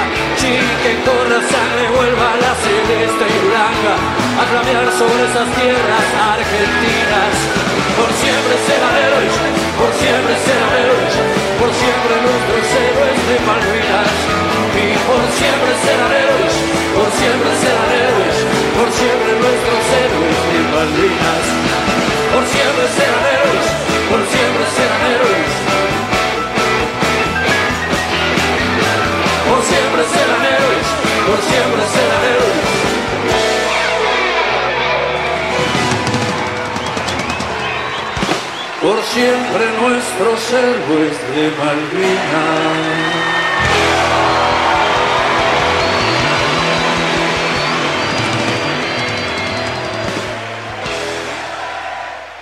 vuelva 1.97 2.37
la 2.41 2.55
celeste 2.55 3.25
y 3.35 3.49
blanca 3.49 4.28
a 4.39 4.45
flamear 4.47 4.87
sobre 4.95 5.23
esas 5.27 5.49
tierras 5.59 6.07
argentinas. 6.15 7.35
Por 7.99 8.11
siempre 8.15 8.55
serán 8.67 8.95
héroes, 8.95 9.35
por 9.75 9.91
siempre 9.99 10.35
serán 10.47 10.73
héroes, 10.79 11.15
por 11.59 11.71
siempre 11.75 12.15
nuestros 12.23 12.67
héroes 12.79 13.19
de 13.19 13.37
Malvinas. 13.43 14.15
Y 14.79 14.95
por 15.11 15.23
siempre 15.35 15.73
serán 15.83 16.13
héroes, 16.23 16.55
por 16.95 17.11
siempre 17.19 17.51
serán 17.59 17.91
héroes, 17.99 18.37
por 18.79 18.89
siempre 18.95 19.33
nuestros 19.43 19.83
héroes 20.07 20.39
de 20.55 20.61
Malvinas. 20.71 21.45
Por 22.31 22.45
siempre 22.47 22.87
serán 22.95 23.25
héroes, 23.35 23.67
por 24.07 24.23
siempre 24.23 24.65
serán 24.77 25.03
héroes. 25.11 25.51
Por 29.49 29.61
siempre 29.67 30.03
serán 30.15 30.43
héroes, 30.47 30.89
por 31.27 31.39
siempre 31.43 31.83
serán. 31.91 32.38
Siempre 39.19 39.67
nuestros 39.81 40.53
héroes 40.53 41.17
de 41.35 41.51
Malvinas. 41.59 43.09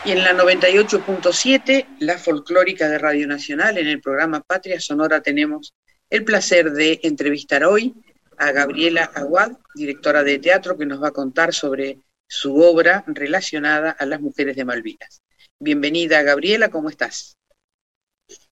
Y 0.05 0.13
en 0.13 0.23
la 0.23 0.35
98.7, 0.35 1.87
la 2.01 2.19
folclórica 2.19 2.91
de 2.91 2.99
Radio 2.99 3.27
Nacional, 3.27 3.79
en 3.79 3.87
el 3.87 4.03
programa 4.03 4.43
Patria 4.43 4.79
Sonora, 4.79 5.23
tenemos 5.23 5.73
el 6.11 6.25
placer 6.25 6.73
de 6.73 7.01
entrevistar 7.03 7.65
hoy 7.65 7.95
a 8.37 8.53
Gabriela 8.53 9.11
Aguad, 9.15 9.53
directora 9.75 10.23
de 10.23 10.39
teatro, 10.39 10.77
que 10.77 10.85
nos 10.85 11.03
va 11.03 11.09
a 11.09 11.13
contar 11.13 11.55
sobre 11.55 12.01
su 12.29 12.61
obra 12.61 13.03
relacionada 13.07 13.93
a 13.93 14.05
las 14.05 14.21
mujeres 14.21 14.57
de 14.57 14.67
Malvinas. 14.67 15.23
Bienvenida, 15.59 16.23
Gabriela, 16.23 16.69
¿cómo 16.69 16.91
estás? 16.91 17.39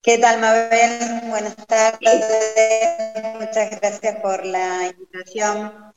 ¿Qué 0.02 0.16
tal, 0.16 0.40
Mabel? 0.40 1.20
Buenas 1.28 1.54
tardes. 1.66 2.24
Muchas 3.38 3.78
gracias 3.78 4.20
por 4.22 4.46
la 4.46 4.86
invitación. 4.86 5.92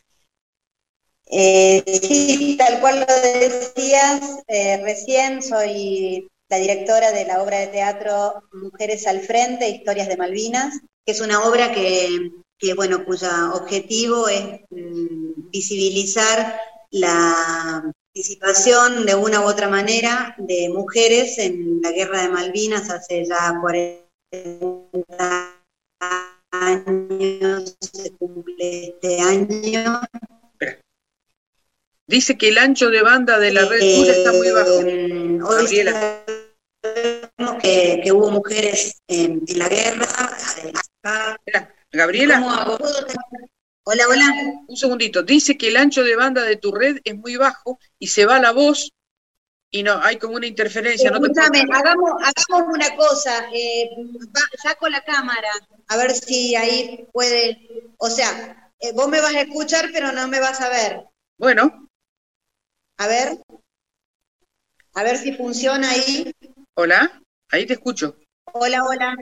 Eh, 1.30 1.84
sí, 2.02 2.56
tal 2.58 2.82
cual 2.82 3.06
lo 3.08 3.16
decías, 3.40 4.44
eh, 4.48 4.82
recién 4.84 5.42
soy 5.42 6.28
la 6.50 6.58
directora 6.58 7.12
de 7.12 7.26
la 7.26 7.42
obra 7.42 7.60
de 7.60 7.68
teatro 7.68 8.44
Mujeres 8.52 9.08
al 9.08 9.22
Frente, 9.22 9.70
Historias 9.70 10.10
de 10.10 10.18
Malvinas, 10.18 10.80
que 11.06 11.14
es 11.14 11.22
una 11.22 11.44
obra 11.46 11.72
que, 11.72 12.32
bueno, 12.76 13.06
cuyo 13.06 13.30
objetivo 13.54 14.28
es 14.28 14.62
mm, 14.70 15.52
visibilizar 15.52 16.60
la 16.92 17.92
participación 18.18 19.06
de 19.06 19.14
una 19.14 19.42
u 19.42 19.44
otra 19.44 19.70
manera 19.70 20.34
de 20.40 20.70
mujeres 20.70 21.38
en 21.38 21.82
la 21.84 21.92
guerra 21.92 22.24
de 22.24 22.30
Malvinas 22.30 22.90
hace 22.90 23.26
ya 23.26 23.54
40 23.62 25.54
años, 26.52 27.78
se 27.80 28.12
cumple 28.14 28.88
este 28.88 29.20
año. 29.22 30.02
Dice 32.08 32.38
que 32.38 32.50
el 32.50 32.58
ancho 32.58 32.90
de 32.90 33.04
banda 33.04 33.38
de 33.38 33.52
la 33.52 33.66
red 33.66 33.82
sur 33.82 34.08
está 34.08 34.32
muy 34.34 34.50
bajo. 34.50 34.82
Eh, 34.82 35.40
sabemos 36.82 37.62
que, 37.62 38.02
que, 38.04 38.12
hubo 38.12 38.32
mujeres 38.32 38.98
en, 39.08 39.44
en 39.48 39.60
la 39.60 39.70
guerra. 39.70 40.08
Gabriela. 41.92 42.42
Hola, 43.90 44.04
hola. 44.10 44.34
Un 44.68 44.76
segundito. 44.76 45.24
Dice 45.24 45.58
que 45.58 45.70
el 45.70 45.78
ancho 45.78 46.04
de 46.04 46.18
banda 46.18 46.44
de 46.44 46.58
tu 46.58 46.74
red 46.74 46.98
es 47.06 47.16
muy 47.16 47.38
bajo 47.38 47.80
y 47.98 48.08
se 48.08 48.26
va 48.26 48.38
la 48.38 48.52
voz 48.52 48.92
y 49.72 49.82
no, 49.82 50.02
hay 50.02 50.18
como 50.18 50.36
una 50.36 50.46
interferencia. 50.46 51.10
Escúchame, 51.10 51.64
no 51.64 51.74
hagamos, 51.74 52.12
hagamos 52.22 52.76
una 52.76 52.94
cosa. 52.98 53.50
Eh, 53.54 53.90
saco 54.62 54.90
la 54.90 55.00
cámara, 55.06 55.48
a 55.88 55.96
ver 55.96 56.12
si 56.12 56.54
ahí 56.58 57.08
puede. 57.14 57.94
O 57.98 58.10
sea, 58.10 58.74
eh, 58.82 58.92
vos 58.92 59.08
me 59.08 59.22
vas 59.22 59.34
a 59.34 59.42
escuchar, 59.44 59.90
pero 59.94 60.12
no 60.12 60.28
me 60.28 60.42
vas 60.42 60.60
a 60.60 60.68
ver. 60.68 61.06
Bueno. 61.38 61.88
A 62.98 63.08
ver. 63.08 63.38
A 64.96 65.04
ver 65.04 65.18
si 65.18 65.32
funciona 65.32 65.92
ahí. 65.92 66.30
Hola, 66.74 67.22
ahí 67.52 67.66
te 67.66 67.76
escucho. 67.76 68.18
Hola, 68.52 68.84
hola. 68.84 69.16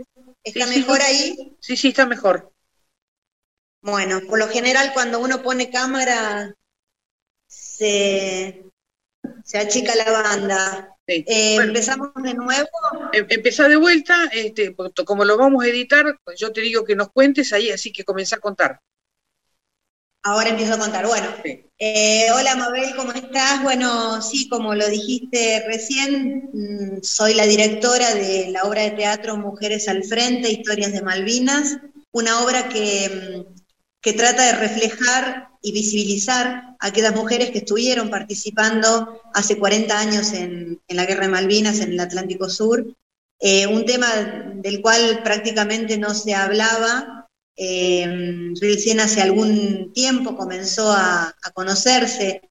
¿Está 0.43 0.65
sí, 0.65 0.79
mejor 0.79 1.01
sí, 1.01 1.05
ahí? 1.05 1.57
Sí, 1.59 1.77
sí, 1.77 1.87
está 1.89 2.07
mejor. 2.07 2.54
Bueno, 3.85 4.19
por 4.27 4.39
lo 4.39 4.47
general 4.47 4.91
cuando 4.93 5.19
uno 5.19 5.43
pone 5.43 5.69
cámara 5.69 6.55
se, 7.47 8.65
se 9.43 9.57
achica 9.59 9.93
la 9.95 10.11
banda. 10.11 10.97
Sí. 11.07 11.23
Eh, 11.27 11.53
Bueno. 11.55 11.69
¿Empezamos 11.69 12.09
de 12.23 12.33
nuevo? 12.33 12.67
Em- 13.13 13.27
Empezá 13.29 13.67
de 13.67 13.75
vuelta, 13.75 14.25
este, 14.33 14.75
como 15.05 15.23
lo 15.23 15.37
vamos 15.37 15.63
a 15.63 15.67
editar, 15.67 16.19
pues 16.23 16.39
yo 16.39 16.51
te 16.51 16.61
digo 16.61 16.83
que 16.83 16.95
nos 16.95 17.11
cuentes 17.11 17.53
ahí, 17.53 17.69
así 17.69 17.93
que 17.93 18.03
comenzá 18.03 18.37
a 18.37 18.39
contar. 18.39 18.79
Ahora 20.23 20.49
empiezo 20.49 20.73
a 20.73 20.79
contar. 20.79 21.05
Bueno, 21.05 21.27
eh, 21.77 22.27
hola 22.33 22.55
Mabel, 22.55 22.95
¿cómo 22.95 23.11
estás? 23.11 23.61
Bueno, 23.61 24.19
sí, 24.23 24.49
como 24.49 24.73
lo 24.73 24.87
dijiste 24.89 25.63
recién, 25.67 26.49
mm, 26.51 27.03
soy 27.03 27.35
la 27.35 27.45
directora 27.45 28.15
de 28.15 28.47
la 28.49 28.63
obra 28.63 28.81
de 28.81 28.91
teatro 28.91 29.37
Mujeres 29.37 29.87
al 29.87 30.03
Frente, 30.03 30.49
Historias 30.51 30.91
de 30.93 31.03
Malvinas, 31.03 31.77
una 32.11 32.43
obra 32.43 32.67
que, 32.69 33.45
mm, 33.47 33.54
que 34.05 34.13
trata 34.13 34.43
de 34.45 34.51
reflejar 34.51 35.49
y 35.63 35.71
visibilizar 35.71 36.75
a 36.79 36.87
aquellas 36.87 37.15
mujeres 37.15 37.49
que 37.49 37.57
estuvieron 37.57 38.11
participando 38.11 39.19
hace 39.33 39.57
40 39.57 39.97
años 39.99 40.31
en, 40.33 40.79
la 40.89 41.07
Guerra 41.07 41.23
de 41.23 41.31
Malvinas, 41.31 41.79
en 41.79 41.93
el 41.93 41.99
Atlántico 41.99 42.47
Sur, 42.47 42.85
eh, 43.39 43.65
un 43.65 43.83
tema 43.83 44.07
del 44.57 44.79
cual 44.83 45.23
prácticamente 45.23 45.97
no 45.97 46.13
se 46.13 46.35
hablaba 46.35 47.27
eh, 47.57 48.53
recién 48.61 48.99
hace 48.99 49.23
algún 49.23 49.91
tiempo 49.91 50.37
comenzó 50.37 50.91
a, 50.91 51.33
conocerse 51.55 52.41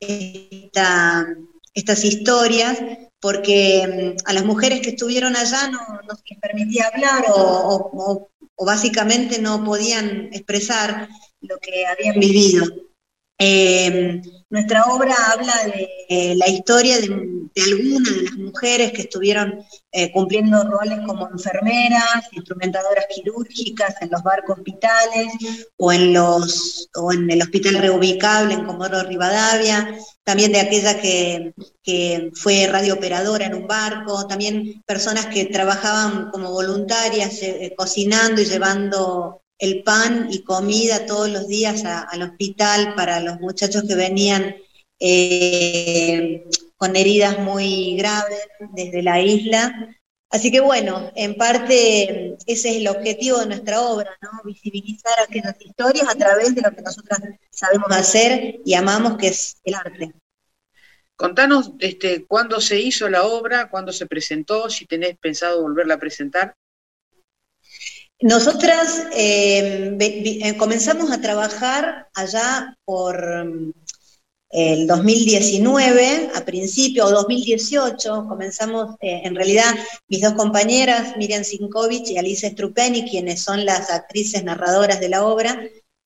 esta- 0.00 1.26
estas 1.72 2.04
historias, 2.04 2.76
porque 3.20 4.14
mm, 4.20 4.28
a 4.28 4.32
las 4.34 4.44
mujeres 4.44 4.82
que 4.82 4.90
estuvieron 4.90 5.34
allá 5.34 5.68
no, 5.68 5.78
se 6.14 6.22
les 6.34 6.40
permitía 6.40 6.88
hablar 6.92 7.24
o- 7.34 8.28
o 8.56 8.64
básicamente 8.64 9.40
no 9.40 9.64
podían 9.64 10.28
expresar 10.32 11.08
lo 11.40 11.58
que 11.58 11.86
habían 11.86 12.18
vivido. 12.18 12.64
Eh, 13.38 14.22
nuestra 14.48 14.84
obra 14.84 15.14
habla 15.32 15.52
de 15.66 15.88
eh, 16.08 16.36
la 16.36 16.46
historia 16.46 17.00
de, 17.00 17.06
algunas 17.06 18.14
de 18.14 18.22
las 18.22 18.34
mujeres 18.36 18.92
que 18.92 19.02
estuvieron 19.02 19.64
eh, 19.90 20.12
cumpliendo 20.12 20.62
roles 20.62 21.00
como 21.04 21.28
enfermeras, 21.28 22.28
instrumentadoras 22.30 23.06
quirúrgicas 23.12 23.96
en 24.00 24.10
los 24.10 24.22
barcos 24.22 24.58
hospitales 24.58 25.32
o 25.76 25.92
en, 25.92 26.12
los, 26.12 26.88
o 26.94 27.12
en 27.12 27.28
el 27.28 27.42
hospital 27.42 27.74
reubicable 27.78 28.54
en 28.54 28.66
Comodoro 28.66 29.02
Rivadavia, 29.08 29.98
también 30.24 30.52
de 30.52 30.60
aquella 30.60 31.00
que, 31.00 31.54
que 31.82 32.30
fue 32.34 32.66
radiooperadora 32.66 33.46
en 33.46 33.54
un 33.54 33.66
barco, 33.66 34.26
también 34.26 34.82
personas 34.86 35.26
que 35.26 35.44
trabajaban 35.44 36.30
como 36.30 36.50
voluntarias 36.50 37.42
eh, 37.42 37.74
cocinando 37.76 38.40
y 38.40 38.46
llevando 38.46 39.42
el 39.58 39.82
pan 39.82 40.28
y 40.30 40.42
comida 40.42 41.06
todos 41.06 41.28
los 41.30 41.46
días 41.46 41.84
al 41.84 42.22
hospital 42.22 42.94
para 42.94 43.20
los 43.20 43.38
muchachos 43.40 43.84
que 43.86 43.94
venían 43.94 44.56
eh, 44.98 46.44
con 46.76 46.96
heridas 46.96 47.38
muy 47.38 47.96
graves 47.96 48.48
desde 48.72 49.02
la 49.02 49.20
isla. 49.20 49.94
Así 50.34 50.50
que 50.50 50.58
bueno, 50.58 51.12
en 51.14 51.36
parte 51.36 52.36
ese 52.44 52.70
es 52.70 52.76
el 52.78 52.88
objetivo 52.88 53.38
de 53.38 53.46
nuestra 53.46 53.80
obra, 53.82 54.18
¿no? 54.20 54.30
Visibilizar 54.42 55.12
aquellas 55.20 55.54
historias 55.60 56.08
a 56.08 56.16
través 56.16 56.56
de 56.56 56.60
lo 56.60 56.74
que 56.74 56.82
nosotras 56.82 57.20
sabemos 57.50 57.86
hacer 57.92 58.56
y 58.64 58.74
amamos, 58.74 59.16
que 59.16 59.28
es 59.28 59.58
el 59.62 59.74
arte. 59.74 60.12
Contanos 61.14 61.70
este, 61.78 62.26
cuándo 62.26 62.60
se 62.60 62.80
hizo 62.80 63.08
la 63.08 63.22
obra, 63.22 63.70
cuándo 63.70 63.92
se 63.92 64.06
presentó, 64.06 64.68
si 64.68 64.86
tenés 64.86 65.16
pensado 65.18 65.62
volverla 65.62 65.94
a 65.94 66.00
presentar. 66.00 66.56
Nosotras 68.20 69.06
eh, 69.14 69.96
eh, 70.00 70.56
comenzamos 70.56 71.12
a 71.12 71.20
trabajar 71.20 72.08
allá 72.12 72.76
por 72.84 73.72
el 74.54 74.86
2019, 74.86 76.30
a 76.34 76.44
principio, 76.44 77.06
o 77.06 77.10
2018, 77.10 78.26
comenzamos, 78.28 78.94
eh, 79.00 79.22
en 79.24 79.34
realidad, 79.34 79.74
mis 80.08 80.20
dos 80.22 80.34
compañeras, 80.34 81.16
Miriam 81.16 81.42
Sinkovich 81.44 82.10
y 82.10 82.18
Alice 82.18 82.48
Strupeni, 82.50 83.08
quienes 83.10 83.42
son 83.42 83.64
las 83.64 83.90
actrices 83.90 84.44
narradoras 84.44 85.00
de 85.00 85.08
la 85.08 85.26
obra, 85.26 85.60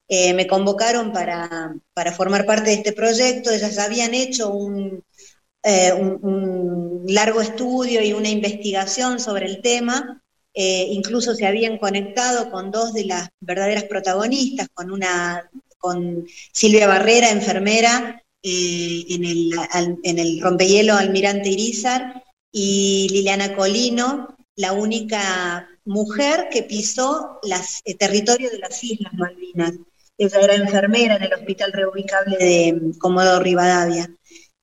eh, 0.09 0.33
me 0.33 0.47
convocaron 0.47 1.13
para, 1.13 1.75
para 1.93 2.13
formar 2.13 2.47
parte 2.47 2.71
de 2.71 2.77
este 2.77 2.93
proyecto. 2.95 3.51
Ellas 3.51 3.79
habían 3.79 4.15
hecho 4.15 4.51
un, 4.51 5.05
eh, 5.63 5.93
un- 5.93 6.19
un 6.23 7.05
largo 7.09 7.41
estudio 7.43 8.03
y 8.03 8.13
una 8.15 8.29
investigación 8.31 9.21
sobre 9.21 9.47
el 9.47 9.61
tema. 9.63 10.23
Incluso 10.55 11.37
se 11.37 11.47
habían 11.47 11.79
conectado 11.79 12.51
con 12.51 12.73
dos 12.73 12.93
de 12.93 13.05
las 13.05 13.29
verdaderas 13.39 13.85
protagonistas, 13.85 14.69
con 14.75 14.91
una 14.91 15.49
con 15.79 16.27
Silvia 16.53 16.89
Barrera, 16.89 17.31
enfermera, 17.31 18.21
en, 18.43 19.25
el, 20.19 20.41
rompehielo 20.41 20.95
Almirante 20.95 21.51
Irizar, 21.51 22.23
y 22.51 23.09
Liliana 23.11 23.55
Colino, 23.55 24.37
la 24.57 24.73
única 24.73 25.69
mujer 25.85 26.49
que 26.51 26.63
pisó 26.63 27.41
el 27.85 27.97
territorio 27.99 28.51
de 28.51 28.59
las 28.59 28.83
Islas 28.83 29.13
Malvinas. 29.15 29.73
Ella 30.17 30.41
era 30.41 30.55
enfermera 30.55 31.17
en 31.17 31.23
el 31.23 31.33
Hospital 31.33 31.73
Reubicable 31.73 32.37
de 32.39 32.93
Comodoro 32.99 33.43
Rivadavia. 33.43 34.11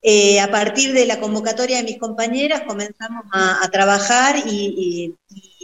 Eh, 0.01 0.39
a 0.39 0.51
partir 0.51 0.93
de 0.93 1.05
la 1.05 1.19
convocatoria 1.19 1.77
de 1.77 1.83
mis 1.83 1.97
compañeras 1.97 2.61
comenzamos 2.67 3.23
a, 3.31 3.67
trabajar 3.71 4.35
y, 4.45 5.15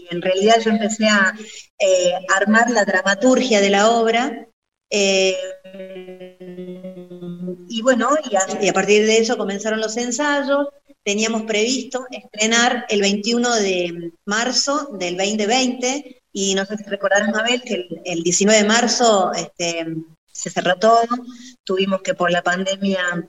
en 0.10 0.22
realidad 0.22 0.56
yo 0.64 0.72
empecé 0.72 1.08
a 1.08 1.36
eh, 1.78 2.14
armar 2.36 2.70
la 2.72 2.86
dramaturgia 2.86 3.62
de 3.62 3.70
la 3.70 3.92
obra. 3.92 4.48
Eh, 4.90 5.38
y 7.72 7.82
bueno, 7.82 8.10
y 8.30 8.68
a, 8.68 8.74
partir 8.74 9.06
de 9.06 9.20
eso 9.20 9.38
comenzaron 9.38 9.80
los 9.80 9.96
ensayos. 9.96 10.68
Teníamos 11.04 11.44
previsto 11.44 12.06
estrenar 12.12 12.86
el 12.90 13.00
21 13.00 13.56
de 13.56 14.12
marzo 14.26 14.90
del 15.00 15.16
2020 15.16 16.22
y 16.34 16.54
no 16.54 16.66
sé 16.66 16.76
si 16.78 16.84
recordarán, 16.84 17.32
Mabel, 17.32 17.62
que 17.62 17.88
el, 18.04 18.24
19 18.24 18.62
de 18.62 18.68
marzo 18.68 19.32
este, 19.34 19.86
se 20.30 20.50
cerró 20.50 20.76
todo, 20.76 21.04
tuvimos 21.64 22.02
que 22.02 22.14
por 22.14 22.30
la 22.30 22.44
pandemia 22.44 23.26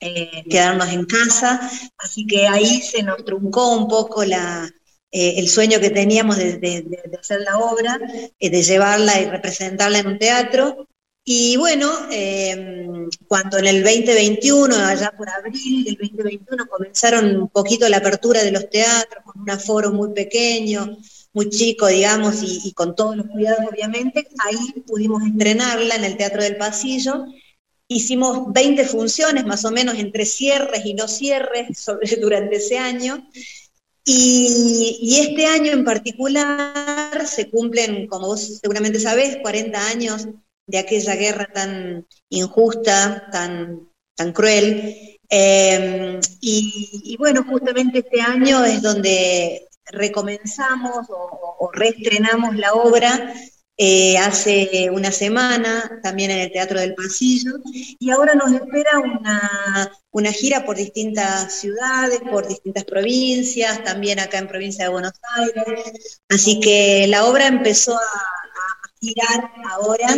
eh, 0.00 0.42
quedarnos 0.48 0.88
en 0.88 1.04
casa, 1.04 1.70
así 1.98 2.26
que 2.26 2.48
ahí 2.48 2.80
se 2.80 3.02
nos 3.02 3.24
truncó 3.26 3.76
un 3.76 3.88
poco 3.88 4.24
la, 4.24 4.70
eh, 5.12 5.34
el 5.36 5.48
sueño 5.48 5.80
que 5.80 5.90
teníamos 5.90 6.38
de, 6.38 7.18
hacer 7.20 7.42
la 7.42 7.58
obra, 7.58 7.98
eh, 8.38 8.50
de 8.50 8.62
llevarla 8.62 9.20
y 9.20 9.26
representarla 9.26 9.98
en 9.98 10.06
un 10.06 10.18
teatro. 10.18 10.88
Y 11.28 11.56
bueno, 11.56 11.90
cuando 13.26 13.58
en 13.58 13.66
el 13.66 13.82
2021, 13.82 14.76
allá 14.76 15.10
por 15.10 15.28
abril 15.28 15.82
del 15.82 15.96
2021, 16.00 16.68
comenzaron 16.68 17.36
un 17.40 17.48
poquito 17.48 17.88
la 17.88 17.96
apertura 17.96 18.44
de 18.44 18.52
los 18.52 18.70
teatros, 18.70 19.24
con 19.24 19.42
un 19.42 19.50
aforo 19.50 19.90
muy 19.90 20.12
pequeño, 20.12 20.96
muy 21.32 21.50
chico, 21.50 21.88
digamos, 21.88 22.36
y, 22.44 22.72
con 22.74 22.94
todos 22.94 23.16
los 23.16 23.26
cuidados, 23.26 23.66
obviamente, 23.68 24.28
ahí 24.38 24.80
pudimos 24.86 25.24
estrenarla 25.24 25.96
en 25.96 26.04
el 26.04 26.16
Teatro 26.16 26.44
del 26.44 26.58
Pasillo. 26.58 27.24
Hicimos 27.88 28.52
20 28.52 28.84
funciones, 28.84 29.44
más 29.46 29.64
o 29.64 29.72
menos, 29.72 29.98
entre 29.98 30.26
cierres 30.26 30.86
y 30.86 30.94
no 30.94 31.08
cierres 31.08 31.66
durante 32.20 32.56
ese 32.58 32.78
año. 32.78 33.28
Y, 34.04 35.18
este 35.20 35.46
año 35.46 35.72
en 35.72 35.84
particular 35.84 37.26
se 37.26 37.50
cumplen, 37.50 38.06
como 38.06 38.28
vos 38.28 38.60
seguramente 38.62 39.00
sabés, 39.00 39.38
40 39.42 39.88
años 39.88 40.28
de 40.66 40.78
aquella 40.78 41.14
guerra 41.14 41.48
tan 41.52 42.06
injusta, 42.28 43.28
tan, 43.30 43.88
tan 44.14 44.32
cruel. 44.32 45.18
Eh, 45.28 46.20
y, 46.40 47.16
bueno, 47.18 47.44
justamente 47.44 47.98
este 48.00 48.20
año 48.20 48.64
es 48.64 48.82
donde 48.82 49.68
recomenzamos 49.86 51.06
o, 51.08 51.70
reestrenamos 51.72 52.56
la 52.56 52.74
obra 52.74 53.34
eh, 53.78 54.16
hace 54.18 54.88
una 54.90 55.12
semana, 55.12 56.00
también 56.02 56.30
en 56.30 56.38
el 56.38 56.52
Teatro 56.52 56.80
del 56.80 56.94
Pasillo, 56.94 57.58
y 57.98 58.10
ahora 58.10 58.34
nos 58.34 58.52
espera 58.52 58.98
una, 58.98 59.92
una, 60.12 60.32
gira 60.32 60.64
por 60.64 60.76
distintas 60.76 61.52
ciudades, 61.52 62.20
por 62.20 62.48
distintas 62.48 62.84
provincias, 62.84 63.84
también 63.84 64.18
acá 64.18 64.38
en 64.38 64.48
provincia 64.48 64.84
de 64.84 64.90
Buenos 64.90 65.12
Aires. 65.36 66.22
Así 66.28 66.58
que 66.60 67.06
la 67.08 67.26
obra 67.26 67.48
empezó 67.48 67.94
a, 67.96 68.00
girar 69.00 69.52
ahora 69.70 70.08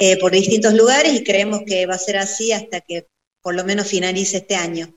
eh, 0.00 0.18
por 0.18 0.32
distintos 0.32 0.74
lugares 0.74 1.12
y 1.12 1.22
creemos 1.22 1.60
que 1.64 1.86
va 1.86 1.94
a 1.94 1.98
ser 1.98 2.16
así 2.16 2.50
hasta 2.52 2.80
que 2.80 3.06
por 3.40 3.54
lo 3.54 3.64
menos 3.64 3.86
finalice 3.86 4.38
este 4.38 4.56
año. 4.56 4.96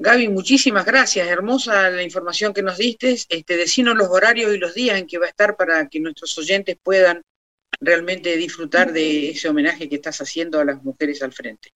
Gaby, 0.00 0.28
muchísimas 0.28 0.86
gracias. 0.86 1.26
Hermosa 1.26 1.90
la 1.90 2.04
información 2.04 2.54
que 2.54 2.62
nos 2.62 2.78
diste. 2.78 3.18
Este, 3.28 3.56
decinos 3.56 3.96
los 3.96 4.08
horarios 4.08 4.54
y 4.54 4.58
los 4.58 4.72
días 4.72 4.96
en 4.96 5.08
que 5.08 5.18
va 5.18 5.26
a 5.26 5.30
estar 5.30 5.56
para 5.56 5.88
que 5.88 5.98
nuestros 5.98 6.38
oyentes 6.38 6.78
puedan 6.80 7.20
realmente 7.80 8.36
disfrutar 8.36 8.92
de 8.92 9.30
ese 9.30 9.48
homenaje 9.48 9.88
que 9.88 9.96
estás 9.96 10.20
haciendo 10.20 10.60
a 10.60 10.64
las 10.64 10.82
mujeres 10.82 11.20
al 11.22 11.32
frente. 11.32 11.70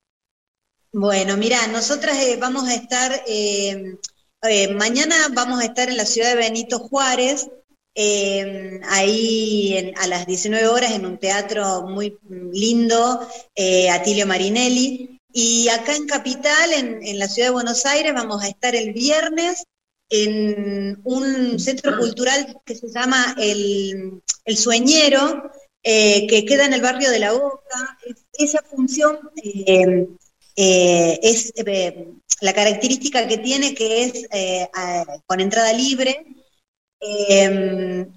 Bueno, 0.93 1.37
mira, 1.37 1.67
nosotras 1.69 2.17
eh, 2.19 2.37
vamos 2.39 2.69
a 2.69 2.75
estar, 2.75 3.25
eh, 3.27 3.97
eh, 4.43 4.75
mañana 4.75 5.17
vamos 5.33 5.61
a 5.61 5.65
estar 5.65 5.89
en 5.89 5.97
la 5.97 6.07
ciudad 6.07 6.31
de 6.31 6.37
Benito 6.37 6.79
Juárez, 6.79 7.49
ahí 7.95 9.93
a 9.97 10.07
las 10.07 10.27
19 10.27 10.67
horas 10.67 10.93
en 10.93 11.07
un 11.07 11.19
teatro 11.19 11.83
muy 11.83 12.19
lindo, 12.53 13.27
Atilio 13.91 14.27
Marinelli. 14.27 15.21
Y 15.33 15.69
acá 15.69 15.97
en 15.97 16.07
Capital, 16.07 16.73
en, 16.75 17.19
la 17.19 17.27
ciudad 17.27 17.49
de 17.49 17.55
Buenos 17.55 17.87
Aires, 17.87 18.13
vamos 18.13 18.43
a 18.43 18.49
estar 18.49 18.75
el 18.75 18.93
viernes 18.93 19.65
en 20.11 21.01
un 21.05 21.59
centro 21.59 21.97
cultural 21.97 22.61
que 22.67 22.75
se 22.75 22.89
llama 22.89 23.35
El, 23.39 24.23
Sueñero, 24.55 25.51
eh, 25.83 26.27
que 26.27 26.45
queda 26.45 26.67
en 26.67 26.75
el 26.75 26.83
barrio 26.83 27.11
de 27.11 27.19
La 27.19 27.33
Boca. 27.33 27.99
Esa 28.35 28.63
función 28.63 29.21
eh, 29.43 30.07
eh, 30.57 31.19
es 31.23 31.55
la 32.43 32.53
característica 32.53 33.27
que 33.27 33.39
tiene 33.39 33.75
que 33.75 34.05
es 34.05 34.29
con 35.27 35.41
entrada 35.41 35.73
libre. 35.73 36.27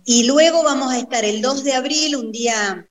Y 0.06 0.24
luego 0.26 0.64
vamos 0.64 0.94
a 0.94 1.00
estar 1.00 1.26
el 1.26 1.42
2 1.42 1.64
de 1.64 1.74
abril, 1.74 2.16
un 2.16 2.32
día 2.32 2.88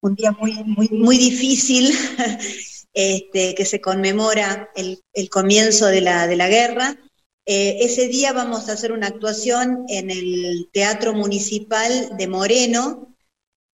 un 0.00 0.14
día 0.14 0.32
muy, 0.32 0.52
muy, 0.64 0.88
muy 0.88 1.18
difícil, 1.18 1.92
este, 2.92 3.54
que 3.54 3.64
se 3.64 3.80
conmemora 3.80 4.70
el, 4.74 5.02
comienzo 5.30 5.86
de 5.86 6.00
la, 6.00 6.26
de 6.26 6.36
la 6.36 6.48
guerra. 6.48 6.96
Eh, 7.44 7.78
ese 7.80 8.08
día 8.08 8.32
vamos 8.32 8.68
a 8.68 8.72
hacer 8.72 8.92
una 8.92 9.08
actuación 9.08 9.84
en 9.88 10.10
el 10.10 10.68
Teatro 10.72 11.12
Municipal 11.12 12.16
de 12.16 12.28
Moreno. 12.28 13.14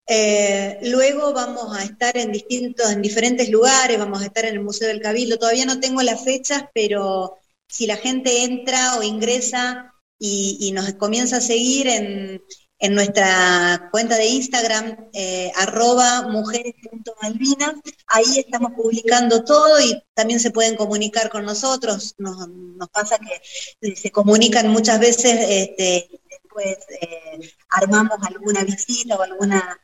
Eh, 0.07 0.79
luego 0.83 1.33
vamos 1.33 1.77
a 1.77 1.85
estar 1.85 2.17
en 2.17 2.33
distintos, 2.33 2.91
en 2.91 3.01
diferentes 3.01 3.49
lugares, 3.49 3.99
vamos 3.99 4.21
a 4.21 4.27
estar 4.27 4.45
en 4.45 4.55
el 4.55 4.61
Museo 4.61 4.89
del 4.89 5.01
Cabildo. 5.01 5.39
Todavía 5.39 5.65
no 5.65 5.81
tengo 5.81 6.03
las 6.03 6.23
fechas, 6.25 6.65
pero 6.75 7.39
si 7.69 7.87
la 7.87 7.97
gente 7.97 8.45
entra 8.45 8.99
o 8.99 9.03
ingresa 9.03 9.92
y 10.25 10.73
nos 10.73 10.93
comienza 10.95 11.39
a 11.39 11.41
seguir 11.41 11.89
en, 11.89 12.43
en 12.83 12.97
nuestra 12.97 13.89
cuenta 13.93 14.17
de 14.17 14.27
Instagram, 14.27 15.09
eh, 15.13 15.53
arroba 15.55 16.23
mujeres.malvinas. 16.23 17.75
Ahí 18.09 18.39
estamos 18.39 18.73
publicando 18.73 19.45
todo 19.45 19.81
y 19.81 20.03
también 20.15 20.41
se 20.41 20.51
pueden 20.51 20.75
comunicar 20.75 21.31
con 21.31 21.45
nosotros. 21.45 22.17
Nos, 22.19 22.49
pasa 22.93 23.21
que 23.21 23.95
se 23.95 24.11
comunican 24.11 24.67
muchas 24.67 24.99
veces, 24.99 25.33
este, 25.49 26.11
después 26.29 26.77
eh, 27.01 27.55
armamos 27.71 28.19
alguna 28.27 28.65
visita 28.65 29.15
o 29.15 29.23
alguna, 29.23 29.81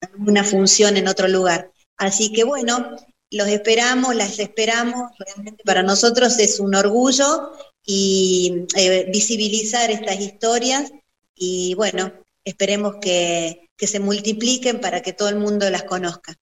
alguna 0.00 0.42
función 0.42 0.96
en 0.96 1.06
otro 1.06 1.28
lugar. 1.28 1.70
Así 1.98 2.32
que 2.32 2.44
bueno, 2.44 2.96
los 3.30 3.48
esperamos, 3.48 4.14
las 4.14 4.38
esperamos. 4.38 5.10
Realmente 5.18 5.62
para 5.64 5.82
nosotros 5.82 6.38
es 6.38 6.60
un 6.60 6.74
orgullo 6.74 7.52
y 7.90 8.66
eh, 8.76 9.08
visibilizar 9.10 9.90
estas 9.90 10.20
historias. 10.20 10.92
Y 11.34 11.74
bueno, 11.74 12.12
esperemos 12.44 12.96
que, 13.00 13.70
se 13.78 13.98
multipliquen 13.98 14.80
para 14.80 15.00
que 15.00 15.14
todo 15.14 15.30
el 15.30 15.36
mundo 15.36 15.70
las 15.70 15.84
conozca. 15.84 16.34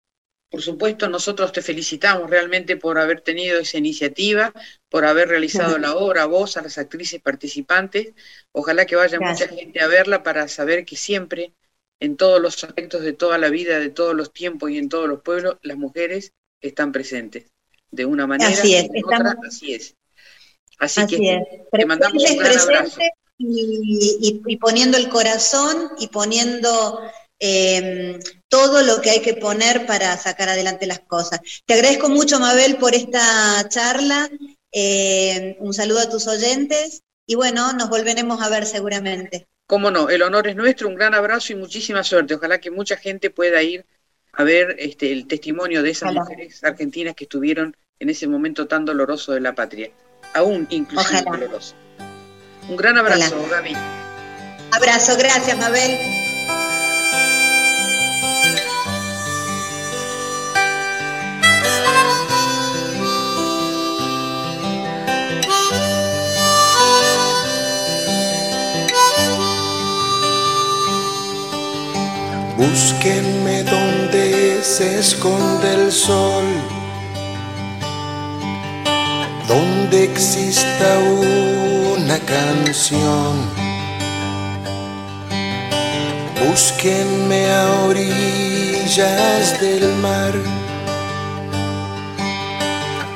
Por 0.50 0.64
supuesto, 0.64 1.08
nosotros 1.08 1.52
te 1.52 1.62
felicitamos 1.62 2.30
realmente 2.30 2.78
por 2.78 2.98
haber 2.98 3.22
tenido 3.22 3.60
esa 3.60 3.78
iniciativa, 3.78 4.54
por 4.90 5.06
haber 5.06 5.28
realizado 5.28 5.78
la 5.78 5.96
obra, 5.96 6.26
vos, 6.26 6.58
a 6.58 6.64
las 6.64 6.80
actrices 6.80 7.22
participantes. 7.22 8.14
Ojalá 8.52 8.88
que 8.88 8.96
vaya 8.96 9.20
mucha 9.20 9.48
gente 9.48 9.82
a 9.82 9.88
verla 9.88 10.24
para 10.24 10.48
saber 10.48 10.84
que 10.84 10.96
siempre, 10.96 11.54
en 12.00 12.18
todos 12.18 12.42
los 12.42 12.64
aspectos 12.64 13.04
de 13.04 13.14
toda 13.14 13.38
la 13.38 13.50
vida, 13.50 13.80
de 13.80 13.90
todos 13.90 14.16
los 14.16 14.34
tiempos 14.34 14.72
y 14.72 14.80
en 14.80 14.90
todos 14.90 15.08
los 15.08 15.22
pueblos, 15.22 15.58
las 15.62 15.78
mujeres 15.78 16.34
están 16.60 16.92
presentes. 16.92 17.52
De 17.92 18.06
una 18.06 18.26
manera, 18.26 18.50
así 18.50 18.76
es, 18.76 18.90
de 18.90 19.02
otra, 19.06 19.38
así 19.46 19.74
es. 19.76 19.96
Así, 20.80 21.06
que 21.08 21.42
te 21.72 21.86
mandamos 21.86 22.24
un 22.24 22.38
gran 22.38 22.58
abrazo 22.58 23.00
y, 23.38 24.58
poniendo 24.60 24.98
el 24.98 25.10
corazón 25.10 25.90
y 26.00 26.08
poniendo 26.08 27.02
em, 27.40 28.20
todo 28.48 28.82
lo 28.84 29.02
que 29.02 29.10
hay 29.10 29.22
que 29.22 29.34
poner 29.34 29.86
para 29.86 30.16
sacar 30.18 30.50
adelante 30.50 30.86
las 30.88 31.00
cosas. 31.00 31.40
Te 31.66 31.74
agradezco 31.76 32.10
mucho, 32.10 32.40
Mabel, 32.40 32.78
por 32.78 32.96
esta 32.96 33.68
charla. 33.70 34.30
Em, 34.72 35.56
un 35.60 35.74
saludo 35.74 36.00
a 36.00 36.10
tus 36.10 36.28
oyentes 36.28 37.02
y 37.26 37.36
bueno, 37.36 37.74
nos 37.74 37.90
volveremos 37.90 38.42
a 38.42 38.50
ver 38.50 38.66
seguramente. 38.66 39.48
Cómo 39.68 39.90
no, 39.90 40.10
el 40.10 40.22
honor 40.22 40.48
es 40.48 40.56
nuestro, 40.56 40.88
un 40.88 40.96
gran 40.96 41.14
abrazo 41.16 41.54
y 41.54 41.56
muchísima 41.56 42.04
suerte. 42.04 42.36
Ojalá 42.36 42.60
que 42.60 42.70
mucha 42.70 42.98
gente 42.98 43.32
pueda 43.32 43.64
ir 43.64 43.86
a 44.34 44.44
ver 44.44 44.76
este, 44.78 45.12
el 45.12 45.28
testimonio 45.28 45.82
de 45.82 45.90
esas 45.90 46.14
mujeres 46.14 46.64
argentinas 46.64 47.16
que 47.16 47.24
estuvieron 47.24 47.76
en 48.00 48.10
ese 48.10 48.28
momento 48.28 48.68
tan 48.68 48.86
doloroso 48.86 49.32
de 49.32 49.40
la 49.40 49.56
patria, 49.56 49.90
aún 50.36 50.68
inclusive 50.70 51.24
doloroso. 51.24 51.74
Un 52.70 52.76
gran 52.76 52.98
abrazo, 52.98 53.36
Hola. 53.38 53.58
Gaby. 53.58 53.76
Abrazo, 54.72 55.16
gracias, 55.18 55.58
Mabel. 55.58 55.98
Búsquenme 72.58 73.64
donde 73.64 74.64
se 74.64 75.00
esconde 75.00 75.74
el 75.76 75.92
sol 75.92 76.75
exista 80.16 80.98
una 81.00 82.18
canción. 82.20 83.34
Búsquenme 86.40 87.52
a 87.52 87.64
orillas 87.90 89.60
del 89.60 89.94
mar, 90.06 90.34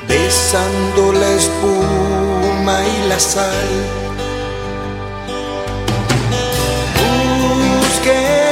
besando 0.10 1.14
la 1.14 1.30
espuma 1.42 2.76
y 2.96 3.08
la 3.08 3.20
sal. 3.20 3.70
Búsquenme, 7.80 8.49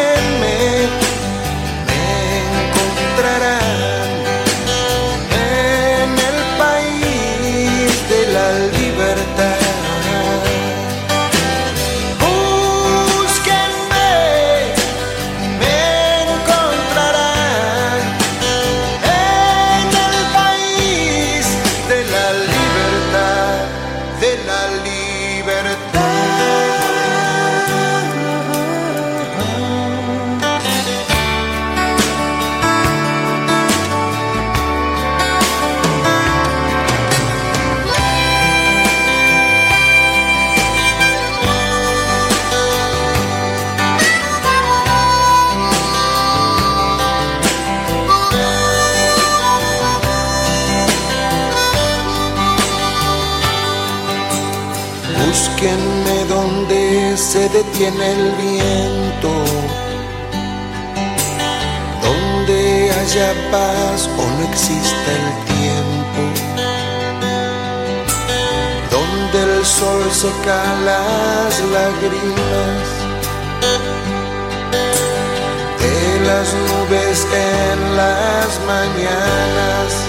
se 57.78 57.84
detiene 57.84 58.12
el 58.12 58.32
viento, 58.32 59.30
donde 62.02 62.92
haya 62.92 63.34
paz 63.52 64.10
o 64.18 64.26
no 64.26 64.44
exista 64.50 65.12
el 65.20 65.30
tiempo, 65.46 66.22
donde 68.90 69.58
el 69.58 69.66
sol 69.66 70.12
seca 70.12 70.64
las 70.86 71.60
lágrimas 71.76 72.88
de 75.82 76.26
las 76.26 76.54
nubes 76.54 77.28
en 77.32 77.96
las 77.96 78.60
mañanas. 78.66 80.07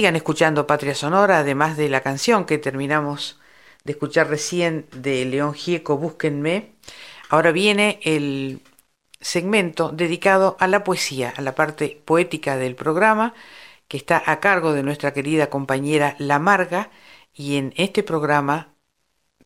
Sigan 0.00 0.16
escuchando 0.16 0.66
Patria 0.66 0.94
Sonora, 0.94 1.40
además 1.40 1.76
de 1.76 1.90
la 1.90 2.00
canción 2.00 2.46
que 2.46 2.56
terminamos 2.56 3.38
de 3.84 3.92
escuchar 3.92 4.30
recién 4.30 4.86
de 4.96 5.26
León 5.26 5.52
Gieco, 5.52 5.98
Búsquenme. 5.98 6.72
Ahora 7.28 7.52
viene 7.52 8.00
el 8.02 8.62
segmento 9.20 9.90
dedicado 9.90 10.56
a 10.58 10.68
la 10.68 10.84
poesía, 10.84 11.34
a 11.36 11.42
la 11.42 11.54
parte 11.54 12.00
poética 12.02 12.56
del 12.56 12.76
programa, 12.76 13.34
que 13.88 13.98
está 13.98 14.22
a 14.24 14.40
cargo 14.40 14.72
de 14.72 14.82
nuestra 14.82 15.12
querida 15.12 15.50
compañera 15.50 16.16
La 16.16 16.38
Marga, 16.38 16.88
y 17.34 17.58
en 17.58 17.74
este 17.76 18.02
programa 18.02 18.68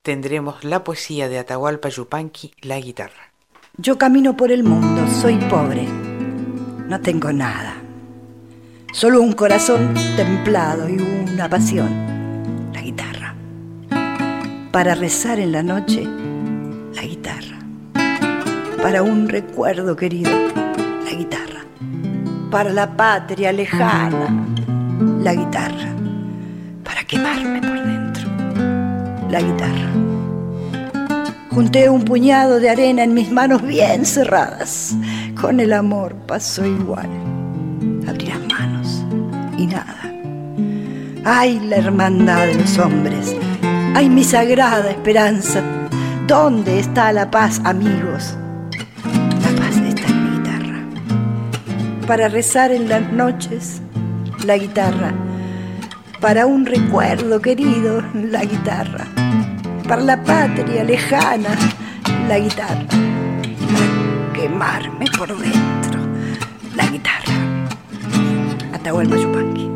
tendremos 0.03 0.63
la 0.63 0.85
poesía 0.85 1.29
de 1.29 1.41
Atahualpa 1.41 1.89
Yupanqui, 1.89 2.55
la 2.61 2.79
guitarra. 2.79 3.33
Yo 3.77 3.99
camino 3.99 4.37
por 4.37 4.53
el 4.53 4.63
mundo, 4.63 5.05
soy 5.21 5.35
pobre, 5.51 5.83
no 5.83 7.01
tengo 7.01 7.33
nada, 7.33 7.83
solo 8.95 9.21
un 9.21 9.33
corazón 9.33 9.93
templado 10.17 10.89
y 10.89 10.97
una 10.99 11.49
pasión, 11.49 12.71
la 12.73 12.81
guitarra. 12.81 13.35
Para 14.71 14.95
rezar 14.95 15.41
en 15.41 15.51
la 15.51 15.65
noche, 15.65 16.07
la 16.95 17.03
guitarra. 17.03 17.59
Para 18.81 19.03
un 19.03 19.29
recuerdo 19.29 19.97
querido, 19.97 20.31
la 21.05 21.11
guitarra. 21.11 21.65
Para 22.53 22.71
la 22.71 22.97
patria 22.97 23.53
lejana, 23.53 24.47
la 25.21 25.35
guitarra. 25.35 25.93
Para 26.85 27.03
quemarme 27.03 27.61
por 27.63 27.83
dentro, 27.85 28.29
la 29.29 29.41
guitarra. 29.41 29.91
Junté 31.51 31.91
un 31.91 32.05
puñado 32.05 32.61
de 32.61 32.71
arena 32.71 33.03
en 33.03 33.13
mis 33.13 33.31
manos 33.33 33.61
bien 33.63 34.07
cerradas. 34.07 34.95
Con 35.41 35.59
el 35.59 35.73
amor 35.73 36.15
pasó 36.27 36.65
igual. 36.65 37.24
Abrí 39.73 39.99
las 40.01 40.03
manos 40.05 41.15
y 41.15 41.17
nada. 41.17 41.25
Ay, 41.25 41.61
la 41.61 41.77
hermandad 41.77 42.47
de 42.47 42.55
los 42.55 42.79
hombres. 42.79 43.35
Ay, 43.95 44.09
mi 44.09 44.25
sagrada 44.25 44.91
esperanza. 44.91 45.63
¿Dónde 46.27 46.81
está 46.81 47.13
la 47.13 47.31
paz, 47.31 47.61
amigos? 47.65 48.37
La 49.43 49.61
paz 49.61 49.77
está 49.77 50.07
en 50.09 50.25
mi 50.25 50.39
guitarra. 50.39 50.83
Para 52.07 52.29
rezar 52.29 52.73
en 52.73 52.89
las 52.89 53.13
noches, 53.13 53.81
la 54.45 54.57
guitarra. 54.57 55.13
Para 56.21 56.47
un 56.47 56.67
recuerdo 56.67 57.41
querido, 57.41 58.03
la 58.15 58.45
guitarra 58.45 59.07
para 59.89 60.03
la 60.03 60.23
patria 60.23 60.83
lejana, 60.83 61.51
la 62.29 62.39
guitarra, 62.39 62.87
para 62.89 64.33
quemarme 64.33 65.07
por 65.17 65.29
dentro, 65.39 66.01
la 66.75 66.87
guitarra. 66.87 67.14
Atahualpa 68.85 69.17
Yupanqui. 69.17 69.67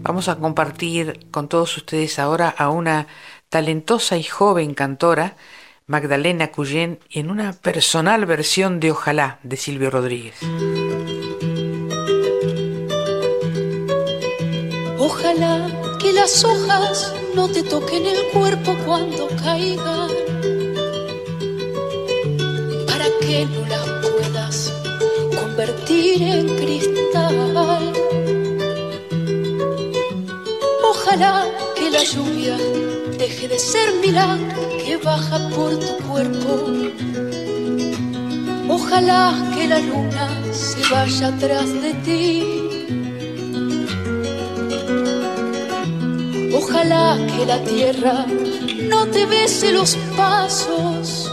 Vamos 0.00 0.30
a 0.30 0.36
compartir 0.36 1.28
con 1.30 1.48
todos 1.48 1.76
ustedes 1.76 2.18
ahora 2.18 2.48
a 2.48 2.70
una 2.70 3.08
talentosa 3.50 4.16
y 4.16 4.22
joven 4.22 4.72
cantora, 4.72 5.36
Magdalena 5.86 6.50
Cuyén, 6.50 6.98
en 7.10 7.28
una 7.28 7.52
personal 7.52 8.24
versión 8.24 8.80
de 8.80 8.92
Ojalá 8.92 9.38
de 9.42 9.58
Silvio 9.58 9.90
Rodríguez. 9.90 10.36
Ojalá 14.98 15.68
que 15.98 16.14
las 16.14 16.42
hojas 16.42 17.14
no 17.34 17.50
te 17.50 17.64
toquen 17.64 18.06
el 18.06 18.28
cuerpo 18.32 18.74
cuando 18.86 19.28
caigan, 19.44 20.08
para 22.86 23.04
que 23.20 23.44
no 23.44 23.66
las 23.66 23.86
puedas 24.08 24.72
convertir 25.38 26.22
en 26.22 26.56
cristal. 26.56 27.95
Ojalá 31.16 31.46
que 31.74 31.90
la 31.90 32.04
lluvia 32.04 32.58
deje 33.16 33.48
de 33.48 33.58
ser 33.58 33.90
milagro 34.02 34.68
que 34.84 34.98
baja 34.98 35.48
por 35.48 35.70
tu 35.78 35.96
cuerpo. 36.06 36.52
Ojalá 38.68 39.32
que 39.54 39.66
la 39.66 39.78
luna 39.78 40.28
se 40.52 40.82
vaya 40.92 41.28
atrás 41.28 41.72
de 41.72 41.94
ti. 42.04 42.42
Ojalá 46.52 47.16
que 47.34 47.46
la 47.46 47.64
tierra 47.64 48.26
no 48.90 49.06
te 49.06 49.24
bese 49.24 49.72
los 49.72 49.96
pasos. 50.18 51.32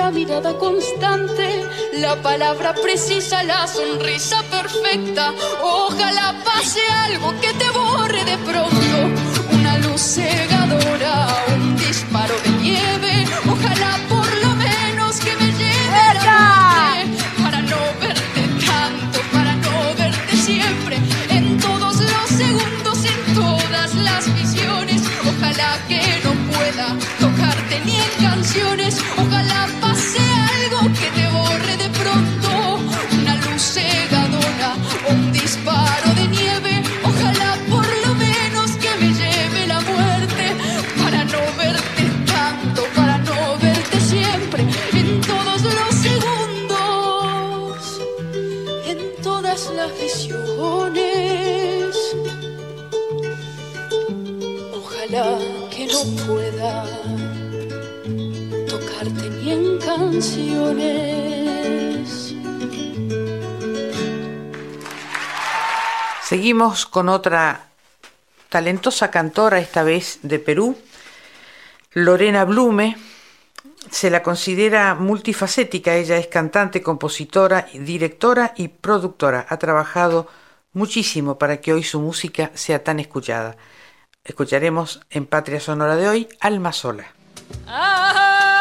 La 0.00 0.10
mirada 0.10 0.56
constante, 0.56 1.46
la 1.92 2.16
palabra 2.22 2.72
precisa, 2.72 3.42
la 3.42 3.66
sonrisa 3.66 4.42
perfecta. 4.50 5.34
Ojalá 5.62 6.34
pase 6.42 6.80
algo 7.06 7.28
que 7.42 7.52
te 7.60 7.68
borre 7.70 8.24
de 8.24 8.38
pronto, 8.38 8.96
una 9.52 9.76
luz 9.78 10.00
Con 66.60 67.08
otra 67.08 67.68
talentosa 68.50 69.10
cantora, 69.10 69.60
esta 69.60 69.82
vez 69.82 70.18
de 70.20 70.38
Perú, 70.38 70.76
Lorena 71.92 72.44
Blume. 72.44 72.98
Se 73.90 74.10
la 74.10 74.22
considera 74.22 74.94
multifacética, 74.94 75.94
ella 75.94 76.18
es 76.18 76.26
cantante, 76.26 76.82
compositora, 76.82 77.66
directora 77.72 78.52
y 78.58 78.68
productora. 78.68 79.46
Ha 79.48 79.56
trabajado 79.56 80.28
muchísimo 80.74 81.38
para 81.38 81.62
que 81.62 81.72
hoy 81.72 81.82
su 81.82 81.98
música 81.98 82.50
sea 82.52 82.84
tan 82.84 83.00
escuchada. 83.00 83.56
Escucharemos 84.22 85.00
en 85.08 85.24
Patria 85.24 85.60
Sonora 85.60 85.96
de 85.96 86.08
hoy 86.08 86.28
Alma 86.40 86.74
Sola. 86.74 87.06
que 87.66 88.59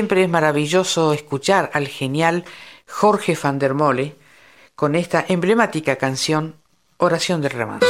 Siempre 0.00 0.22
es 0.22 0.30
maravilloso 0.30 1.12
escuchar 1.12 1.70
al 1.74 1.86
genial 1.86 2.46
Jorge 2.88 3.36
van 3.36 3.58
der 3.58 3.74
Mole 3.74 4.16
con 4.74 4.94
esta 4.94 5.26
emblemática 5.28 5.96
canción 5.96 6.54
Oración 6.96 7.42
del 7.42 7.50
Remanso. 7.50 7.89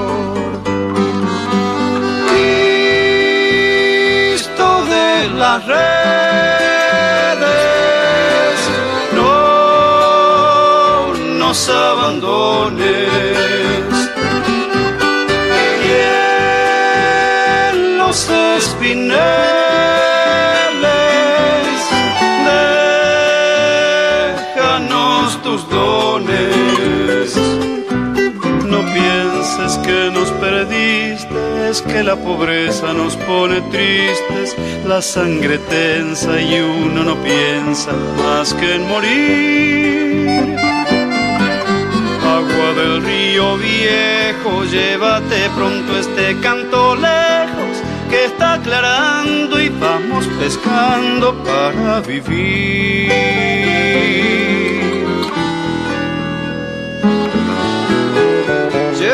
De 5.21 5.29
las 5.29 5.61
redes, 5.67 5.77
no 9.13 11.13
nos 11.13 11.69
abandones. 11.69 13.07
Y 15.85 15.91
en 17.69 17.97
los 17.99 18.27
espineles, 18.31 19.19
déjanos 24.47 25.39
tus 25.43 25.69
dones. 25.69 26.60
Pienses 29.57 29.77
que 29.79 30.09
nos 30.11 30.31
perdiste, 30.31 31.69
es 31.69 31.81
que 31.81 32.03
la 32.03 32.15
pobreza 32.15 32.93
nos 32.93 33.17
pone 33.17 33.59
tristes, 33.69 34.55
la 34.87 35.01
sangre 35.01 35.57
tensa 35.57 36.39
y 36.39 36.61
uno 36.61 37.03
no 37.03 37.17
piensa 37.17 37.91
más 38.17 38.53
que 38.53 38.75
en 38.75 38.87
morir. 38.87 40.55
Agua 42.23 42.73
del 42.81 43.03
río 43.03 43.57
viejo, 43.57 44.63
llévate 44.71 45.49
pronto 45.57 45.97
este 45.99 46.39
canto 46.39 46.95
lejos, 46.95 47.83
que 48.09 48.25
está 48.25 48.53
aclarando 48.53 49.59
y 49.59 49.67
vamos 49.67 50.27
pescando 50.39 51.35
para 51.43 51.99
vivir. 51.99 53.11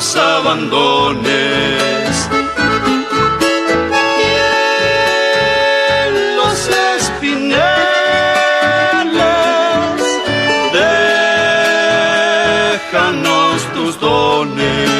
nos 0.00 0.16
abandones. 0.16 1.28
Y 4.18 4.28
en 6.06 6.36
los 6.38 6.58
espineles, 6.96 7.60
déjanos 12.80 13.56
tus 13.74 14.00
dones. 14.00 14.90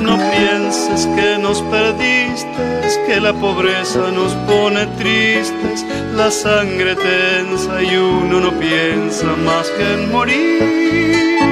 No 0.00 0.16
pienses 0.30 1.08
que 1.16 1.38
nos 1.40 1.60
perdiste, 1.62 2.64
que 3.08 3.20
la 3.20 3.32
pobreza 3.32 4.12
nos 4.12 4.32
pone 4.46 4.86
tristes, 4.98 5.84
la 6.14 6.30
sangre 6.30 6.94
tensa 6.94 7.82
y 7.82 7.96
uno 7.96 8.38
no 8.38 8.52
piensa 8.60 9.26
más 9.44 9.68
que 9.70 9.94
en 9.94 10.12
morir. 10.12 11.51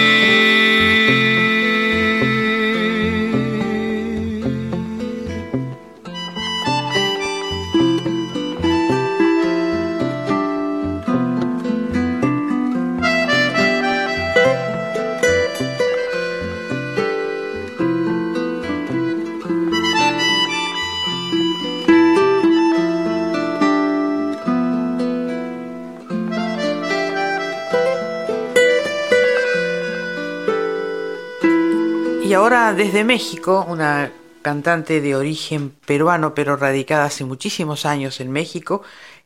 Ahora 32.41 32.73
desde 32.73 33.03
México, 33.03 33.63
una 33.69 34.11
cantante 34.41 34.99
de 34.99 35.15
origen 35.15 35.69
peruano 35.85 36.33
pero 36.33 36.57
radicada 36.57 37.05
hace 37.05 37.23
muchísimos 37.23 37.85
años 37.85 38.19
en 38.19 38.31
México, 38.31 38.81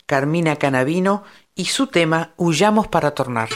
Carmina 0.05 0.57
Canavino, 0.57 1.23
y 1.55 1.65
su 1.65 1.87
tema 1.87 2.33
Huyamos 2.35 2.89
para 2.89 3.11
tornar. 3.11 3.47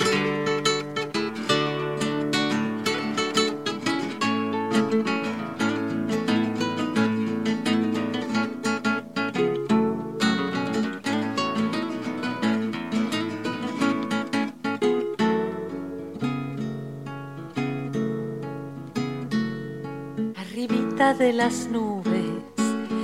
De 21.19 21.33
las 21.33 21.67
nubes, 21.67 22.41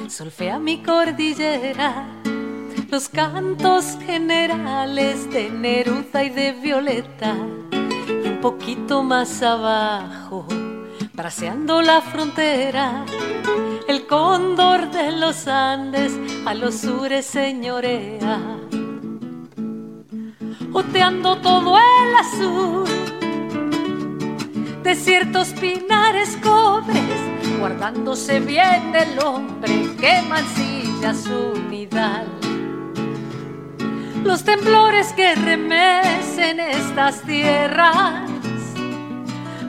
solfea 0.08 0.58
mi 0.58 0.82
cordillera, 0.82 2.08
los 2.90 3.10
cantos 3.10 3.98
generales 4.06 5.30
de 5.32 5.50
Neruda 5.50 6.24
y 6.24 6.30
de 6.30 6.54
Violeta, 6.54 7.36
y 8.24 8.28
un 8.30 8.40
poquito 8.42 9.04
más 9.04 9.44
abajo, 9.44 10.48
braceando 11.14 11.82
la 11.82 12.00
frontera, 12.00 13.06
el 13.90 14.08
cóndor 14.08 14.90
de 14.92 15.12
los 15.12 15.46
Andes 15.50 16.18
a 16.46 16.54
los 16.54 16.76
sures 16.76 17.26
señorea, 17.26 18.40
oteando 20.72 21.36
todo 21.40 21.78
el 21.78 22.16
azul 22.16 23.15
de 24.86 24.94
ciertos 24.94 25.48
pinares 25.54 26.38
cobres, 26.44 27.20
guardándose 27.60 28.40
bien 28.40 28.92
del 28.92 29.18
hombre 29.18 29.90
que 30.00 30.22
mancilla 30.22 31.12
su 31.12 31.60
nidal. 31.72 32.28
Los 34.24 34.44
temblores 34.44 35.12
que 35.14 35.34
remecen 35.34 36.60
estas 36.60 37.20
tierras 37.24 38.30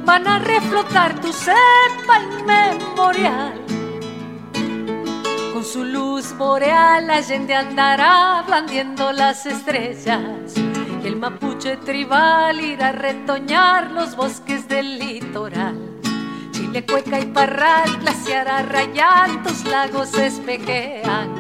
van 0.05 0.29
a 0.29 0.39
reflotar 0.39 1.19
tu 1.19 1.33
cepa 1.33 2.21
inmemorial. 2.39 3.55
Con 5.55 5.65
su 5.65 5.83
luz 5.83 6.37
boreal, 6.37 7.09
Allende 7.09 7.55
andará 7.55 8.45
blandiendo 8.47 9.13
las 9.13 9.47
estrellas. 9.47 10.53
El 11.07 11.15
mapuche 11.15 11.77
tribal 11.77 12.61
irá 12.61 12.89
a 12.89 12.93
retoñar 12.93 13.93
los 13.93 14.17
bosques 14.17 14.67
del 14.67 14.99
litoral. 14.99 16.01
Chile, 16.51 16.85
Cueca 16.85 17.21
y 17.21 17.27
Parral, 17.27 17.99
glaciará 18.01 18.63
rayar, 18.63 19.41
tus 19.45 19.65
lagos 19.67 20.13
espejean. 20.15 21.31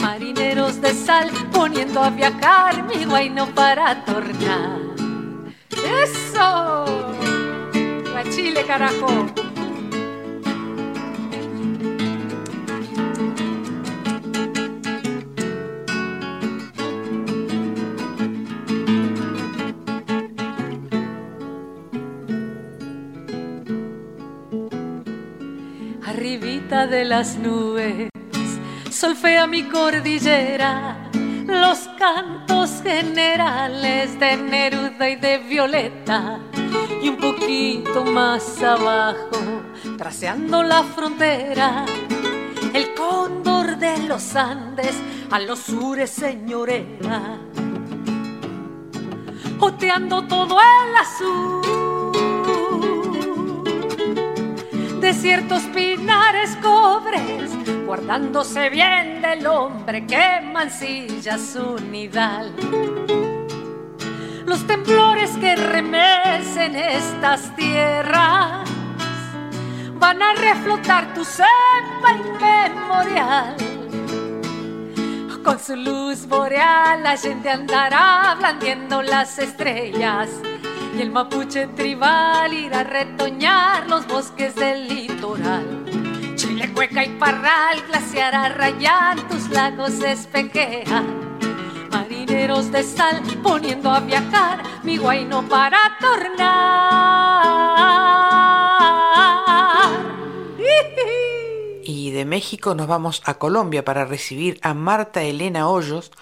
Marineros 0.00 0.80
de 0.80 0.94
sal 0.94 1.32
poniendo 1.50 2.00
a 2.00 2.10
viajar 2.10 2.84
mi 2.84 3.04
guayno 3.04 3.48
para 3.48 4.04
tornar. 4.04 4.78
¡Eso! 6.04 6.84
¡A 8.16 8.22
Chile, 8.30 8.64
carajo! 8.64 9.51
De 26.72 27.04
las 27.04 27.36
nubes, 27.36 28.08
solfea 28.90 29.46
mi 29.46 29.64
cordillera, 29.64 31.10
los 31.46 31.80
cantos 31.98 32.82
generales 32.82 34.18
de 34.18 34.36
Neruda 34.38 35.10
y 35.10 35.16
de 35.16 35.38
Violeta, 35.38 36.40
y 37.02 37.10
un 37.10 37.18
poquito 37.18 38.04
más 38.04 38.62
abajo, 38.62 39.62
traceando 39.98 40.62
la 40.62 40.82
frontera, 40.82 41.84
el 42.72 42.94
cóndor 42.94 43.76
de 43.76 43.98
los 44.08 44.34
Andes 44.34 44.96
a 45.30 45.38
los 45.40 45.58
sures 45.58 46.10
señorea, 46.10 47.38
oteando 49.60 50.26
todo 50.26 50.56
el 50.58 50.96
azul 50.96 51.71
ciertos 55.22 55.62
pinares 55.66 56.58
cobres, 56.60 57.52
guardándose 57.86 58.68
bien 58.70 59.22
del 59.22 59.46
hombre 59.46 60.04
que 60.04 60.40
mancilla 60.52 61.38
su 61.38 61.78
nidal. 61.78 62.52
Los 64.44 64.66
temblores 64.66 65.30
que 65.36 65.54
remecen 65.54 66.74
estas 66.74 67.54
tierras 67.54 68.68
van 69.94 70.20
a 70.20 70.32
reflotar 70.32 71.14
tu 71.14 71.24
cepa 71.24 72.10
inmemorial. 72.16 73.56
Con 75.44 75.60
su 75.60 75.76
luz 75.76 76.26
boreal, 76.26 77.00
la 77.04 77.16
gente 77.16 77.48
andará 77.48 78.34
blandiendo 78.36 79.02
las 79.02 79.38
estrellas 79.38 80.30
y 80.94 81.00
el 81.00 81.10
mapuche 81.10 81.68
tribal 81.68 82.52
irá 82.52 82.80
a 82.80 82.84
retoñar 82.84 83.88
los 83.88 84.06
bosques 84.06 84.54
del 84.54 84.88
litoral. 84.88 85.84
Chile, 86.34 86.70
Cueca 86.74 87.04
y 87.04 87.10
Parral 87.18 87.82
glaciará 87.88 88.48
rayar 88.50 89.20
tus 89.28 89.48
lagos 89.50 90.02
espejean. 90.02 91.38
Marineros 91.90 92.70
de 92.72 92.82
sal 92.82 93.22
poniendo 93.42 93.90
a 93.90 94.00
viajar 94.00 94.62
mi 94.82 94.98
guayno 94.98 95.48
para 95.48 95.78
tornar. 96.00 97.52
Y 101.84 102.10
de 102.10 102.24
México 102.24 102.74
nos 102.74 102.86
vamos 102.86 103.22
a 103.24 103.34
Colombia 103.34 103.84
para 103.84 104.04
recibir 104.04 104.58
a 104.62 104.74
Marta 104.74 105.22
Elena 105.22 105.68
Hoyos 105.68 106.12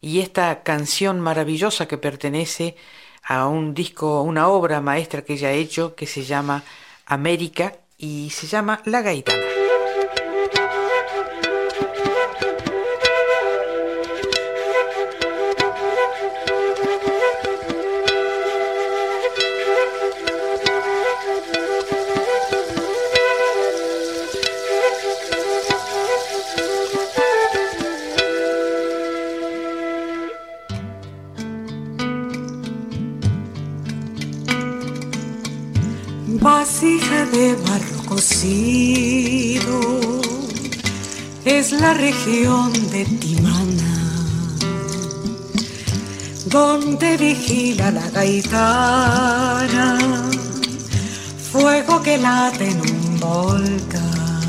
y 0.00 0.20
esta 0.20 0.62
canción 0.62 1.20
maravillosa 1.20 1.86
que 1.86 1.98
pertenece 1.98 2.76
a 2.76 3.05
un 3.48 3.74
disco, 3.74 4.22
una 4.22 4.48
obra 4.48 4.80
maestra 4.80 5.22
que 5.22 5.34
ella 5.34 5.48
ha 5.48 5.52
hecho 5.52 5.94
que 5.94 6.06
se 6.06 6.22
llama 6.22 6.62
América 7.06 7.74
y 7.98 8.30
se 8.30 8.46
llama 8.46 8.80
La 8.84 9.02
Gaitana. 9.02 9.55
Es 41.86 41.92
la 41.92 41.94
región 41.94 42.72
de 42.90 43.04
Timana, 43.04 43.94
donde 46.46 47.16
vigila 47.16 47.90
la 47.90 48.10
gaitana, 48.10 49.98
fuego 51.52 52.02
que 52.02 52.18
late 52.18 52.70
en 52.70 52.80
un 52.80 53.20
volcán, 53.20 54.42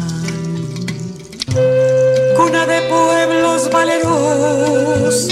cuna 2.37 2.65
de 2.65 2.81
pueblos 2.89 3.69
valerosos, 3.71 5.29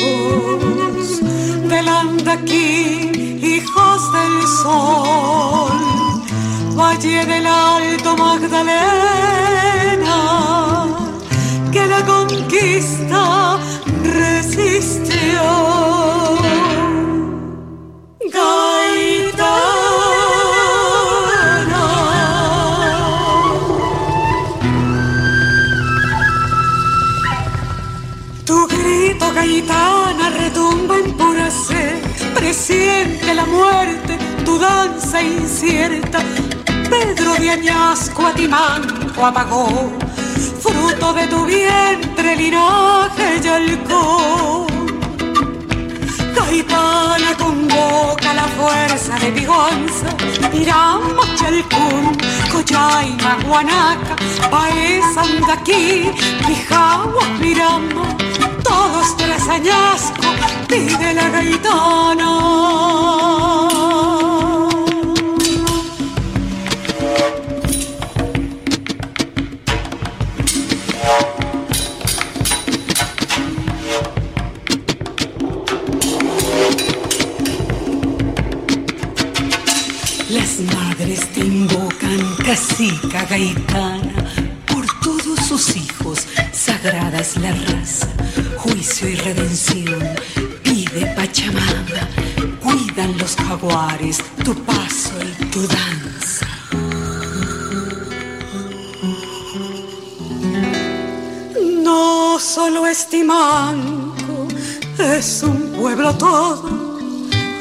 del 1.69 1.87
Andaquí, 1.87 3.39
hijos 3.41 4.11
del 4.13 4.47
sol 4.63 5.85
Valle 6.75 7.25
del 7.25 7.47
Alto 7.47 8.17
Magdalena, 8.17 9.84
que 11.75 11.85
la 11.87 12.01
conquista 12.05 13.59
resistió. 14.01 15.43
Gaitana. 18.35 19.65
Tu 28.45 28.67
grito 28.67 29.33
gaitana 29.33 30.29
retumba 30.29 30.95
en 30.95 31.11
pura 31.17 31.51
sed, 31.51 32.01
presiente 32.35 33.33
la 33.33 33.45
muerte, 33.45 34.17
tu 34.45 34.57
danza 34.57 35.21
incierta. 35.21 36.19
Pedro 36.89 37.33
de 37.33 37.49
Añasco 37.49 38.27
a 38.27 38.33
Timanco 38.33 39.25
apagó, 39.25 39.91
fruto 40.75 41.13
de 41.13 41.27
tu 41.27 41.45
vientre, 41.45 42.35
linaje 42.35 43.41
y 43.43 43.47
alcohol. 43.47 44.67
Gaitana 46.35 47.31
convoca 47.37 48.33
la 48.33 48.47
fuerza 48.57 49.13
de 49.19 49.31
Vigonza, 49.31 50.09
Irama, 50.53 51.23
Chalcún, 51.37 52.05
Cochaima, 52.51 53.37
Guanaca, 53.45 54.15
Paez, 54.51 55.17
Andaquí, 55.17 56.11
Quijagua, 56.45 57.25
Mirama, 57.39 58.05
todos 58.63 59.17
tras 59.17 59.47
Añasco, 59.47 60.27
pide 60.67 61.13
la 61.13 61.29
gaitana. 61.29 62.31
Casica 82.55 83.25
gaitana, 83.25 84.13
por 84.65 84.85
todos 85.03 85.39
sus 85.45 85.75
hijos, 85.75 86.25
sagrada 86.53 87.19
es 87.19 87.35
la 87.35 87.51
raza, 87.51 88.07
juicio 88.55 89.09
y 89.09 89.15
redención, 89.15 89.99
pide 90.63 91.05
Pachamama, 91.17 92.07
cuidan 92.63 93.17
los 93.17 93.35
jaguares, 93.35 94.23
tu 94.45 94.55
paso 94.63 95.11
y 95.21 95.45
tu 95.47 95.67
danza. 95.67 96.47
No 101.83 102.39
solo 102.39 102.87
es 102.87 103.09
Timanco, 103.09 104.47
es 104.97 105.43
un 105.43 105.73
pueblo 105.73 106.15
todo 106.15 106.85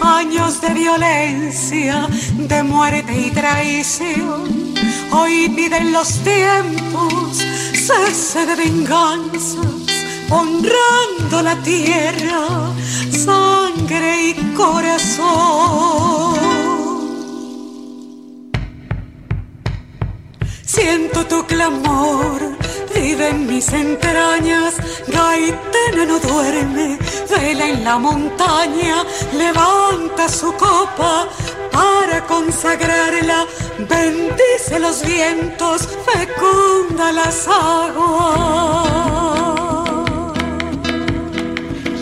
años 0.01 0.61
de 0.61 0.69
violencia, 0.69 2.07
de 2.37 2.63
muerte 2.63 3.13
y 3.27 3.31
traición. 3.31 4.64
Hoy 5.17 5.49
piden 5.51 5.93
los 5.93 6.09
tiempos 6.25 7.39
cese 7.73 8.47
de 8.47 8.57
venganzas, 8.57 9.65
honrando 10.29 11.41
la 11.41 11.55
tierra, 11.63 12.73
sangre 13.13 14.31
y 14.31 14.35
corazón. 14.55 16.35
Siento 20.65 21.25
tu 21.27 21.47
clamor, 21.47 22.41
vive 22.93 23.29
en 23.29 23.47
mis 23.47 23.69
entrañas, 23.73 24.75
Gaitana 25.07 26.07
no 26.09 26.19
duerme, 26.19 26.99
vela 27.31 27.69
en 27.69 27.85
la 27.85 27.99
montaña, 27.99 29.05
levanta 29.33 30.29
su 30.29 30.53
copa 30.55 31.29
para 31.75 32.25
consagrarla, 32.27 33.47
bendice 33.79 34.79
los 34.79 35.05
vientos, 35.05 35.89
fecunda 36.07 37.13
las 37.13 37.49
aguas. 37.49 38.95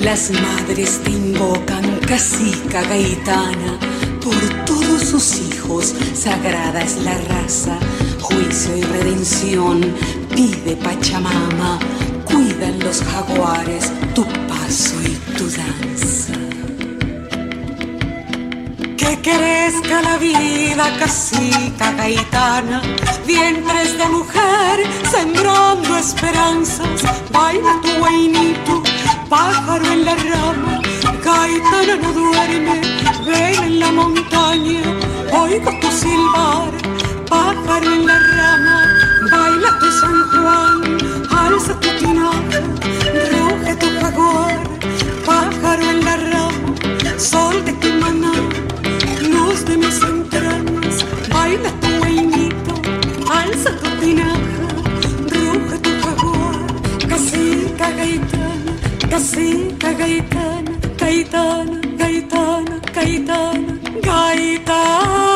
Las 0.03 0.31
madres 0.31 1.01
te 1.03 1.11
invocan, 1.11 2.01
casica 2.07 2.83
gaitana, 2.83 3.79
por 4.23 4.65
todos 4.67 5.03
sus 5.03 5.41
hijos, 5.41 5.95
sagrada 6.15 6.83
es 6.83 6.97
la 6.99 7.17
raza, 7.33 7.79
juicio 8.21 8.77
y 8.77 8.83
redención, 8.83 9.81
pide 10.35 10.77
Pachamama, 10.77 11.79
cuidan 12.25 12.79
los 12.81 13.01
jaguares 13.03 13.91
tu 14.15 14.25
paso 14.49 14.97
y 15.03 15.15
tu 15.37 15.45
danza. 15.49 16.52
Que 19.03 19.21
crezca 19.21 20.01
la 20.01 20.17
vida, 20.17 20.85
casica 20.97 21.91
gaitana, 21.93 22.81
vientres 23.27 23.99
de 23.99 24.07
mujer, 24.07 24.77
sembrando 25.11 25.97
esperanzas, 25.97 27.03
baila 27.33 27.81
tu 27.83 27.91
guainito, 27.99 28.81
pájaro 29.29 29.85
en 29.87 30.05
la 30.05 30.15
rama, 30.15 30.81
gaitana 31.25 31.97
no 32.01 32.13
duerme, 32.13 32.81
vela 33.27 33.67
en 33.67 33.81
la 33.81 33.91
montaña, 33.91 34.83
oigo 35.33 35.73
tu 35.81 35.91
silbar, 35.91 36.71
pájaro 37.29 37.93
en 37.93 38.07
la 38.07 38.19
rama, 38.37 38.77
baila 39.33 39.79
tu 39.81 39.91
San 40.01 40.19
Juan, 40.31 40.81
alza 41.45 41.75
tu 41.81 41.89
tinaja, 41.99 42.61
ruge 43.33 43.75
tu 43.81 43.89
jaguar, 44.01 44.61
pájaro 45.27 45.83
en 45.91 46.05
la 46.05 46.17
rama, 46.17 47.19
sol 47.19 47.65
de 47.65 47.73
tu 47.73 47.89
maná, 48.01 48.33
luz 49.53 49.65
de 49.67 49.77
mis 49.77 50.03
entrañas, 50.03 51.05
baila 51.33 51.71
tu 51.81 51.89
guainito, 51.99 52.75
alza 53.39 53.71
tu 53.81 53.89
tinaja, 54.01 54.67
ruge 55.33 55.77
tu 55.85 55.91
jaguar, 56.05 56.61
casica 57.11 57.91
gaitana, 58.01 58.73
casica 59.11 59.93
gaitana, 59.93 60.73
gaitana, 61.03 61.81
gaitana, 62.01 62.77
gaitana, 62.95 63.73
gaitana. 64.09 65.32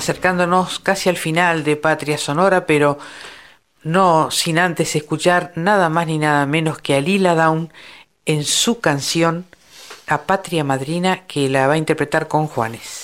Acercándonos 0.00 0.78
casi 0.78 1.10
al 1.10 1.18
final 1.18 1.62
de 1.62 1.76
Patria 1.76 2.16
Sonora, 2.16 2.64
pero 2.64 2.98
no 3.82 4.30
sin 4.30 4.58
antes 4.58 4.96
escuchar 4.96 5.52
nada 5.56 5.90
más 5.90 6.06
ni 6.06 6.16
nada 6.16 6.46
menos 6.46 6.78
que 6.78 6.94
a 6.94 7.00
Lila 7.02 7.34
Down 7.34 7.70
en 8.24 8.44
su 8.44 8.80
canción 8.80 9.44
A 10.06 10.22
Patria 10.22 10.64
Madrina, 10.64 11.26
que 11.26 11.50
la 11.50 11.66
va 11.66 11.74
a 11.74 11.76
interpretar 11.76 12.28
con 12.28 12.46
Juanes. 12.46 13.02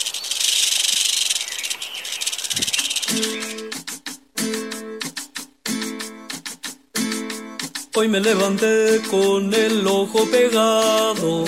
Hoy 7.94 8.08
me 8.08 8.20
levanté 8.20 9.02
con 9.10 9.52
el 9.52 9.86
ojo 9.86 10.24
pegado. 10.30 11.44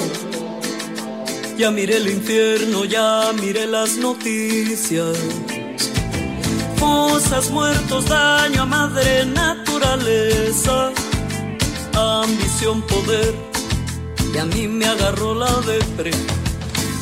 Ya 1.59 1.73
miré 1.73 1.97
el 1.97 2.09
infierno, 2.09 2.85
ya 2.85 3.33
miré 3.33 3.67
las 3.67 3.97
noticias. 3.97 5.19
Fosas, 6.77 7.51
muertos, 7.51 8.07
daño 8.07 8.63
a 8.63 8.67
madre 8.67 9.27
naturaleza. 9.27 10.93
Ambición, 11.97 12.81
poder. 12.83 13.35
Y 14.33 14.39
a 14.39 14.45
mí 14.45 14.69
me 14.69 14.87
agarró 14.87 15.35
la 15.35 15.53
depre. 15.67 16.13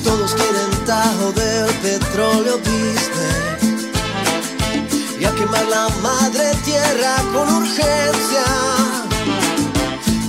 Todos 0.03 0.33
quieren 0.33 0.87
tajo 0.87 1.33
del 1.33 1.71
petróleo 1.83 2.57
business. 2.61 3.91
Y 5.21 5.25
a 5.27 5.33
quemar 5.33 5.67
la 5.67 5.89
madre 6.01 6.53
tierra 6.65 7.17
con 7.35 7.57
urgencia, 7.57 8.45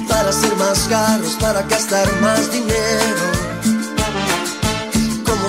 para 0.09 0.29
hacer 0.29 0.53
más 0.57 0.79
carros, 0.89 1.37
para 1.39 1.61
gastar 1.61 2.11
más 2.19 2.51
dinero, 2.51 3.36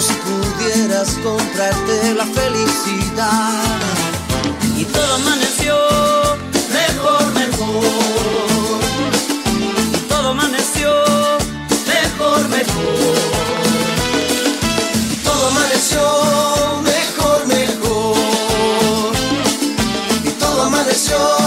si 0.01 0.15
pudieras 0.15 1.09
comprarte 1.25 2.15
la 2.15 2.25
felicidad. 2.27 3.81
Y 4.77 4.85
todo 4.85 5.15
amaneció 5.15 5.77
mejor, 6.73 7.33
mejor. 7.35 8.81
Y 9.93 9.99
todo 10.09 10.29
amaneció 10.29 10.91
mejor, 11.87 12.49
mejor. 12.49 13.17
Y 15.11 15.17
todo 15.25 15.49
amaneció 15.49 16.03
mejor, 16.85 17.47
mejor. 17.47 19.15
Y 20.25 20.31
todo 20.39 20.63
amaneció 20.63 21.38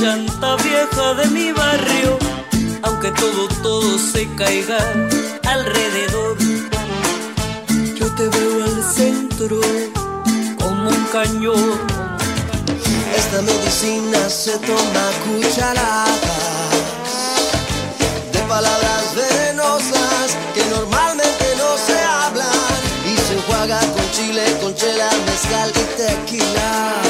llanta 0.00 0.56
vieja 0.56 1.14
de 1.14 1.26
mi 1.28 1.52
barrio. 1.52 2.18
Aunque 2.82 3.10
todo, 3.12 3.48
todo 3.62 3.98
se 3.98 4.28
caiga 4.36 4.78
alrededor. 5.44 6.36
Yo 7.98 8.06
te 8.14 8.28
veo 8.28 8.64
al 8.64 8.82
centro 8.94 9.60
como 10.58 10.90
un 10.90 11.04
cañón. 11.12 11.78
Esta 13.16 13.42
medicina 13.42 14.28
se 14.28 14.56
toma 14.58 15.04
cucharadas 15.24 16.20
de 18.32 18.38
palabras 18.48 19.04
venenosas 19.16 20.36
que 20.54 20.64
normalmente 20.66 21.44
no 21.56 21.76
se 21.76 21.98
hablan 22.00 22.78
y 23.04 23.16
se 23.16 23.34
enjuaga 23.34 23.80
con 23.80 24.10
chile, 24.12 24.44
con 24.62 24.74
chela, 24.74 25.10
mezcal 25.26 25.70
y 25.70 25.96
tequila. 25.96 27.07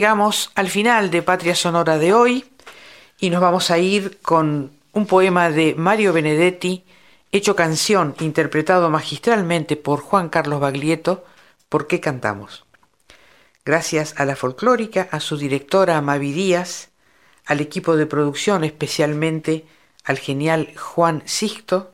Llegamos 0.00 0.50
al 0.54 0.70
final 0.70 1.10
de 1.10 1.20
Patria 1.20 1.54
Sonora 1.54 1.98
de 1.98 2.14
hoy 2.14 2.46
y 3.18 3.28
nos 3.28 3.42
vamos 3.42 3.70
a 3.70 3.76
ir 3.76 4.18
con 4.22 4.70
un 4.92 5.04
poema 5.04 5.50
de 5.50 5.74
Mario 5.74 6.14
Benedetti, 6.14 6.86
hecho 7.32 7.54
canción, 7.54 8.14
interpretado 8.18 8.88
magistralmente 8.88 9.76
por 9.76 10.00
Juan 10.00 10.30
Carlos 10.30 10.58
Baglietto, 10.58 11.26
¿Por 11.68 11.86
qué 11.86 12.00
cantamos? 12.00 12.64
Gracias 13.66 14.14
a 14.16 14.24
la 14.24 14.36
folclórica, 14.36 15.06
a 15.10 15.20
su 15.20 15.36
directora 15.36 16.00
Mavi 16.00 16.32
Díaz, 16.32 16.88
al 17.44 17.60
equipo 17.60 17.94
de 17.94 18.06
producción, 18.06 18.64
especialmente 18.64 19.66
al 20.04 20.18
genial 20.18 20.72
Juan 20.78 21.22
Sixto, 21.26 21.92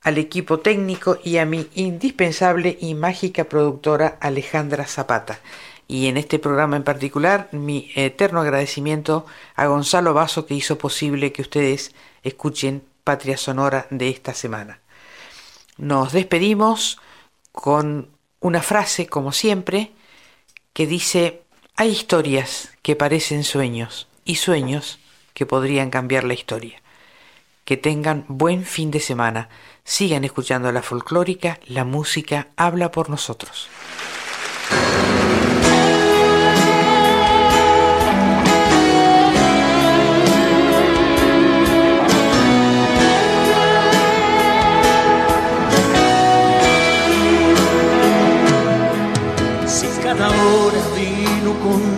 al 0.00 0.16
equipo 0.16 0.60
técnico 0.60 1.18
y 1.22 1.36
a 1.36 1.44
mi 1.44 1.68
indispensable 1.74 2.78
y 2.80 2.94
mágica 2.94 3.44
productora 3.44 4.16
Alejandra 4.20 4.86
Zapata. 4.86 5.38
Y 5.88 6.08
en 6.08 6.16
este 6.16 6.38
programa 6.38 6.76
en 6.76 6.82
particular, 6.82 7.48
mi 7.52 7.90
eterno 7.94 8.40
agradecimiento 8.40 9.26
a 9.54 9.66
Gonzalo 9.66 10.14
Vaso 10.14 10.46
que 10.46 10.54
hizo 10.54 10.78
posible 10.78 11.32
que 11.32 11.42
ustedes 11.42 11.94
escuchen 12.22 12.82
Patria 13.04 13.36
Sonora 13.36 13.86
de 13.90 14.08
esta 14.08 14.34
semana. 14.34 14.80
Nos 15.76 16.12
despedimos 16.12 16.98
con 17.52 18.08
una 18.40 18.62
frase, 18.62 19.06
como 19.06 19.30
siempre, 19.32 19.92
que 20.72 20.86
dice, 20.86 21.42
hay 21.76 21.90
historias 21.90 22.70
que 22.82 22.96
parecen 22.96 23.44
sueños 23.44 24.08
y 24.24 24.36
sueños 24.36 24.98
que 25.34 25.46
podrían 25.46 25.90
cambiar 25.90 26.24
la 26.24 26.34
historia. 26.34 26.82
Que 27.64 27.76
tengan 27.76 28.24
buen 28.28 28.64
fin 28.64 28.90
de 28.90 29.00
semana. 29.00 29.48
Sigan 29.84 30.24
escuchando 30.24 30.72
la 30.72 30.82
folclórica, 30.82 31.60
la 31.66 31.84
música 31.84 32.48
habla 32.56 32.90
por 32.90 33.10
nosotros. 33.10 33.68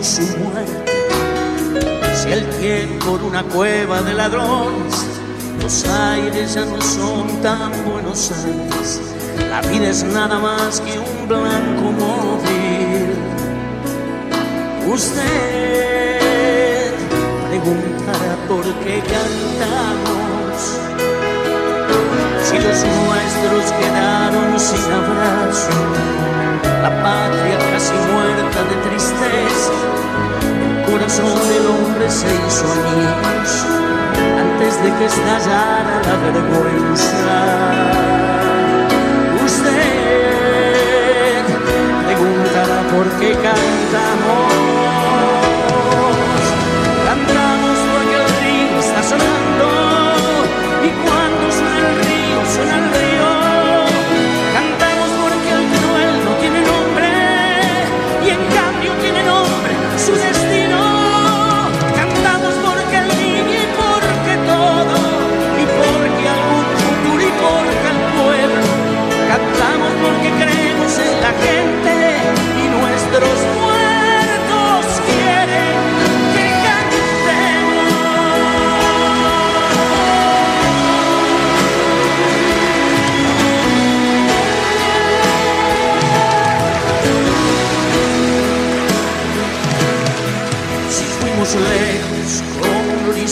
su 0.02 0.22
muerte. 0.38 0.92
Si 2.14 2.32
el 2.32 2.48
tiempo 2.58 3.16
era 3.16 3.24
una 3.24 3.42
cueva 3.44 4.02
de 4.02 4.14
ladrones, 4.14 5.06
los 5.62 5.84
aires 5.84 6.54
ya 6.54 6.64
no 6.64 6.80
son 6.80 7.40
tan 7.42 7.70
buenos 7.84 8.32
antes. 8.32 9.00
La 9.50 9.60
vida 9.62 9.88
es 9.88 10.04
nada 10.04 10.38
más 10.38 10.80
que 10.80 10.98
un 10.98 11.28
blanco 11.28 11.92
móvil. 11.92 13.14
Usted 14.92 16.18
preguntará 17.48 18.36
por 18.48 18.64
qué 18.84 19.00
cantamos 19.00 20.17
si 22.48 22.54
los 22.54 22.80
nuestros 22.82 23.72
quedaron 23.72 24.58
sin 24.58 24.90
abrazo, 24.90 25.76
la 26.82 26.90
patria 27.02 27.58
casi 27.72 27.92
muerta 28.10 28.60
de 28.70 28.76
tristeza, 28.88 29.72
el 30.78 30.90
corazón 30.90 31.38
del 31.50 31.66
hombre 31.66 32.06
se 32.10 32.26
hizo 32.26 32.64
añicos 32.72 33.50
antes 34.40 34.72
de 34.82 34.88
que 34.96 35.04
estallara 35.04 35.96
la 36.06 36.16
vergüenza. 36.24 37.36
Usted 39.44 40.24
preguntará 42.06 42.78
por 42.94 43.06
qué 43.20 43.30
cantamos. 43.34 43.78
Cantamos 44.48 44.97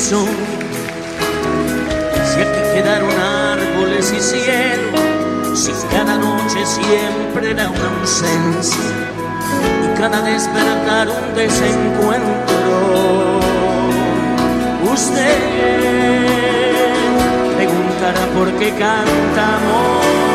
si 0.07 0.15
aquí 2.41 2.63
quedaron 2.75 3.11
árboles 3.11 4.15
y 4.17 4.21
cielo, 4.21 4.93
si 5.57 5.73
cada 5.91 6.17
noche 6.17 6.65
siempre 6.65 7.51
era 7.51 7.69
una 7.69 8.01
ausencia 8.01 8.79
y 9.85 9.89
cada 9.99 10.23
despertar 10.23 11.09
un 11.09 11.35
desencuentro. 11.35 13.41
Usted 14.93 15.39
preguntará 17.57 18.27
por 18.37 18.53
qué. 18.61 18.71
Cantamos 18.79 20.26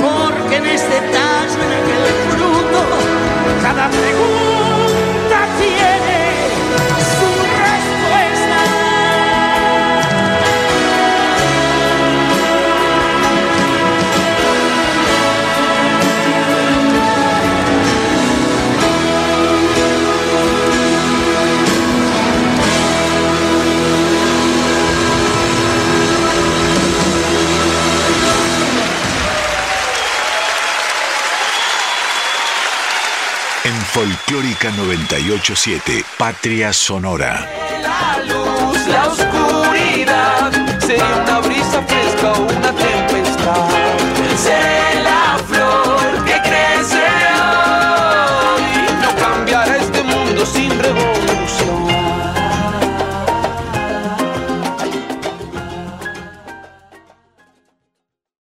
porque 0.00 0.56
en 0.56 0.66
este 0.66 1.00
tallo, 1.12 1.62
en 1.62 1.72
aquel 1.72 2.29
cada 3.72 3.88
pregunta 3.88 4.09
Folclórica 33.92 34.70
987, 34.70 36.04
Patria 36.16 36.72
Sonora. 36.72 37.44
La 37.82 38.22
luz, 38.24 38.86
la 38.86 39.08
oscuridad, 39.08 40.78
sea 40.78 41.22
una 41.24 41.40
brisa 41.40 41.82
fresca 41.82 42.32
o 42.32 42.42
una 42.42 42.72
tempestad. 42.72 43.68
Sé 44.36 45.02
la 45.02 45.40
flor 45.44 46.24
que 46.24 46.40
crece 46.40 47.02
hoy, 48.54 48.62
no 49.02 49.16
cambiará 49.16 49.76
este 49.76 50.02
mundo 50.04 50.46
sin 50.46 50.70
rebote. 50.78 51.19